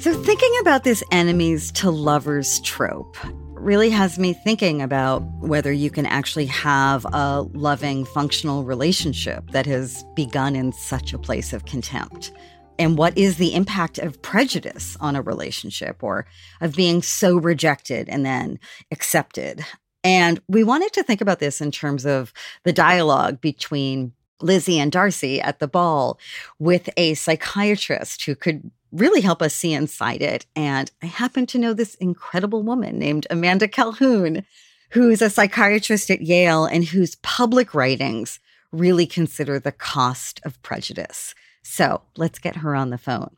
So, 0.00 0.14
thinking 0.22 0.54
about 0.60 0.84
this 0.84 1.02
enemies 1.10 1.72
to 1.72 1.90
lovers 1.90 2.60
trope, 2.60 3.16
really 3.60 3.90
has 3.90 4.18
me 4.18 4.32
thinking 4.32 4.82
about 4.82 5.20
whether 5.40 5.72
you 5.72 5.90
can 5.90 6.06
actually 6.06 6.46
have 6.46 7.04
a 7.12 7.42
loving, 7.52 8.04
functional 8.04 8.64
relationship 8.64 9.50
that 9.50 9.66
has 9.66 10.04
begun 10.14 10.56
in 10.56 10.72
such 10.72 11.12
a 11.12 11.18
place 11.18 11.52
of 11.52 11.64
contempt. 11.64 12.32
And 12.78 12.96
what 12.96 13.16
is 13.18 13.36
the 13.36 13.54
impact 13.54 13.98
of 13.98 14.22
prejudice 14.22 14.96
on 15.00 15.16
a 15.16 15.22
relationship 15.22 16.02
or 16.02 16.26
of 16.60 16.76
being 16.76 17.02
so 17.02 17.36
rejected 17.36 18.08
and 18.08 18.24
then 18.24 18.60
accepted? 18.92 19.64
And 20.04 20.40
we 20.48 20.62
wanted 20.62 20.92
to 20.92 21.02
think 21.02 21.20
about 21.20 21.40
this 21.40 21.60
in 21.60 21.72
terms 21.72 22.06
of 22.06 22.32
the 22.64 22.72
dialogue 22.72 23.40
between 23.40 24.12
Lizzie 24.40 24.78
and 24.78 24.92
Darcy 24.92 25.40
at 25.40 25.58
the 25.58 25.66
ball 25.66 26.18
with 26.58 26.88
a 26.96 27.14
psychiatrist 27.14 28.24
who 28.24 28.36
could 28.36 28.70
really 28.92 29.20
help 29.20 29.42
us 29.42 29.54
see 29.54 29.72
inside 29.72 30.22
it. 30.22 30.46
And 30.56 30.90
I 31.02 31.06
happen 31.06 31.46
to 31.46 31.58
know 31.58 31.74
this 31.74 31.94
incredible 31.96 32.62
woman 32.62 32.98
named 32.98 33.26
Amanda 33.30 33.68
Calhoun, 33.68 34.44
who's 34.90 35.20
a 35.22 35.30
psychiatrist 35.30 36.10
at 36.10 36.22
Yale 36.22 36.64
and 36.64 36.84
whose 36.84 37.16
public 37.16 37.74
writings 37.74 38.40
really 38.72 39.06
consider 39.06 39.58
the 39.58 39.72
cost 39.72 40.40
of 40.44 40.60
prejudice. 40.62 41.34
So 41.62 42.02
let's 42.16 42.38
get 42.38 42.56
her 42.56 42.74
on 42.74 42.90
the 42.90 42.98
phone. 42.98 43.36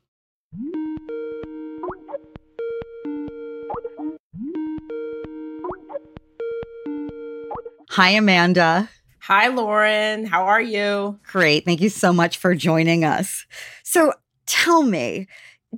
Hi, 7.90 8.11
Amanda. 8.11 8.88
Hi, 9.22 9.48
Lauren. 9.48 10.24
How 10.24 10.44
are 10.44 10.61
you? 10.61 11.18
Great. 11.24 11.64
Thank 11.64 11.80
you 11.80 11.88
so 11.88 12.12
much 12.12 12.38
for 12.38 12.55
joining 12.55 13.05
us. 13.05 13.46
So, 13.82 14.12
Tell 14.51 14.82
me, 14.82 15.28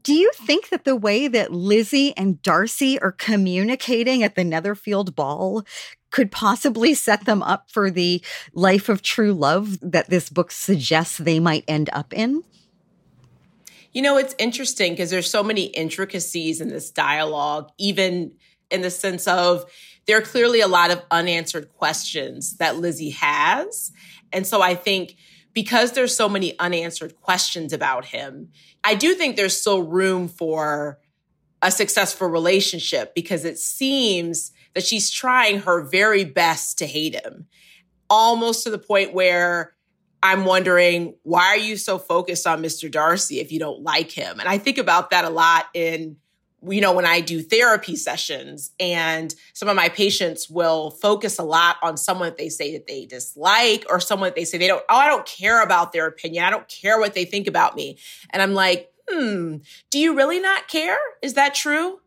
do 0.02 0.14
you 0.14 0.32
think 0.46 0.70
that 0.70 0.84
the 0.84 0.96
way 0.96 1.28
that 1.28 1.52
Lizzie 1.52 2.16
and 2.16 2.40
Darcy 2.42 2.98
are 3.00 3.12
communicating 3.12 4.22
at 4.22 4.34
the 4.34 4.44
Netherfield 4.44 5.14
ball 5.14 5.64
could 6.10 6.32
possibly 6.32 6.94
set 6.94 7.26
them 7.26 7.42
up 7.42 7.70
for 7.70 7.90
the 7.90 8.22
life 8.54 8.88
of 8.88 9.02
true 9.02 9.32
love 9.32 9.78
that 9.80 10.08
this 10.08 10.30
book 10.30 10.50
suggests 10.50 11.18
they 11.18 11.38
might 11.38 11.64
end 11.68 11.90
up 11.92 12.12
in? 12.12 12.42
You 13.92 14.00
know, 14.00 14.16
it's 14.16 14.34
interesting 14.38 14.92
because 14.92 15.10
there's 15.10 15.30
so 15.30 15.42
many 15.42 15.64
intricacies 15.64 16.62
in 16.62 16.68
this 16.68 16.90
dialogue, 16.90 17.70
even 17.78 18.32
in 18.70 18.80
the 18.80 18.90
sense 18.90 19.28
of 19.28 19.70
there 20.06 20.16
are 20.16 20.22
clearly 20.22 20.62
a 20.62 20.66
lot 20.66 20.90
of 20.90 21.02
unanswered 21.10 21.68
questions 21.74 22.56
that 22.56 22.76
Lizzie 22.76 23.10
has. 23.10 23.92
And 24.32 24.46
so 24.46 24.62
I 24.62 24.74
think 24.74 25.16
because 25.54 25.92
there's 25.92 26.16
so 26.16 26.28
many 26.28 26.58
unanswered 26.58 27.20
questions 27.20 27.72
about 27.72 28.06
him, 28.06 28.48
I 28.84 28.94
do 28.94 29.14
think 29.14 29.36
there's 29.36 29.58
still 29.58 29.82
room 29.82 30.28
for 30.28 30.98
a 31.60 31.70
successful 31.70 32.28
relationship 32.28 33.14
because 33.14 33.44
it 33.44 33.58
seems 33.58 34.52
that 34.74 34.84
she's 34.84 35.10
trying 35.10 35.60
her 35.60 35.82
very 35.82 36.24
best 36.24 36.78
to 36.78 36.86
hate 36.86 37.14
him, 37.14 37.46
almost 38.08 38.64
to 38.64 38.70
the 38.70 38.78
point 38.78 39.14
where 39.14 39.74
I'm 40.22 40.44
wondering, 40.44 41.14
why 41.22 41.46
are 41.48 41.58
you 41.58 41.76
so 41.76 41.98
focused 41.98 42.46
on 42.46 42.62
Mr. 42.62 42.90
Darcy 42.90 43.40
if 43.40 43.52
you 43.52 43.58
don't 43.58 43.82
like 43.82 44.10
him? 44.10 44.40
And 44.40 44.48
I 44.48 44.58
think 44.58 44.78
about 44.78 45.10
that 45.10 45.24
a 45.24 45.30
lot 45.30 45.66
in 45.74 46.16
you 46.68 46.80
know, 46.80 46.92
when 46.92 47.06
I 47.06 47.20
do 47.20 47.42
therapy 47.42 47.96
sessions 47.96 48.70
and 48.78 49.34
some 49.52 49.68
of 49.68 49.76
my 49.76 49.88
patients 49.88 50.48
will 50.48 50.90
focus 50.90 51.38
a 51.38 51.42
lot 51.42 51.76
on 51.82 51.96
someone 51.96 52.28
that 52.28 52.38
they 52.38 52.48
say 52.48 52.72
that 52.74 52.86
they 52.86 53.04
dislike 53.04 53.84
or 53.88 53.98
someone 53.98 54.28
that 54.28 54.36
they 54.36 54.44
say 54.44 54.58
they 54.58 54.68
don't, 54.68 54.84
oh, 54.88 54.96
I 54.96 55.08
don't 55.08 55.26
care 55.26 55.62
about 55.62 55.92
their 55.92 56.06
opinion. 56.06 56.44
I 56.44 56.50
don't 56.50 56.68
care 56.68 57.00
what 57.00 57.14
they 57.14 57.24
think 57.24 57.48
about 57.48 57.74
me. 57.74 57.98
And 58.30 58.40
I'm 58.40 58.54
like, 58.54 58.92
hmm, 59.08 59.56
do 59.90 59.98
you 59.98 60.14
really 60.14 60.40
not 60.40 60.68
care? 60.68 60.98
Is 61.22 61.34
that 61.34 61.54
true? 61.54 62.00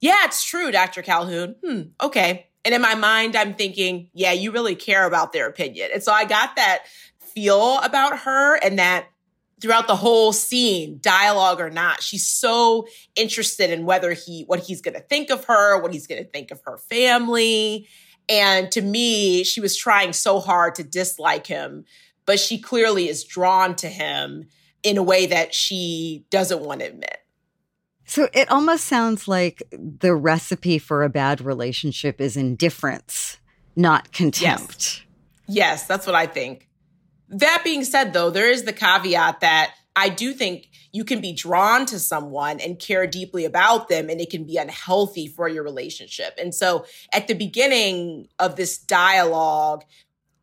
Yeah, 0.00 0.24
it's 0.24 0.44
true, 0.44 0.70
Dr. 0.70 1.02
Calhoun. 1.02 1.56
Hmm, 1.64 1.82
okay. 2.00 2.48
And 2.64 2.74
in 2.74 2.82
my 2.82 2.94
mind, 2.94 3.34
I'm 3.34 3.54
thinking, 3.54 4.10
yeah, 4.12 4.32
you 4.32 4.52
really 4.52 4.74
care 4.74 5.06
about 5.06 5.32
their 5.32 5.48
opinion. 5.48 5.90
And 5.92 6.02
so 6.02 6.12
I 6.12 6.24
got 6.24 6.56
that 6.56 6.84
feel 7.18 7.78
about 7.78 8.20
her 8.20 8.56
and 8.56 8.78
that 8.78 9.06
throughout 9.62 9.86
the 9.86 9.96
whole 9.96 10.32
scene, 10.32 10.98
dialogue 11.00 11.60
or 11.60 11.70
not. 11.70 12.02
She's 12.02 12.26
so 12.26 12.88
interested 13.14 13.70
in 13.70 13.86
whether 13.86 14.12
he, 14.12 14.42
what 14.42 14.58
he's 14.58 14.82
going 14.82 14.94
to 14.94 15.00
think 15.00 15.30
of 15.30 15.44
her, 15.44 15.80
what 15.80 15.92
he's 15.92 16.08
going 16.08 16.22
to 16.22 16.28
think 16.28 16.50
of 16.50 16.60
her 16.66 16.76
family. 16.76 17.88
And 18.28 18.70
to 18.72 18.82
me, 18.82 19.44
she 19.44 19.60
was 19.60 19.76
trying 19.76 20.12
so 20.12 20.40
hard 20.40 20.74
to 20.74 20.82
dislike 20.82 21.46
him, 21.46 21.84
but 22.26 22.40
she 22.40 22.58
clearly 22.58 23.08
is 23.08 23.22
drawn 23.22 23.76
to 23.76 23.88
him 23.88 24.48
in 24.82 24.98
a 24.98 25.02
way 25.02 25.26
that 25.26 25.54
she 25.54 26.26
doesn't 26.30 26.60
want 26.60 26.80
to 26.80 26.86
admit. 26.88 27.18
So 28.04 28.28
it 28.32 28.50
almost 28.50 28.84
sounds 28.86 29.28
like 29.28 29.62
the 29.70 30.14
recipe 30.14 30.78
for 30.78 31.04
a 31.04 31.08
bad 31.08 31.40
relationship 31.40 32.20
is 32.20 32.36
indifference, 32.36 33.38
not 33.76 34.12
contempt. 34.12 35.04
Yes, 35.46 35.82
yes 35.82 35.86
that's 35.86 36.04
what 36.04 36.16
I 36.16 36.26
think. 36.26 36.68
That 37.32 37.62
being 37.64 37.84
said, 37.84 38.12
though, 38.12 38.30
there 38.30 38.50
is 38.50 38.64
the 38.64 38.72
caveat 38.72 39.40
that 39.40 39.74
I 39.96 40.08
do 40.10 40.32
think 40.32 40.68
you 40.92 41.04
can 41.04 41.20
be 41.20 41.32
drawn 41.32 41.86
to 41.86 41.98
someone 41.98 42.60
and 42.60 42.78
care 42.78 43.06
deeply 43.06 43.44
about 43.44 43.88
them, 43.88 44.10
and 44.10 44.20
it 44.20 44.30
can 44.30 44.44
be 44.44 44.58
unhealthy 44.58 45.26
for 45.26 45.48
your 45.48 45.64
relationship. 45.64 46.34
And 46.38 46.54
so 46.54 46.84
at 47.12 47.28
the 47.28 47.34
beginning 47.34 48.28
of 48.38 48.56
this 48.56 48.78
dialogue, 48.78 49.84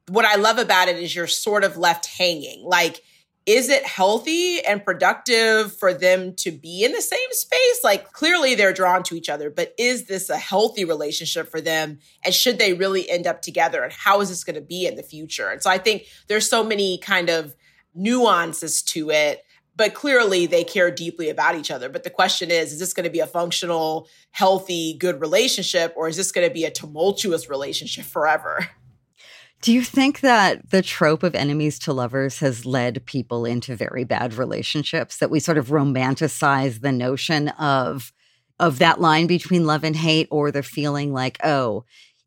what 0.07 0.25
I 0.25 0.35
love 0.35 0.57
about 0.57 0.87
it 0.87 0.97
is 0.97 1.15
you're 1.15 1.27
sort 1.27 1.63
of 1.63 1.77
left 1.77 2.07
hanging. 2.07 2.63
Like, 2.63 3.03
is 3.49 3.67
it 3.67 3.83
healthy 3.83 4.63
and 4.63 4.85
productive 4.85 5.75
for 5.75 5.91
them 5.91 6.35
to 6.35 6.51
be 6.51 6.83
in 6.83 6.91
the 6.91 7.01
same 7.01 7.31
space? 7.31 7.83
Like 7.83 8.11
clearly 8.11 8.53
they're 8.53 8.71
drawn 8.71 9.01
to 9.03 9.15
each 9.15 9.27
other, 9.27 9.49
but 9.49 9.73
is 9.75 10.05
this 10.05 10.29
a 10.29 10.37
healthy 10.37 10.85
relationship 10.85 11.49
for 11.49 11.59
them? 11.59 11.97
And 12.23 12.31
should 12.31 12.59
they 12.59 12.73
really 12.73 13.09
end 13.09 13.25
up 13.25 13.41
together? 13.41 13.81
And 13.81 13.91
how 13.91 14.21
is 14.21 14.29
this 14.29 14.43
going 14.43 14.53
to 14.53 14.61
be 14.61 14.85
in 14.85 14.97
the 14.97 15.01
future? 15.01 15.49
And 15.49 15.63
so 15.63 15.71
I 15.71 15.79
think 15.79 16.05
there's 16.27 16.47
so 16.47 16.63
many 16.63 16.99
kind 16.99 17.27
of 17.27 17.55
nuances 17.95 18.83
to 18.83 19.09
it, 19.09 19.43
but 19.75 19.95
clearly 19.95 20.45
they 20.45 20.63
care 20.63 20.91
deeply 20.91 21.29
about 21.29 21.55
each 21.55 21.71
other. 21.71 21.89
But 21.89 22.03
the 22.03 22.11
question 22.11 22.51
is, 22.51 22.71
is 22.71 22.79
this 22.79 22.93
going 22.93 23.05
to 23.05 23.09
be 23.09 23.19
a 23.19 23.25
functional, 23.25 24.07
healthy, 24.29 24.93
good 24.93 25.19
relationship, 25.19 25.91
or 25.97 26.07
is 26.07 26.17
this 26.17 26.31
going 26.31 26.47
to 26.47 26.53
be 26.53 26.65
a 26.65 26.71
tumultuous 26.71 27.49
relationship 27.49 28.05
forever? 28.05 28.69
Do 29.61 29.73
you 29.73 29.83
think 29.83 30.21
that 30.21 30.69
the 30.69 30.81
trope 30.81 31.21
of 31.21 31.35
enemies 31.35 31.79
to 31.79 31.93
lovers 31.93 32.39
has 32.39 32.65
led 32.65 33.05
people 33.05 33.45
into 33.45 33.75
very 33.75 34.05
bad 34.05 34.35
relationships? 34.35 35.17
That 35.17 35.29
we 35.29 35.39
sort 35.39 35.57
of 35.57 35.67
romanticize 35.67 36.81
the 36.81 36.91
notion 36.91 37.49
of 37.49 38.13
of 38.57 38.79
that 38.79 38.99
line 38.99 39.25
between 39.27 39.65
love 39.65 39.83
and 39.83 39.95
hate, 39.95 40.27
or 40.31 40.51
the 40.51 40.63
feeling 40.63 41.13
like, 41.13 41.37
oh, 41.43 41.85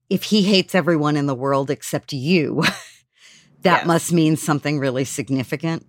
if 0.08 0.24
he 0.24 0.42
hates 0.42 0.74
everyone 0.74 1.16
in 1.16 1.26
the 1.26 1.34
world 1.34 1.70
except 1.70 2.12
you, 2.12 2.62
that 3.62 3.80
yes. 3.80 3.86
must 3.86 4.12
mean 4.12 4.36
something 4.36 4.78
really 4.78 5.04
significant. 5.04 5.86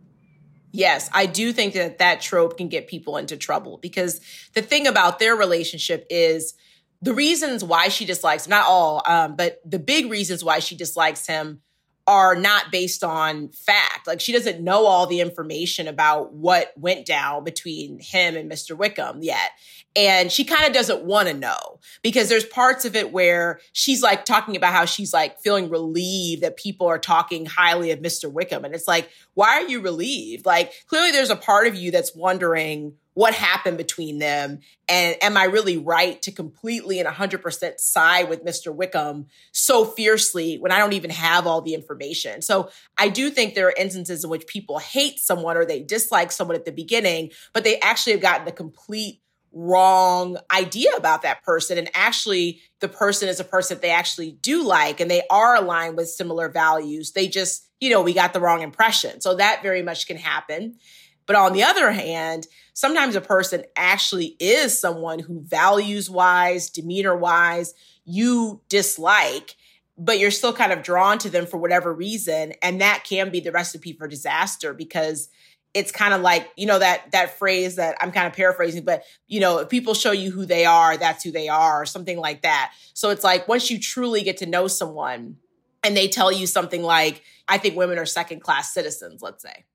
Yes, 0.72 1.10
I 1.14 1.28
do 1.28 1.54
think 1.54 1.74
that 1.76 2.00
that 2.00 2.20
trope 2.20 2.58
can 2.58 2.68
get 2.68 2.88
people 2.88 3.18
into 3.18 3.38
trouble 3.38 3.78
because 3.78 4.22
the 4.54 4.62
thing 4.62 4.88
about 4.88 5.20
their 5.20 5.36
relationship 5.36 6.06
is 6.10 6.56
the 7.04 7.14
reasons 7.14 7.64
why 7.64 7.90
she 7.90 8.06
dislikes 8.06 8.48
not 8.48 8.66
all 8.66 9.04
um, 9.06 9.36
but 9.36 9.60
the 9.66 9.80
big 9.80 10.10
reasons 10.10 10.44
why 10.44 10.60
she 10.60 10.76
dislikes 10.76 11.28
him 11.28 11.62
are 12.06 12.36
not 12.36 12.72
based 12.72 13.04
on 13.04 13.50
fact 13.50 14.08
like 14.08 14.20
she 14.20 14.32
doesn't 14.32 14.62
know 14.62 14.86
all 14.86 15.06
the 15.08 15.20
information 15.20 15.88
about 15.88 16.34
what 16.34 16.74
went 16.78 17.06
down 17.06 17.44
between 17.44 18.00
him 18.00 18.36
and 18.36 18.50
mr 18.50 18.78
wickham 18.78 19.22
yet 19.22 19.52
and 19.96 20.32
she 20.32 20.44
kind 20.44 20.66
of 20.66 20.74
doesn't 20.74 21.04
want 21.04 21.28
to 21.28 21.34
know 21.34 21.80
because 22.02 22.28
there's 22.28 22.46
parts 22.46 22.84
of 22.84 22.96
it 22.96 23.12
where 23.12 23.60
she's 23.74 24.02
like 24.02 24.26
talking 24.26 24.56
about 24.56 24.74
how 24.74 24.86
she's 24.86 25.14
like 25.14 25.40
feeling 25.40 25.70
relieved 25.70 26.42
that 26.42 26.58
people 26.58 26.88
are 26.88 26.98
talking 26.98 27.46
highly 27.46 27.92
of 27.92 28.00
Mr. 28.00 28.32
Wickham. 28.32 28.66
And 28.66 28.74
it's 28.74 28.88
like, 28.88 29.10
why 29.36 29.62
are 29.62 29.68
you 29.68 29.82
relieved? 29.82 30.46
Like, 30.46 30.74
clearly 30.88 31.12
there's 31.12 31.30
a 31.30 31.36
part 31.36 31.68
of 31.68 31.76
you 31.76 31.92
that's 31.92 32.16
wondering 32.16 32.94
what 33.14 33.34
happened 33.34 33.78
between 33.78 34.20
them. 34.20 34.60
And 34.90 35.16
am 35.22 35.38
I 35.38 35.46
really 35.46 35.78
right 35.78 36.22
to 36.24 36.32
completely 36.32 37.00
and 37.00 37.08
100% 37.08 37.80
side 37.80 38.30
with 38.30 38.44
Mr. 38.44 38.74
Wickham 38.74 39.28
so 39.52 39.86
fiercely 39.86 40.58
when 40.58 40.72
I 40.72 40.80
don't 40.80 40.94
even 40.94 41.12
have 41.12 41.46
all 41.46 41.62
the 41.62 41.74
information? 41.74 42.42
So 42.42 42.70
I 42.98 43.10
do 43.10 43.30
think 43.30 43.54
there 43.54 43.68
are 43.68 43.74
instances 43.78 44.24
in 44.24 44.30
which 44.30 44.48
people 44.48 44.80
hate 44.80 45.20
someone 45.20 45.58
or 45.58 45.66
they 45.66 45.82
dislike 45.82 46.32
someone 46.32 46.56
at 46.56 46.66
the 46.66 46.72
beginning, 46.72 47.32
but 47.54 47.64
they 47.64 47.80
actually 47.80 48.14
have 48.14 48.22
gotten 48.22 48.46
the 48.46 48.52
complete 48.52 49.20
wrong 49.54 50.38
idea 50.52 50.92
about 50.98 51.22
that 51.22 51.44
person. 51.44 51.78
And 51.78 51.90
actually, 51.94 52.62
the 52.80 52.88
person 52.88 53.30
is 53.30 53.40
a 53.40 53.44
person 53.44 53.78
that 53.78 53.82
they 53.82 53.92
actually 53.92 54.32
do 54.32 54.64
like 54.64 55.00
and 55.00 55.10
they 55.10 55.22
are 55.30 55.56
aligned 55.56 55.96
with 55.96 56.10
similar 56.10 56.50
values. 56.50 57.12
They 57.12 57.28
just, 57.28 57.70
you 57.80 57.92
know, 57.92 58.02
we 58.02 58.14
got 58.14 58.34
the 58.34 58.42
wrong 58.42 58.62
impression. 58.62 59.22
So 59.22 59.36
that 59.36 59.62
very 59.62 59.84
much 59.84 60.08
can 60.08 60.18
happen. 60.18 60.78
But 61.26 61.36
on 61.36 61.54
the 61.54 61.64
other 61.64 61.92
hand, 61.92 62.48
sometimes 62.74 63.16
a 63.16 63.22
person 63.22 63.64
actually 63.76 64.36
is 64.40 64.80
someone 64.80 65.20
who 65.20 65.42
values 65.42 66.10
wise, 66.10 66.70
demeanor 66.70 67.16
wise, 67.16 67.74
you 68.06 68.62
dislike, 68.70 69.56
but 69.98 70.20
you're 70.20 70.32
still 70.32 70.54
kind 70.54 70.72
of 70.72 70.84
drawn 70.84 71.18
to 71.20 71.30
them 71.30 71.46
for 71.46 71.58
whatever 71.58 71.94
reason. 71.94 72.54
And 72.62 72.82
that 72.82 73.04
can 73.08 73.30
be 73.30 73.40
the 73.40 73.52
recipe 73.52 73.94
for 73.94 74.08
disaster 74.08 74.74
because 74.74 75.30
it's 75.74 75.92
kind 75.92 76.14
of 76.14 76.22
like 76.22 76.52
you 76.56 76.66
know 76.66 76.80
that 76.80 77.12
that 77.12 77.38
phrase 77.38 77.76
that 77.76 77.96
i'm 78.00 78.12
kind 78.12 78.28
of 78.28 78.34
paraphrasing 78.34 78.84
but 78.84 79.04
you 79.28 79.40
know 79.40 79.60
if 79.60 79.70
people 79.70 79.94
show 79.94 80.12
you 80.12 80.32
who 80.32 80.46
they 80.46 80.66
are 80.66 80.98
that's 80.98 81.24
who 81.24 81.32
they 81.32 81.48
are 81.48 81.82
or 81.82 81.86
something 81.86 82.18
like 82.18 82.42
that 82.44 82.72
so 82.94 83.10
it's 83.10 83.24
like 83.24 83.48
once 83.48 83.72
you 83.72 83.80
truly 83.80 84.22
get 84.22 84.38
to 84.38 84.46
know 84.46 84.68
someone 84.68 85.38
and 85.84 85.98
they 85.98 86.08
tell 86.08 86.32
you 86.32 86.46
something 86.46 86.84
like 86.84 87.24
i 87.48 87.58
think 87.58 87.76
women 87.76 87.98
are 87.98 88.06
second 88.06 88.42
class 88.42 88.74
citizens 88.74 89.22
let's 89.22 89.42
say 89.42 89.66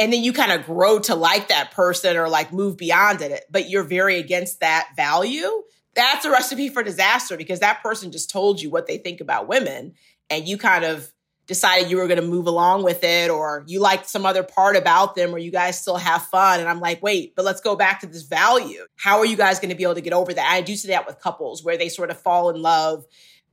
and 0.00 0.10
then 0.10 0.24
you 0.24 0.32
kind 0.32 0.50
of 0.50 0.64
grow 0.64 0.98
to 0.98 1.14
like 1.14 1.48
that 1.48 1.72
person 1.72 2.16
or 2.16 2.28
like 2.28 2.52
move 2.52 2.76
beyond 2.76 3.20
it 3.20 3.44
but 3.50 3.68
you're 3.68 3.84
very 3.84 4.18
against 4.18 4.60
that 4.60 4.88
value 4.96 5.62
that's 5.94 6.24
a 6.24 6.30
recipe 6.30 6.68
for 6.68 6.82
disaster 6.82 7.36
because 7.36 7.60
that 7.60 7.82
person 7.82 8.10
just 8.10 8.30
told 8.30 8.60
you 8.60 8.70
what 8.70 8.86
they 8.86 8.98
think 8.98 9.20
about 9.20 9.46
women 9.46 9.92
and 10.30 10.48
you 10.48 10.56
kind 10.56 10.84
of 10.84 11.12
decided 11.46 11.90
you 11.90 11.96
were 11.96 12.06
going 12.06 12.20
to 12.20 12.26
move 12.26 12.46
along 12.46 12.84
with 12.84 13.02
it 13.02 13.28
or 13.28 13.64
you 13.66 13.80
liked 13.80 14.08
some 14.08 14.24
other 14.24 14.44
part 14.44 14.76
about 14.76 15.16
them 15.16 15.34
or 15.34 15.38
you 15.38 15.50
guys 15.50 15.80
still 15.80 15.96
have 15.96 16.22
fun 16.26 16.60
and 16.60 16.68
i'm 16.68 16.80
like 16.80 17.02
wait 17.02 17.34
but 17.36 17.44
let's 17.44 17.60
go 17.60 17.76
back 17.76 18.00
to 18.00 18.06
this 18.06 18.22
value. 18.22 18.84
How 18.96 19.18
are 19.18 19.26
you 19.26 19.36
guys 19.36 19.58
going 19.58 19.70
to 19.70 19.74
be 19.74 19.82
able 19.82 19.96
to 19.96 20.00
get 20.00 20.12
over 20.12 20.32
that? 20.32 20.50
I 20.50 20.60
do 20.60 20.76
see 20.76 20.88
that 20.88 21.06
with 21.06 21.20
couples 21.20 21.64
where 21.64 21.76
they 21.76 21.88
sort 21.88 22.10
of 22.10 22.20
fall 22.20 22.50
in 22.50 22.62
love 22.62 23.04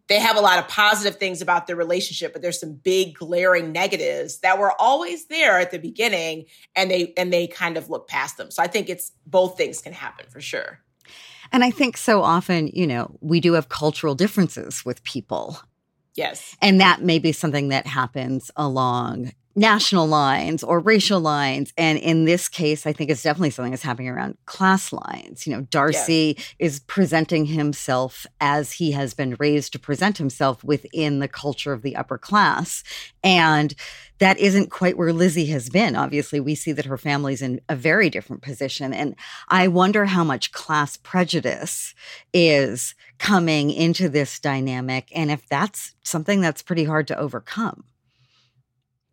they 0.07 0.19
have 0.19 0.37
a 0.37 0.41
lot 0.41 0.59
of 0.59 0.67
positive 0.67 1.17
things 1.19 1.41
about 1.41 1.67
their 1.67 1.75
relationship 1.75 2.33
but 2.33 2.41
there's 2.41 2.59
some 2.59 2.73
big 2.73 3.15
glaring 3.15 3.71
negatives 3.71 4.39
that 4.39 4.59
were 4.59 4.73
always 4.79 5.25
there 5.27 5.59
at 5.59 5.71
the 5.71 5.79
beginning 5.79 6.45
and 6.75 6.89
they 6.89 7.13
and 7.17 7.31
they 7.31 7.47
kind 7.47 7.77
of 7.77 7.89
look 7.89 8.07
past 8.07 8.37
them 8.37 8.51
so 8.51 8.61
i 8.61 8.67
think 8.67 8.89
it's 8.89 9.11
both 9.25 9.57
things 9.57 9.81
can 9.81 9.93
happen 9.93 10.25
for 10.29 10.41
sure 10.41 10.79
and 11.51 11.63
I 11.63 11.71
think 11.71 11.97
so 11.97 12.23
often, 12.23 12.67
you 12.73 12.87
know, 12.87 13.15
we 13.21 13.39
do 13.39 13.53
have 13.53 13.69
cultural 13.69 14.15
differences 14.15 14.83
with 14.83 15.03
people. 15.03 15.59
Yes. 16.15 16.55
And 16.61 16.81
that 16.81 17.01
may 17.01 17.19
be 17.19 17.31
something 17.31 17.69
that 17.69 17.85
happens 17.85 18.49
along 18.55 19.31
national 19.57 20.05
lines 20.05 20.63
or 20.63 20.79
racial 20.79 21.19
lines. 21.19 21.73
And 21.77 21.97
in 21.97 22.25
this 22.25 22.47
case, 22.47 22.85
I 22.85 22.93
think 22.93 23.09
it's 23.09 23.23
definitely 23.23 23.49
something 23.49 23.71
that's 23.71 23.81
happening 23.81 24.07
around 24.07 24.37
class 24.45 24.93
lines. 24.93 25.47
You 25.47 25.55
know, 25.55 25.61
Darcy 25.63 26.35
yeah. 26.37 26.43
is 26.59 26.79
presenting 26.81 27.47
himself 27.47 28.27
as 28.39 28.73
he 28.73 28.91
has 28.91 29.15
been 29.15 29.35
raised 29.39 29.73
to 29.73 29.79
present 29.79 30.19
himself 30.19 30.63
within 30.63 31.17
the 31.17 31.27
culture 31.27 31.73
of 31.73 31.81
the 31.81 31.95
upper 31.95 32.19
class. 32.19 32.83
And 33.23 33.73
that 34.19 34.37
isn't 34.37 34.69
quite 34.69 34.95
where 34.95 35.11
Lizzie 35.11 35.47
has 35.47 35.69
been. 35.69 35.95
Obviously, 35.95 36.39
we 36.39 36.53
see 36.53 36.71
that 36.71 36.85
her 36.85 36.97
family's 36.97 37.41
in 37.41 37.59
a 37.67 37.75
very 37.75 38.11
different 38.11 38.43
position. 38.43 38.93
And 38.93 39.15
I 39.49 39.67
wonder 39.69 40.05
how 40.05 40.23
much 40.23 40.51
class 40.51 40.97
prejudice 40.97 41.95
is 42.31 42.93
coming 43.17 43.71
into 43.71 44.07
this 44.07 44.39
dynamic 44.39 45.11
and 45.15 45.31
if 45.31 45.49
that's 45.49 45.95
something 46.03 46.41
that's 46.41 46.61
pretty 46.61 46.83
hard 46.83 47.07
to 47.07 47.17
overcome. 47.17 47.83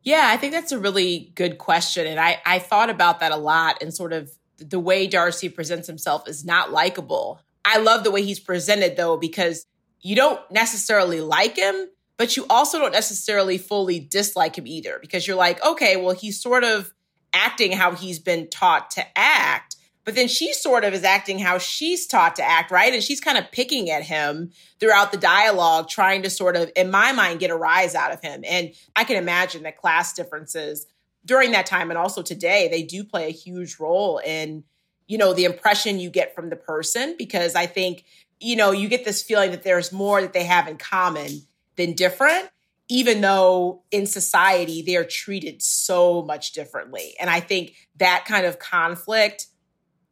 Yeah, 0.04 0.26
I 0.28 0.36
think 0.36 0.52
that's 0.52 0.72
a 0.72 0.78
really 0.78 1.32
good 1.34 1.58
question. 1.58 2.06
And 2.06 2.20
I, 2.20 2.40
I 2.44 2.58
thought 2.58 2.90
about 2.90 3.20
that 3.20 3.32
a 3.32 3.36
lot 3.36 3.82
and 3.82 3.92
sort 3.92 4.12
of 4.12 4.30
the 4.58 4.78
way 4.78 5.06
Darcy 5.06 5.48
presents 5.48 5.86
himself 5.86 6.28
is 6.28 6.44
not 6.44 6.70
likable. 6.70 7.40
I 7.64 7.78
love 7.78 8.04
the 8.04 8.10
way 8.10 8.22
he's 8.22 8.38
presented 8.38 8.96
though, 8.96 9.16
because 9.16 9.66
you 10.00 10.14
don't 10.14 10.40
necessarily 10.50 11.22
like 11.22 11.56
him, 11.56 11.88
but 12.18 12.36
you 12.36 12.46
also 12.50 12.78
don't 12.78 12.92
necessarily 12.92 13.56
fully 13.58 13.98
dislike 13.98 14.56
him 14.56 14.66
either, 14.66 14.98
because 15.00 15.26
you're 15.26 15.36
like, 15.36 15.64
okay, 15.64 15.96
well, 15.96 16.14
he's 16.14 16.40
sort 16.40 16.62
of 16.62 16.92
acting 17.32 17.72
how 17.72 17.92
he's 17.92 18.18
been 18.18 18.48
taught 18.48 18.90
to 18.92 19.04
act. 19.16 19.73
But 20.04 20.14
then 20.14 20.28
she 20.28 20.52
sort 20.52 20.84
of 20.84 20.92
is 20.92 21.02
acting 21.02 21.38
how 21.38 21.58
she's 21.58 22.06
taught 22.06 22.36
to 22.36 22.42
act, 22.42 22.70
right? 22.70 22.92
And 22.92 23.02
she's 23.02 23.20
kind 23.20 23.38
of 23.38 23.50
picking 23.50 23.90
at 23.90 24.02
him 24.02 24.50
throughout 24.78 25.12
the 25.12 25.18
dialogue, 25.18 25.88
trying 25.88 26.22
to 26.22 26.30
sort 26.30 26.56
of, 26.56 26.70
in 26.76 26.90
my 26.90 27.12
mind, 27.12 27.40
get 27.40 27.50
a 27.50 27.56
rise 27.56 27.94
out 27.94 28.12
of 28.12 28.20
him. 28.20 28.44
And 28.46 28.72
I 28.94 29.04
can 29.04 29.16
imagine 29.16 29.62
that 29.62 29.78
class 29.78 30.12
differences 30.12 30.86
during 31.24 31.52
that 31.52 31.64
time 31.64 31.90
and 31.90 31.96
also 31.96 32.20
today, 32.20 32.68
they 32.68 32.82
do 32.82 33.02
play 33.02 33.28
a 33.28 33.32
huge 33.32 33.78
role 33.80 34.18
in, 34.18 34.64
you 35.06 35.16
know, 35.16 35.32
the 35.32 35.46
impression 35.46 35.98
you 35.98 36.10
get 36.10 36.34
from 36.34 36.50
the 36.50 36.56
person. 36.56 37.14
Because 37.18 37.54
I 37.54 37.64
think, 37.64 38.04
you 38.40 38.56
know, 38.56 38.72
you 38.72 38.88
get 38.88 39.06
this 39.06 39.22
feeling 39.22 39.52
that 39.52 39.62
there's 39.62 39.90
more 39.90 40.20
that 40.20 40.34
they 40.34 40.44
have 40.44 40.68
in 40.68 40.76
common 40.76 41.30
than 41.76 41.94
different 41.94 42.50
even 42.88 43.20
though 43.22 43.82
in 43.90 44.06
society 44.06 44.82
they're 44.82 45.04
treated 45.04 45.62
so 45.62 46.22
much 46.22 46.52
differently. 46.52 47.14
And 47.18 47.30
I 47.30 47.40
think 47.40 47.74
that 47.96 48.24
kind 48.26 48.44
of 48.44 48.58
conflict 48.58 49.46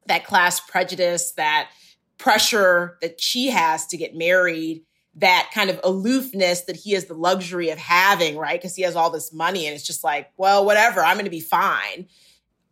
that 0.07 0.25
class 0.25 0.61
prejudice, 0.61 1.33
that 1.33 1.71
pressure 2.19 2.99
that 3.01 3.21
she 3.21 3.49
has 3.49 3.87
to 3.87 3.97
get 3.97 4.15
married, 4.15 4.83
that 5.17 5.51
kind 5.53 5.71
of 5.71 5.81
aloofness 5.85 6.63
that 6.63 6.77
he 6.77 6.93
has 6.93 7.07
the 7.07 7.15
luxury 7.15 7.71
of 7.71 7.79
having, 7.79 8.37
right? 8.37 8.61
Because 8.61 8.77
he 8.77 8.83
has 8.83 8.97
all 8.97 9.11
this 9.11 9.33
money 9.33 9.67
and 9.67 9.75
it's 9.75 9.87
just 9.87 10.05
like, 10.05 10.31
well, 10.37 10.65
whatever, 10.65 11.05
I'm 11.05 11.17
going 11.17 11.25
to 11.25 11.31
be 11.31 11.41
fine 11.41 12.07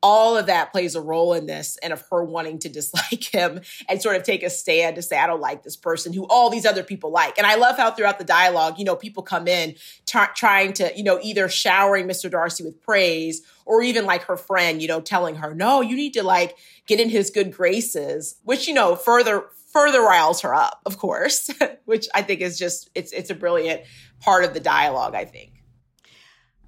all 0.03 0.37
of 0.37 0.47
that 0.47 0.73
plays 0.73 0.95
a 0.95 1.01
role 1.01 1.35
in 1.35 1.47
this 1.47 1.77
and 1.83 1.93
of 1.93 2.03
her 2.11 2.25
wanting 2.25 2.59
to 2.59 2.69
dislike 2.69 3.25
him 3.33 3.61
and 3.89 4.01
sort 4.01 4.17
of 4.17 4.23
take 4.23 4.43
a 4.43 4.51
stand 4.51 4.97
to 4.97 5.03
say 5.03 5.19
i 5.19 5.27
don't 5.27 5.41
like 5.41 5.63
this 5.63 5.77
person 5.77 6.13
who 6.13 6.27
all 6.29 6.51
these 6.51 6.67
other 6.67 6.83
people 6.83 7.11
like. 7.11 7.37
And 7.39 7.47
i 7.47 7.57
love 7.57 7.77
how 7.77 7.91
throughout 7.91 8.19
the 8.19 8.25
dialogue 8.25 8.79
you 8.79 8.85
know 8.85 8.97
people 8.97 9.23
come 9.23 9.47
in 9.47 9.75
t- 10.07 10.19
trying 10.35 10.73
to 10.75 10.93
you 10.97 11.05
know 11.05 11.19
either 11.23 11.49
showering 11.49 12.07
mr 12.07 12.31
darcy 12.31 12.65
with 12.65 12.81
praise 12.81 13.43
or 13.67 13.83
even 13.83 14.07
like 14.07 14.23
her 14.23 14.37
friend 14.37 14.81
you 14.81 14.89
know 14.89 15.01
telling 15.01 15.37
her 15.37 15.55
no 15.55 15.81
you 15.81 15.97
need 15.97 16.15
to 16.15 16.23
like 16.23 16.57
get 16.87 17.01
in 17.01 17.09
his 17.09 17.31
good 17.31 17.53
graces 17.53 18.37
which 18.43 18.67
you 18.69 18.75
know 18.75 18.97
further 18.97 19.45
further 19.73 20.01
riles 20.01 20.41
her 20.41 20.55
up 20.55 20.81
of 20.87 20.99
course 20.99 21.51
which 21.85 22.09
i 22.15 22.23
think 22.23 22.41
is 22.41 22.59
just 22.59 22.91
it's 22.95 23.13
it's 23.13 23.31
a 23.31 23.35
brilliant 23.35 23.83
part 24.21 24.45
of 24.45 24.55
the 24.55 24.61
dialogue 24.61 25.15
i 25.15 25.25
think 25.25 25.60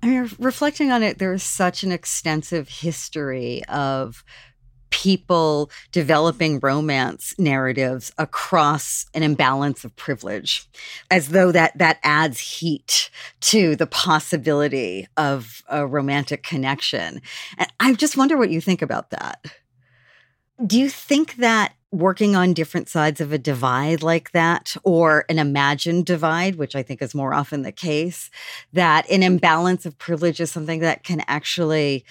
I 0.03 0.07
mean, 0.07 0.31
reflecting 0.39 0.91
on 0.91 1.03
it, 1.03 1.19
there's 1.19 1.43
such 1.43 1.85
an 1.85 1.93
extensive 1.93 2.69
history 2.69 3.65
of 3.67 4.25
people 4.91 5.71
developing 5.91 6.61
romance 6.61 7.35
narratives 7.39 8.13
across 8.19 9.07
an 9.15 9.23
imbalance 9.23 9.85
of 9.85 9.97
privilege 9.97 10.69
as 11.11 11.29
though 11.29 11.51
that 11.51 11.77
that 11.79 11.99
adds 12.03 12.39
heat 12.39 13.11
to 13.41 13.75
the 13.75 13.87
possibility 13.87 15.07
of 15.17 15.63
a 15.69 15.87
romantic 15.87 16.43
connection. 16.43 17.23
And 17.57 17.73
i 17.81 17.95
just 17.95 18.19
wonder 18.19 18.37
what 18.37 18.51
you 18.51 18.61
think 18.61 18.83
about 18.83 19.11
that. 19.11 19.43
Do 20.65 20.79
you 20.79 20.91
think 20.91 21.37
that 21.37 21.75
working 21.93 22.35
on 22.35 22.55
different 22.55 22.89
sides 22.89 23.21
of 23.21 23.33
a 23.33 23.39
divide 23.39 24.03
like 24.03 24.33
that, 24.33 24.75
or 24.83 25.25
an 25.29 25.39
imagined 25.39 26.07
divide, 26.07 26.57
which 26.57 26.75
I 26.75 26.83
think 26.83 27.03
is 27.03 27.15
more 27.15 27.35
often 27.35 27.63
the 27.63 27.71
case, 27.71 28.31
that 28.73 29.09
an 29.11 29.23
imbalance 29.23 29.85
of 29.85 29.99
privilege 29.99 30.41
is 30.41 30.51
something 30.51 30.81
that 30.81 31.05
can 31.05 31.23
actually 31.29 32.05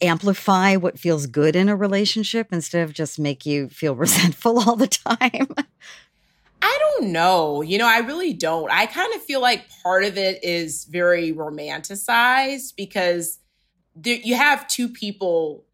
amplify 0.00 0.76
what 0.76 0.98
feels 0.98 1.26
good 1.26 1.54
in 1.54 1.68
a 1.68 1.76
relationship 1.76 2.48
instead 2.50 2.82
of 2.82 2.94
just 2.94 3.18
make 3.18 3.46
you 3.46 3.68
feel 3.68 3.94
resentful 3.96 4.58
all 4.58 4.76
the 4.76 4.88
time? 4.88 5.48
I 6.62 6.78
don't 6.80 7.12
know. 7.12 7.60
You 7.60 7.76
know, 7.76 7.86
I 7.86 7.98
really 7.98 8.32
don't. 8.32 8.70
I 8.70 8.86
kind 8.86 9.14
of 9.14 9.22
feel 9.22 9.42
like 9.42 9.66
part 9.82 10.04
of 10.04 10.16
it 10.16 10.42
is 10.42 10.84
very 10.84 11.30
romanticized 11.30 12.74
because 12.74 13.38
you 14.02 14.34
have 14.34 14.66
two 14.66 14.88
people, 14.88 15.64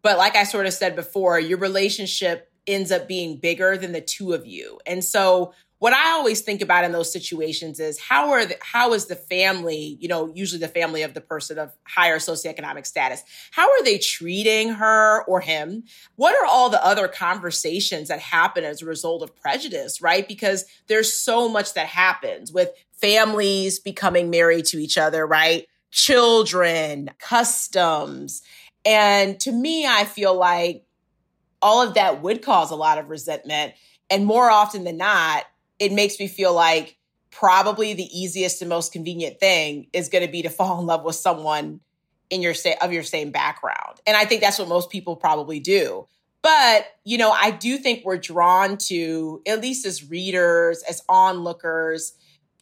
but 0.00 0.16
like 0.16 0.34
I 0.34 0.44
sort 0.44 0.64
of 0.64 0.72
said 0.72 0.96
before, 0.96 1.38
your 1.38 1.58
relationship 1.58 2.49
ends 2.66 2.92
up 2.92 3.08
being 3.08 3.38
bigger 3.38 3.76
than 3.76 3.92
the 3.92 4.00
two 4.00 4.32
of 4.32 4.46
you. 4.46 4.78
And 4.86 5.04
so 5.04 5.52
what 5.80 5.94
I 5.94 6.10
always 6.10 6.42
think 6.42 6.60
about 6.60 6.84
in 6.84 6.92
those 6.92 7.10
situations 7.10 7.80
is 7.80 7.98
how 7.98 8.32
are 8.32 8.44
the, 8.44 8.56
how 8.60 8.92
is 8.92 9.06
the 9.06 9.16
family, 9.16 9.96
you 9.98 10.08
know, 10.08 10.30
usually 10.34 10.60
the 10.60 10.68
family 10.68 11.00
of 11.02 11.14
the 11.14 11.22
person 11.22 11.58
of 11.58 11.72
higher 11.84 12.18
socioeconomic 12.18 12.86
status, 12.86 13.22
how 13.50 13.66
are 13.66 13.82
they 13.82 13.96
treating 13.96 14.74
her 14.74 15.24
or 15.24 15.40
him? 15.40 15.84
What 16.16 16.36
are 16.36 16.46
all 16.46 16.68
the 16.68 16.84
other 16.84 17.08
conversations 17.08 18.08
that 18.08 18.20
happen 18.20 18.62
as 18.62 18.82
a 18.82 18.86
result 18.86 19.22
of 19.22 19.34
prejudice, 19.34 20.02
right? 20.02 20.28
Because 20.28 20.66
there's 20.86 21.16
so 21.16 21.48
much 21.48 21.72
that 21.72 21.86
happens 21.86 22.52
with 22.52 22.68
families 22.92 23.78
becoming 23.78 24.28
married 24.28 24.66
to 24.66 24.76
each 24.76 24.98
other, 24.98 25.26
right? 25.26 25.66
Children, 25.90 27.08
customs. 27.18 28.42
And 28.84 29.40
to 29.40 29.50
me, 29.50 29.86
I 29.86 30.04
feel 30.04 30.34
like 30.34 30.84
all 31.62 31.86
of 31.86 31.94
that 31.94 32.22
would 32.22 32.42
cause 32.42 32.70
a 32.70 32.76
lot 32.76 32.98
of 32.98 33.10
resentment. 33.10 33.74
And 34.08 34.26
more 34.26 34.50
often 34.50 34.84
than 34.84 34.96
not, 34.96 35.44
it 35.78 35.92
makes 35.92 36.18
me 36.18 36.26
feel 36.26 36.54
like 36.54 36.96
probably 37.30 37.94
the 37.94 38.08
easiest 38.18 38.60
and 38.60 38.68
most 38.68 38.92
convenient 38.92 39.38
thing 39.38 39.86
is 39.92 40.08
going 40.08 40.24
to 40.24 40.30
be 40.30 40.42
to 40.42 40.50
fall 40.50 40.80
in 40.80 40.86
love 40.86 41.04
with 41.04 41.14
someone 41.14 41.80
in 42.28 42.42
your 42.42 42.54
say 42.54 42.76
of 42.80 42.92
your 42.92 43.02
same 43.02 43.30
background. 43.30 44.00
And 44.06 44.16
I 44.16 44.24
think 44.24 44.40
that's 44.40 44.58
what 44.58 44.68
most 44.68 44.90
people 44.90 45.16
probably 45.16 45.60
do. 45.60 46.06
But, 46.42 46.86
you 47.04 47.18
know, 47.18 47.30
I 47.30 47.50
do 47.50 47.76
think 47.76 48.04
we're 48.04 48.16
drawn 48.16 48.78
to, 48.88 49.42
at 49.46 49.60
least 49.60 49.84
as 49.84 50.08
readers, 50.08 50.82
as 50.88 51.02
onlookers, 51.08 52.14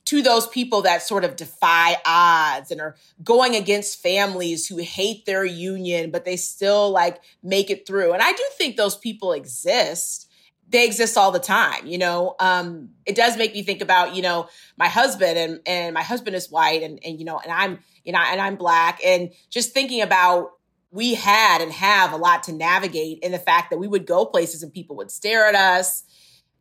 to 0.09 0.23
those 0.23 0.47
people 0.47 0.81
that 0.81 1.03
sort 1.03 1.23
of 1.23 1.37
defy 1.37 1.95
odds 2.07 2.71
and 2.71 2.81
are 2.81 2.97
going 3.23 3.55
against 3.55 4.03
families 4.03 4.67
who 4.67 4.79
hate 4.79 5.27
their 5.27 5.45
union, 5.45 6.11
but 6.11 6.25
they 6.25 6.35
still 6.35 6.91
like 6.91 7.21
make 7.43 7.69
it 7.69 7.87
through. 7.87 8.15
And 8.15 8.23
I 8.23 8.33
do 8.33 8.43
think 8.57 8.77
those 8.79 8.97
people 8.97 9.33
exist. 9.33 10.27
They 10.67 10.87
exist 10.87 11.19
all 11.19 11.31
the 11.31 11.39
time, 11.39 11.87
you 11.87 11.99
know. 11.99 12.37
Um, 12.41 12.89
it 13.05 13.17
does 13.17 13.37
make 13.37 13.53
me 13.53 13.63
think 13.63 13.83
about, 13.83 14.17
you 14.17 14.23
know, 14.23 14.49
my 14.79 14.89
husband 14.89 15.37
and 15.37 15.61
and 15.67 15.93
my 15.93 16.03
husband 16.03 16.35
is 16.35 16.51
white 16.51 16.83
and 16.83 16.99
and 17.05 17.19
you 17.19 17.27
know, 17.27 17.39
and 17.39 17.53
I'm, 17.53 17.81
you 18.03 18.13
know, 18.13 18.19
and 18.19 18.41
I'm 18.41 18.57
black. 18.57 19.01
And 19.05 19.31
just 19.51 19.75
thinking 19.75 20.01
about 20.01 20.53
we 20.91 21.13
had 21.13 21.61
and 21.61 21.71
have 21.71 22.15
a 22.15 22.17
lot 22.17 22.45
to 22.45 22.53
navigate 22.53 23.19
in 23.19 23.33
the 23.33 23.39
fact 23.39 23.69
that 23.69 23.79
we 23.79 23.87
would 23.87 24.07
go 24.07 24.25
places 24.25 24.63
and 24.63 24.73
people 24.73 24.97
would 24.97 25.11
stare 25.11 25.47
at 25.47 25.55
us. 25.55 26.03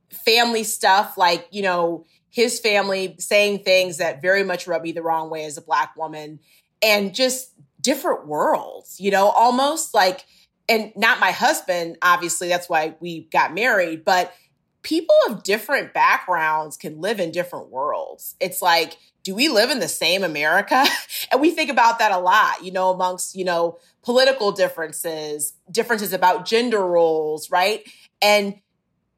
Family 0.09 0.63
stuff 0.63 1.17
like, 1.17 1.47
you 1.51 1.61
know, 1.61 2.05
his 2.30 2.59
family 2.59 3.15
saying 3.19 3.63
things 3.63 3.97
that 3.97 4.21
very 4.21 4.43
much 4.43 4.67
rub 4.67 4.84
me 4.84 4.91
the 4.91 5.01
wrong 5.01 5.30
way 5.30 5.45
as 5.45 5.57
a 5.57 5.61
black 5.61 5.95
woman 5.95 6.39
and 6.82 7.15
just 7.15 7.51
different 7.82 8.28
worlds, 8.28 8.99
you 8.99 9.11
know, 9.11 9.30
almost 9.30 9.93
like, 9.93 10.25
and 10.69 10.91
not 10.95 11.19
my 11.19 11.32
husband, 11.32 11.97
obviously, 12.01 12.49
that's 12.49 12.67
why 12.67 12.95
we 12.99 13.21
got 13.32 13.53
married, 13.53 14.03
but 14.03 14.34
people 14.84 15.15
of 15.30 15.43
different 15.43 15.93
backgrounds 15.93 16.78
can 16.78 17.01
live 17.01 17.19
in 17.19 17.32
different 17.32 17.69
worlds. 17.69 18.36
It's 18.39 18.61
like, 18.61 18.97
do 19.23 19.36
we 19.36 19.49
live 19.49 19.69
in 19.69 19.80
the 19.80 19.88
same 19.88 20.23
America? 20.23 20.86
and 21.32 21.41
we 21.41 21.51
think 21.51 21.69
about 21.69 21.99
that 21.99 22.11
a 22.11 22.17
lot, 22.17 22.63
you 22.63 22.71
know, 22.71 22.91
amongst, 22.91 23.36
you 23.36 23.43
know, 23.43 23.78
political 24.01 24.51
differences, 24.53 25.53
differences 25.69 26.13
about 26.13 26.45
gender 26.45 26.86
roles, 26.86 27.51
right? 27.51 27.84
And 28.21 28.55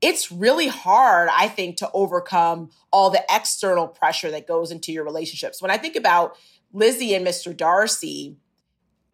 it's 0.01 0.31
really 0.31 0.67
hard, 0.67 1.29
I 1.31 1.47
think, 1.47 1.77
to 1.77 1.89
overcome 1.93 2.71
all 2.91 3.09
the 3.09 3.23
external 3.29 3.87
pressure 3.87 4.31
that 4.31 4.47
goes 4.47 4.71
into 4.71 4.91
your 4.91 5.03
relationships. 5.03 5.61
When 5.61 5.71
I 5.71 5.77
think 5.77 5.95
about 5.95 6.37
Lizzie 6.71 7.13
and 7.13 7.25
Mr. 7.25 7.55
Darcy, 7.55 8.37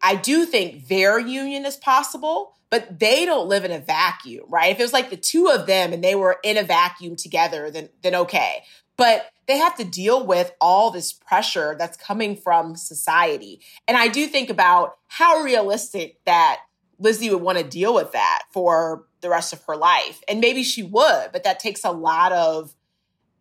I 0.02 0.14
do 0.14 0.46
think 0.46 0.88
their 0.88 1.18
union 1.18 1.64
is 1.66 1.76
possible, 1.76 2.54
but 2.70 3.00
they 3.00 3.24
don't 3.24 3.48
live 3.48 3.64
in 3.64 3.72
a 3.72 3.80
vacuum, 3.80 4.44
right? 4.48 4.70
If 4.70 4.78
it 4.78 4.82
was 4.82 4.92
like 4.92 5.10
the 5.10 5.16
two 5.16 5.48
of 5.48 5.66
them 5.66 5.92
and 5.92 6.04
they 6.04 6.14
were 6.14 6.38
in 6.44 6.56
a 6.56 6.62
vacuum 6.62 7.16
together, 7.16 7.70
then 7.70 7.88
then 8.02 8.14
okay. 8.14 8.62
but 8.96 9.30
they 9.46 9.58
have 9.58 9.76
to 9.76 9.84
deal 9.84 10.26
with 10.26 10.52
all 10.60 10.90
this 10.90 11.12
pressure 11.12 11.76
that's 11.78 11.96
coming 11.96 12.36
from 12.36 12.74
society. 12.74 13.60
And 13.86 13.96
I 13.96 14.08
do 14.08 14.26
think 14.26 14.50
about 14.50 14.96
how 15.06 15.40
realistic 15.40 16.18
that 16.24 16.62
Lizzie 16.98 17.30
would 17.30 17.42
want 17.42 17.58
to 17.58 17.64
deal 17.64 17.94
with 17.94 18.12
that 18.12 18.42
for 18.50 19.04
the 19.26 19.30
rest 19.30 19.52
of 19.52 19.62
her 19.64 19.76
life. 19.76 20.22
And 20.28 20.40
maybe 20.40 20.62
she 20.62 20.84
would, 20.84 21.30
but 21.32 21.42
that 21.42 21.58
takes 21.58 21.84
a 21.84 21.90
lot 21.90 22.30
of 22.30 22.72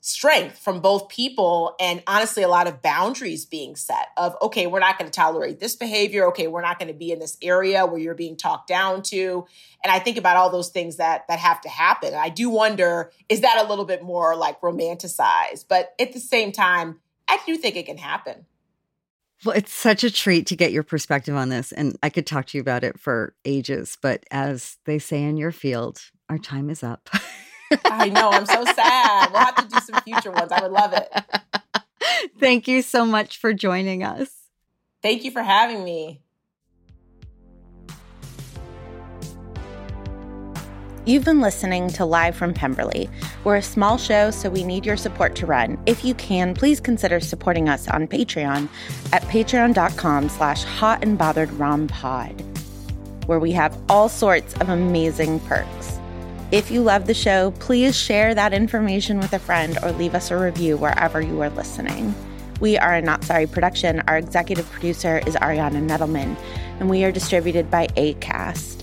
strength 0.02 0.58
from 0.60 0.82
both 0.82 1.10
people 1.10 1.76
and 1.80 2.02
honestly 2.06 2.44
a 2.44 2.48
lot 2.48 2.68
of 2.68 2.80
boundaries 2.84 3.44
being 3.44 3.76
set 3.76 4.10
of 4.18 4.38
okay 4.40 4.68
we're 4.68 4.80
not 4.80 5.00
going 5.00 5.10
to 5.10 5.16
tolerate 5.16 5.60
this 5.60 5.76
behavior. 5.76 6.28
Okay 6.28 6.46
we're 6.46 6.62
not 6.62 6.78
going 6.78 6.90
to 6.90 6.94
be 6.94 7.12
in 7.12 7.18
this 7.18 7.38
area 7.42 7.88
where 7.88 8.00
you're 8.00 8.14
being 8.14 8.38
talked 8.38 8.68
down 8.68 9.02
to. 9.02 9.48
And 9.84 9.92
i 9.92 9.98
think 9.98 10.18
about 10.18 10.38
all 10.38 10.52
those 10.52 10.70
things 10.70 10.98
that 10.98 11.28
that 11.28 11.40
have 11.40 11.60
to 11.62 11.70
happen. 11.70 12.14
I 12.14 12.30
do 12.30 12.52
wonder 12.52 13.12
is 13.30 13.42
that 13.42 13.64
a 13.66 13.68
little 13.68 13.86
bit 13.86 14.04
more 14.04 14.36
like 14.36 14.62
romanticized? 14.62 15.66
But 15.68 15.96
at 16.00 16.14
the 16.14 16.20
same 16.20 16.52
time 16.52 17.00
i 17.28 17.40
do 17.48 17.58
think 17.58 17.76
it 17.76 17.88
can 17.88 17.98
happen 17.98 18.46
well, 19.44 19.56
it's 19.56 19.74
such 19.74 20.04
a 20.04 20.12
treat 20.12 20.48
to 20.48 20.56
get 20.56 20.72
your 20.72 20.84
perspective 20.84 21.36
on 21.36 21.50
this. 21.50 21.72
And 21.72 21.98
I 22.02 22.10
could 22.10 22.26
talk 22.26 22.48
to 22.48 22.58
you 22.58 22.62
about 22.62 22.84
it 22.84 23.00
for 23.00 23.34
ages. 23.44 23.98
But 24.02 24.24
as 24.32 24.78
they 24.86 25.00
say 25.00 25.24
in 25.24 25.38
your 25.38 25.52
field, 25.52 26.00
our 26.30 26.38
time 26.38 26.70
is 26.70 26.84
up. 26.84 27.10
I 27.86 28.10
know. 28.10 28.30
I'm 28.30 28.46
so 28.46 28.64
sad. 28.64 29.32
We'll 29.32 29.42
have 29.42 29.56
to 29.56 29.68
do 29.68 29.80
some 29.82 30.02
future 30.04 30.32
ones. 30.32 30.52
I 30.52 30.62
would 30.62 30.72
love 30.72 30.94
it. 30.94 31.12
Thank 32.40 32.68
you 32.68 32.82
so 32.82 33.06
much 33.06 33.38
for 33.38 33.54
joining 33.54 34.04
us. 34.04 34.30
Thank 35.02 35.24
you 35.24 35.32
for 35.32 35.44
having 35.44 35.84
me. 35.84 36.22
You've 41.08 41.24
been 41.24 41.40
listening 41.40 41.90
to 41.90 42.04
Live 42.04 42.36
from 42.36 42.56
Pemberley. 42.56 43.12
We're 43.44 43.58
a 43.58 43.62
small 43.62 44.00
show, 44.00 44.32
so 44.32 44.50
we 44.50 44.64
need 44.64 44.88
your 44.88 44.98
support 44.98 45.36
to 45.36 45.46
run. 45.46 45.78
If 45.86 46.04
you 46.04 46.16
can, 46.16 46.56
please 46.56 46.80
consider 46.80 47.20
supporting 47.20 47.70
us 47.70 47.88
on 47.88 48.08
Patreon 48.08 48.68
at 49.14 49.22
patreon.com 49.24 50.30
slash 50.30 50.64
hot 50.64 51.04
and 51.04 51.16
bothered 51.16 51.50
rompod, 51.50 52.42
where 53.28 53.40
we 53.40 53.52
have 53.52 53.78
all 53.88 54.10
sorts 54.10 54.56
of 54.56 54.70
amazing 54.70 55.42
perks. 55.42 56.00
If 56.52 56.72
you 56.72 56.82
love 56.82 57.06
the 57.06 57.14
show, 57.14 57.52
please 57.60 57.96
share 57.96 58.34
that 58.34 58.52
information 58.52 59.20
with 59.20 59.34
a 59.34 59.40
friend 59.40 59.78
or 59.84 59.92
leave 59.92 60.16
us 60.16 60.32
a 60.32 60.38
review 60.38 60.76
wherever 60.76 61.22
you 61.22 61.40
are 61.42 61.52
listening. 61.52 62.16
We 62.60 62.80
are 62.80 62.96
a 62.96 63.02
Not 63.04 63.24
Sorry 63.24 63.46
production. 63.46 64.02
Our 64.08 64.18
executive 64.18 64.68
producer 64.72 65.22
is 65.28 65.36
Ariana 65.36 65.88
Nedelman, 65.88 66.36
and 66.80 66.90
we 66.90 67.04
are 67.04 67.12
distributed 67.12 67.70
by 67.70 67.86
ACAST. 67.90 68.75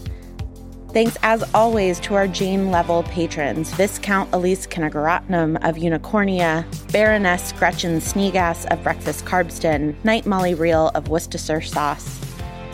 Thanks, 0.92 1.16
as 1.22 1.42
always, 1.54 1.98
to 2.00 2.14
our 2.16 2.28
Jane 2.28 2.70
level 2.70 3.02
patrons 3.04 3.72
Viscount 3.72 4.28
Elise 4.34 4.66
Kinagaratnam 4.66 5.56
of 5.66 5.76
Unicornia, 5.76 6.66
Baroness 6.92 7.52
Gretchen 7.52 7.98
Sneegas 7.98 8.70
of 8.70 8.82
Breakfast 8.82 9.24
Carbston, 9.24 9.94
Knight 10.04 10.26
Molly 10.26 10.52
Reel 10.52 10.90
of 10.94 11.08
Worcestershire 11.08 11.62
Sauce, 11.62 12.20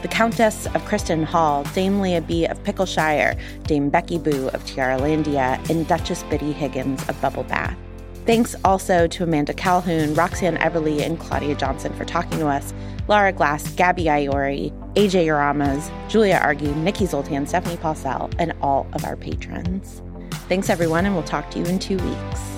the 0.02 0.08
Countess 0.08 0.66
of 0.74 0.84
Kristen 0.84 1.22
Hall, 1.22 1.62
Dame 1.74 2.00
Leah 2.00 2.20
B. 2.20 2.44
of 2.44 2.60
Pickleshire, 2.64 3.36
Dame 3.68 3.88
Becky 3.88 4.18
Boo 4.18 4.48
of 4.48 4.64
Tiaralandia, 4.64 5.70
and 5.70 5.86
Duchess 5.86 6.24
Biddy 6.24 6.50
Higgins 6.50 7.08
of 7.08 7.20
Bubble 7.20 7.44
Bath. 7.44 7.76
Thanks 8.28 8.54
also 8.62 9.06
to 9.06 9.24
Amanda 9.24 9.54
Calhoun, 9.54 10.12
Roxanne 10.12 10.58
Eberle, 10.58 11.00
and 11.00 11.18
Claudia 11.18 11.54
Johnson 11.54 11.94
for 11.94 12.04
talking 12.04 12.38
to 12.40 12.46
us, 12.46 12.74
Lara 13.08 13.32
Glass, 13.32 13.66
Gabby 13.70 14.04
Iori, 14.04 14.70
AJ 14.96 15.24
Uramas, 15.24 15.90
Julia 16.10 16.38
Argy, 16.42 16.68
Nikki 16.74 17.06
Zoltan, 17.06 17.46
Stephanie 17.46 17.78
Pausell, 17.78 18.30
and 18.38 18.52
all 18.60 18.86
of 18.92 19.06
our 19.06 19.16
patrons. 19.16 20.02
Thanks, 20.46 20.68
everyone, 20.68 21.06
and 21.06 21.14
we'll 21.14 21.24
talk 21.24 21.50
to 21.52 21.58
you 21.58 21.64
in 21.64 21.78
two 21.78 21.96
weeks. 21.96 22.57